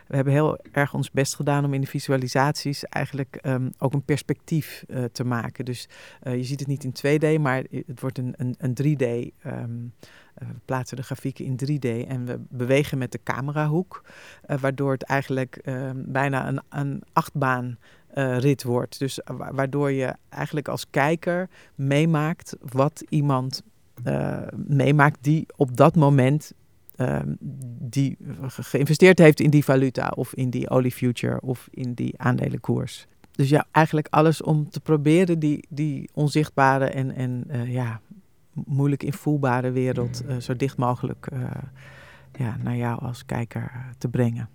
we 0.06 0.14
hebben 0.14 0.32
heel 0.32 0.58
erg 0.72 0.94
ons 0.94 1.10
best 1.10 1.34
gedaan 1.34 1.64
om 1.64 1.74
in 1.74 1.80
de 1.80 1.86
visualisaties 1.86 2.84
eigenlijk 2.84 3.38
um, 3.42 3.70
ook 3.78 3.92
een 3.92 4.04
perspectief 4.04 4.84
uh, 4.88 5.04
te 5.04 5.24
maken. 5.24 5.64
Dus 5.64 5.88
je 6.22 6.44
ziet 6.44 6.58
het 6.58 6.68
niet 6.68 6.84
in 6.84 6.94
2D, 6.96 7.40
maar 7.40 7.62
het 7.86 8.00
wordt 8.00 8.18
een, 8.18 8.34
een, 8.36 8.54
een 8.58 8.76
3D. 8.82 9.02
Um, 9.02 9.32
ehm, 9.44 9.70
we 10.34 10.60
plaatsen 10.64 10.96
de 10.96 11.02
grafieken 11.02 11.44
in 11.44 11.58
3D 11.62 12.08
en 12.08 12.24
we 12.24 12.40
bewegen 12.48 12.98
met 12.98 13.12
de 13.12 13.20
camerahoek, 13.22 14.04
waardoor 14.46 14.92
het 14.92 15.02
eigenlijk 15.02 15.60
bijna 15.94 16.48
een, 16.48 16.60
een 16.68 17.02
achtbaan 17.12 17.78
uh, 18.14 18.38
rit 18.38 18.62
wordt. 18.62 18.98
Dus 18.98 19.20
waardoor 19.52 19.90
je 19.90 20.14
eigenlijk 20.28 20.68
als 20.68 20.86
kijker 20.90 21.48
meemaakt 21.74 22.56
wat 22.60 23.04
iemand 23.08 23.62
uh, 24.04 24.38
meemaakt 24.66 25.18
die 25.20 25.46
op 25.56 25.76
dat 25.76 25.96
moment 25.96 26.52
Ehm, 26.96 27.34
die 27.88 28.16
geïnvesteerd 28.46 29.18
heeft 29.18 29.40
in 29.40 29.50
die 29.50 29.64
valuta 29.64 30.12
of 30.14 30.34
in 30.34 30.50
die 30.50 30.70
oliefuture 30.70 31.40
of 31.40 31.68
in 31.70 31.94
die 31.94 32.14
aandelenkoers. 32.18 33.06
Dus 33.30 33.48
ja, 33.48 33.66
eigenlijk 33.70 34.06
alles 34.10 34.42
om 34.42 34.70
te 34.70 34.80
proberen 34.80 35.38
die, 35.38 35.66
die 35.68 36.10
onzichtbare 36.14 36.84
en, 36.84 37.14
en 37.14 37.44
uh, 37.46 37.72
ja, 37.72 38.00
moeilijk 38.52 39.02
invoelbare 39.02 39.70
wereld 39.70 40.22
uh, 40.28 40.36
zo 40.36 40.56
dicht 40.56 40.76
mogelijk 40.76 41.28
uh, 41.32 41.50
ja, 42.32 42.56
naar 42.62 42.76
jou 42.76 43.00
als 43.00 43.26
kijker 43.26 43.94
te 43.98 44.08
brengen. 44.08 44.48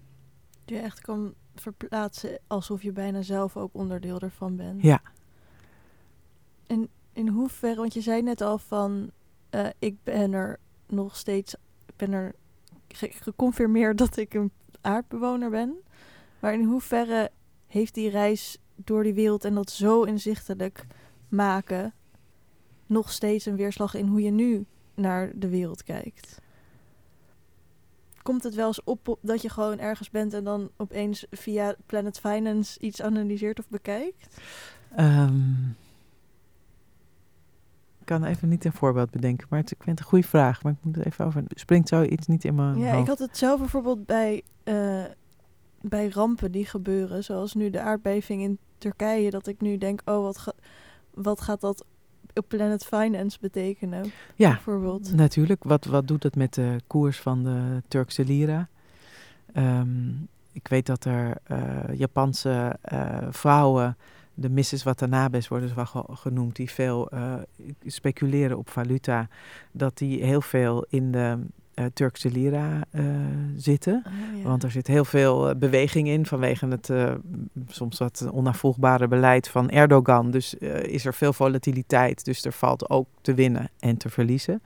Je 0.65 0.77
echt 0.77 1.01
kan 1.01 1.33
verplaatsen 1.61 2.39
alsof 2.47 2.83
je 2.83 2.91
bijna 2.91 3.21
zelf 3.21 3.57
ook 3.57 3.73
onderdeel 3.73 4.19
ervan 4.19 4.55
bent. 4.55 4.81
Ja. 4.81 5.01
En 6.67 6.89
in 7.13 7.27
hoeverre, 7.27 7.75
want 7.75 7.93
je 7.93 8.01
zei 8.01 8.21
net 8.21 8.41
al 8.41 8.57
van, 8.57 9.11
ik 9.79 9.95
ben 10.03 10.33
er 10.33 10.59
nog 10.87 11.15
steeds 11.15 11.55
ben 11.95 12.11
er 12.11 12.35
geconfirmeerd 12.97 13.97
dat 13.97 14.17
ik 14.17 14.33
een 14.33 14.51
aardbewoner 14.81 15.49
ben. 15.49 15.75
Maar 16.39 16.53
in 16.53 16.63
hoeverre 16.63 17.31
heeft 17.67 17.93
die 17.93 18.09
reis 18.09 18.57
door 18.75 19.03
die 19.03 19.13
wereld 19.13 19.45
en 19.45 19.53
dat 19.53 19.71
zo 19.71 20.03
inzichtelijk 20.03 20.85
maken 21.29 21.93
nog 22.85 23.11
steeds 23.11 23.45
een 23.45 23.55
weerslag 23.55 23.93
in 23.93 24.07
hoe 24.07 24.21
je 24.21 24.31
nu 24.31 24.65
naar 24.93 25.31
de 25.35 25.49
wereld 25.49 25.83
kijkt? 25.83 26.41
Komt 28.27 28.43
het 28.43 28.55
wel 28.55 28.67
eens 28.67 28.83
op 28.83 29.17
dat 29.21 29.41
je 29.41 29.49
gewoon 29.49 29.79
ergens 29.79 30.09
bent 30.09 30.33
en 30.33 30.43
dan 30.43 30.69
opeens 30.77 31.25
via 31.31 31.75
Planet 31.85 32.19
Finance 32.19 32.79
iets 32.79 33.01
analyseert 33.01 33.59
of 33.59 33.69
bekijkt? 33.69 34.41
Um, 34.99 35.75
kan 38.03 38.23
even 38.23 38.49
niet 38.49 38.65
een 38.65 38.73
voorbeeld 38.73 39.11
bedenken, 39.11 39.47
maar 39.49 39.59
het, 39.59 39.71
ik 39.71 39.77
vind 39.77 39.89
het 39.89 39.99
een 39.99 40.11
goede 40.11 40.27
vraag. 40.27 40.63
Maar 40.63 40.71
ik 40.71 40.77
moet 40.81 40.97
er 40.97 41.05
even 41.05 41.25
over. 41.25 41.43
Springt 41.47 41.87
zoiets 41.87 42.27
niet 42.27 42.43
in 42.43 42.55
mijn. 42.55 42.77
Ja, 42.77 42.93
ik 42.93 43.07
had 43.07 43.19
het 43.19 43.37
zelf 43.37 43.59
bijvoorbeeld 43.59 44.05
bij, 44.05 44.41
uh, 44.63 45.03
bij 45.81 46.09
rampen 46.09 46.51
die 46.51 46.65
gebeuren, 46.65 47.23
zoals 47.23 47.53
nu 47.53 47.69
de 47.69 47.81
aardbeving 47.81 48.41
in 48.41 48.57
Turkije, 48.77 49.29
dat 49.29 49.47
ik 49.47 49.61
nu 49.61 49.77
denk: 49.77 50.01
oh, 50.05 50.21
wat, 50.21 50.37
ga, 50.37 50.53
wat 51.13 51.41
gaat 51.41 51.61
dat 51.61 51.85
Planet 52.41 52.85
Finance 52.85 53.37
betekenen? 53.41 54.11
Ja, 54.35 54.49
bijvoorbeeld. 54.49 55.13
natuurlijk. 55.13 55.63
Wat, 55.63 55.85
wat 55.85 56.07
doet 56.07 56.23
het 56.23 56.35
met 56.35 56.53
de 56.53 56.81
koers 56.87 57.19
van 57.19 57.43
de 57.43 57.81
Turkse 57.87 58.25
lira? 58.25 58.67
Um, 59.55 60.27
ik 60.51 60.67
weet 60.67 60.85
dat 60.85 61.05
er 61.05 61.37
uh, 61.51 61.97
Japanse 61.97 62.79
uh, 62.91 63.17
vrouwen 63.29 63.97
de 64.39 64.49
Mrs. 64.49 64.83
Watanabes 64.83 65.47
worden 65.47 65.69
ze 65.69 65.75
wel 65.75 66.03
genoemd, 66.09 66.55
die 66.55 66.71
veel 66.71 67.13
uh, 67.13 67.33
speculeren 67.85 68.57
op 68.57 68.69
valuta, 68.69 69.27
dat 69.71 69.97
die 69.97 70.23
heel 70.23 70.41
veel 70.41 70.85
in 70.89 71.11
de 71.11 71.37
Turkse 71.93 72.31
lira 72.31 72.81
uh, 72.91 73.05
zitten. 73.55 74.03
Oh, 74.07 74.37
ja. 74.37 74.43
Want 74.43 74.63
er 74.63 74.71
zit 74.71 74.87
heel 74.87 75.05
veel 75.05 75.55
beweging 75.55 76.07
in 76.07 76.25
vanwege 76.25 76.67
het 76.67 76.91
soms 77.67 77.97
wat 77.97 78.29
onafvolgbare 78.31 79.07
beleid 79.07 79.47
van 79.47 79.69
Erdogan. 79.69 80.31
Dus 80.31 80.53
is 80.81 81.05
er 81.05 81.13
veel 81.13 81.33
volatiliteit, 81.33 82.25
dus 82.25 82.45
er 82.45 82.53
valt 82.53 82.89
ook 82.89 83.07
te 83.21 83.33
winnen 83.33 83.69
en 83.79 83.97
te 83.97 84.09
verliezen. 84.09 84.61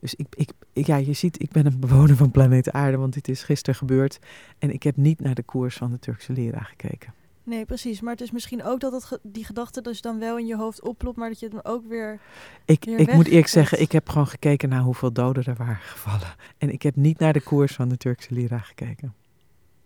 Dus 0.00 0.14
ik, 0.14 0.26
ik, 0.36 0.50
ja, 0.72 0.96
je 0.96 1.12
ziet, 1.12 1.42
ik 1.42 1.50
ben 1.50 1.66
een 1.66 1.80
bewoner 1.80 2.16
van 2.16 2.30
planeet 2.30 2.72
Aarde, 2.72 2.96
want 2.96 3.14
dit 3.14 3.28
is 3.28 3.42
gisteren 3.42 3.74
gebeurd. 3.74 4.18
En 4.58 4.72
ik 4.72 4.82
heb 4.82 4.96
niet 4.96 5.20
naar 5.20 5.34
de 5.34 5.42
koers 5.42 5.76
van 5.76 5.90
de 5.90 5.98
Turkse 5.98 6.32
lira 6.32 6.62
gekeken. 6.62 7.12
Nee, 7.48 7.64
precies. 7.64 8.00
Maar 8.00 8.12
het 8.12 8.20
is 8.20 8.30
misschien 8.30 8.64
ook 8.64 8.80
dat 8.80 8.92
het 8.92 9.04
ge 9.04 9.20
die 9.22 9.44
gedachte 9.44 9.80
dus 9.80 10.00
dan 10.00 10.18
wel 10.18 10.38
in 10.38 10.46
je 10.46 10.56
hoofd 10.56 10.82
oplopt, 10.82 11.16
maar 11.16 11.28
dat 11.28 11.38
je 11.40 11.46
het 11.46 11.54
dan 11.54 11.72
ook 11.72 11.88
weer. 11.88 12.20
Ik, 12.64 12.84
ik 12.86 13.12
moet 13.12 13.26
eerlijk 13.26 13.46
zeggen, 13.46 13.80
ik 13.80 13.92
heb 13.92 14.08
gewoon 14.08 14.26
gekeken 14.26 14.68
naar 14.68 14.80
hoeveel 14.80 15.12
doden 15.12 15.44
er 15.44 15.54
waren 15.54 15.76
gevallen. 15.76 16.34
En 16.58 16.72
ik 16.72 16.82
heb 16.82 16.96
niet 16.96 17.18
naar 17.18 17.32
de 17.32 17.40
koers 17.40 17.74
van 17.74 17.88
de 17.88 17.96
Turkse 17.96 18.34
lira 18.34 18.58
gekeken. 18.58 19.14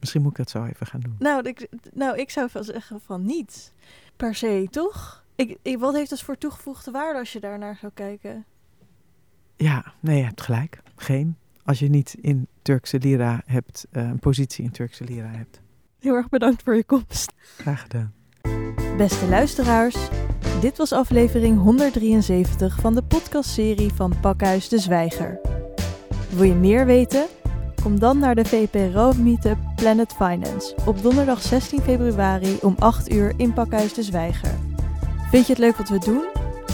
Misschien 0.00 0.22
moet 0.22 0.30
ik 0.30 0.36
dat 0.36 0.50
zo 0.50 0.64
even 0.64 0.86
gaan 0.86 1.00
doen. 1.00 1.16
Nou, 1.18 1.48
ik, 1.48 1.68
nou, 1.92 2.18
ik 2.18 2.30
zou 2.30 2.48
wel 2.52 2.64
zeggen 2.64 3.00
van 3.00 3.24
niet. 3.24 3.72
Per 4.16 4.34
se, 4.34 4.66
toch? 4.70 5.24
Ik, 5.34 5.58
ik, 5.62 5.78
wat 5.78 5.94
heeft 5.94 6.10
dat 6.10 6.22
voor 6.22 6.38
toegevoegde 6.38 6.90
waarde 6.90 7.18
als 7.18 7.32
je 7.32 7.40
daar 7.40 7.58
naar 7.58 7.76
zou 7.76 7.92
kijken? 7.94 8.44
Ja, 9.56 9.94
nee, 10.00 10.18
je 10.18 10.24
hebt 10.24 10.40
gelijk. 10.40 10.82
Geen. 10.96 11.36
Als 11.64 11.78
je 11.78 11.88
niet 11.88 12.16
in 12.20 12.46
Turkse 12.62 12.98
lira 12.98 13.42
hebt, 13.46 13.86
uh, 13.92 14.02
een 14.02 14.18
positie 14.18 14.64
in 14.64 14.70
Turkse 14.70 15.04
lira 15.04 15.28
hebt. 15.28 15.61
Heel 16.02 16.14
erg 16.14 16.28
bedankt 16.28 16.62
voor 16.62 16.76
je 16.76 16.84
komst. 16.84 17.32
Graag 17.58 17.82
gedaan. 17.82 18.12
Beste 18.96 19.28
luisteraars, 19.28 19.96
dit 20.60 20.76
was 20.76 20.92
aflevering 20.92 21.58
173 21.58 22.80
van 22.80 22.94
de 22.94 23.02
podcastserie 23.02 23.92
van 23.92 24.12
Pakhuis 24.20 24.68
de 24.68 24.78
Zwijger. 24.78 25.40
Wil 26.30 26.42
je 26.42 26.54
meer 26.54 26.86
weten? 26.86 27.26
Kom 27.82 27.98
dan 27.98 28.18
naar 28.18 28.34
de 28.34 28.44
VPRO 28.44 29.12
Meetup 29.12 29.58
Planet 29.76 30.12
Finance 30.12 30.74
op 30.86 31.02
donderdag 31.02 31.42
16 31.42 31.80
februari 31.80 32.58
om 32.60 32.74
8 32.78 33.12
uur 33.12 33.34
in 33.36 33.52
Pakhuis 33.52 33.94
de 33.94 34.02
Zwijger. 34.02 34.54
Vind 35.30 35.46
je 35.46 35.52
het 35.52 35.62
leuk 35.62 35.76
wat 35.76 35.88
we 35.88 35.98
doen? 35.98 36.24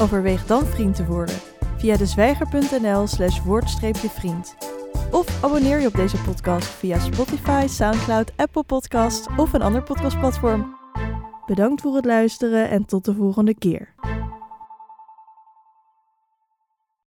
Overweeg 0.00 0.46
dan 0.46 0.66
vriend 0.66 0.96
te 0.96 1.06
worden 1.06 1.36
via 1.76 1.96
dezwijger.nl 1.96 3.06
slash 3.06 3.42
woord-vriend. 3.42 4.56
Of 5.10 5.44
abonneer 5.44 5.80
je 5.80 5.86
op 5.86 5.94
deze 5.94 6.16
podcast 6.16 6.66
via 6.66 6.98
Spotify, 6.98 7.66
Soundcloud, 7.66 8.32
Apple 8.36 8.62
Podcasts 8.62 9.26
of 9.36 9.52
een 9.52 9.62
ander 9.62 9.82
podcastplatform. 9.82 10.76
Bedankt 11.46 11.80
voor 11.80 11.94
het 11.94 12.04
luisteren 12.04 12.70
en 12.70 12.84
tot 12.84 13.04
de 13.04 13.14
volgende 13.14 13.54
keer. 13.54 13.94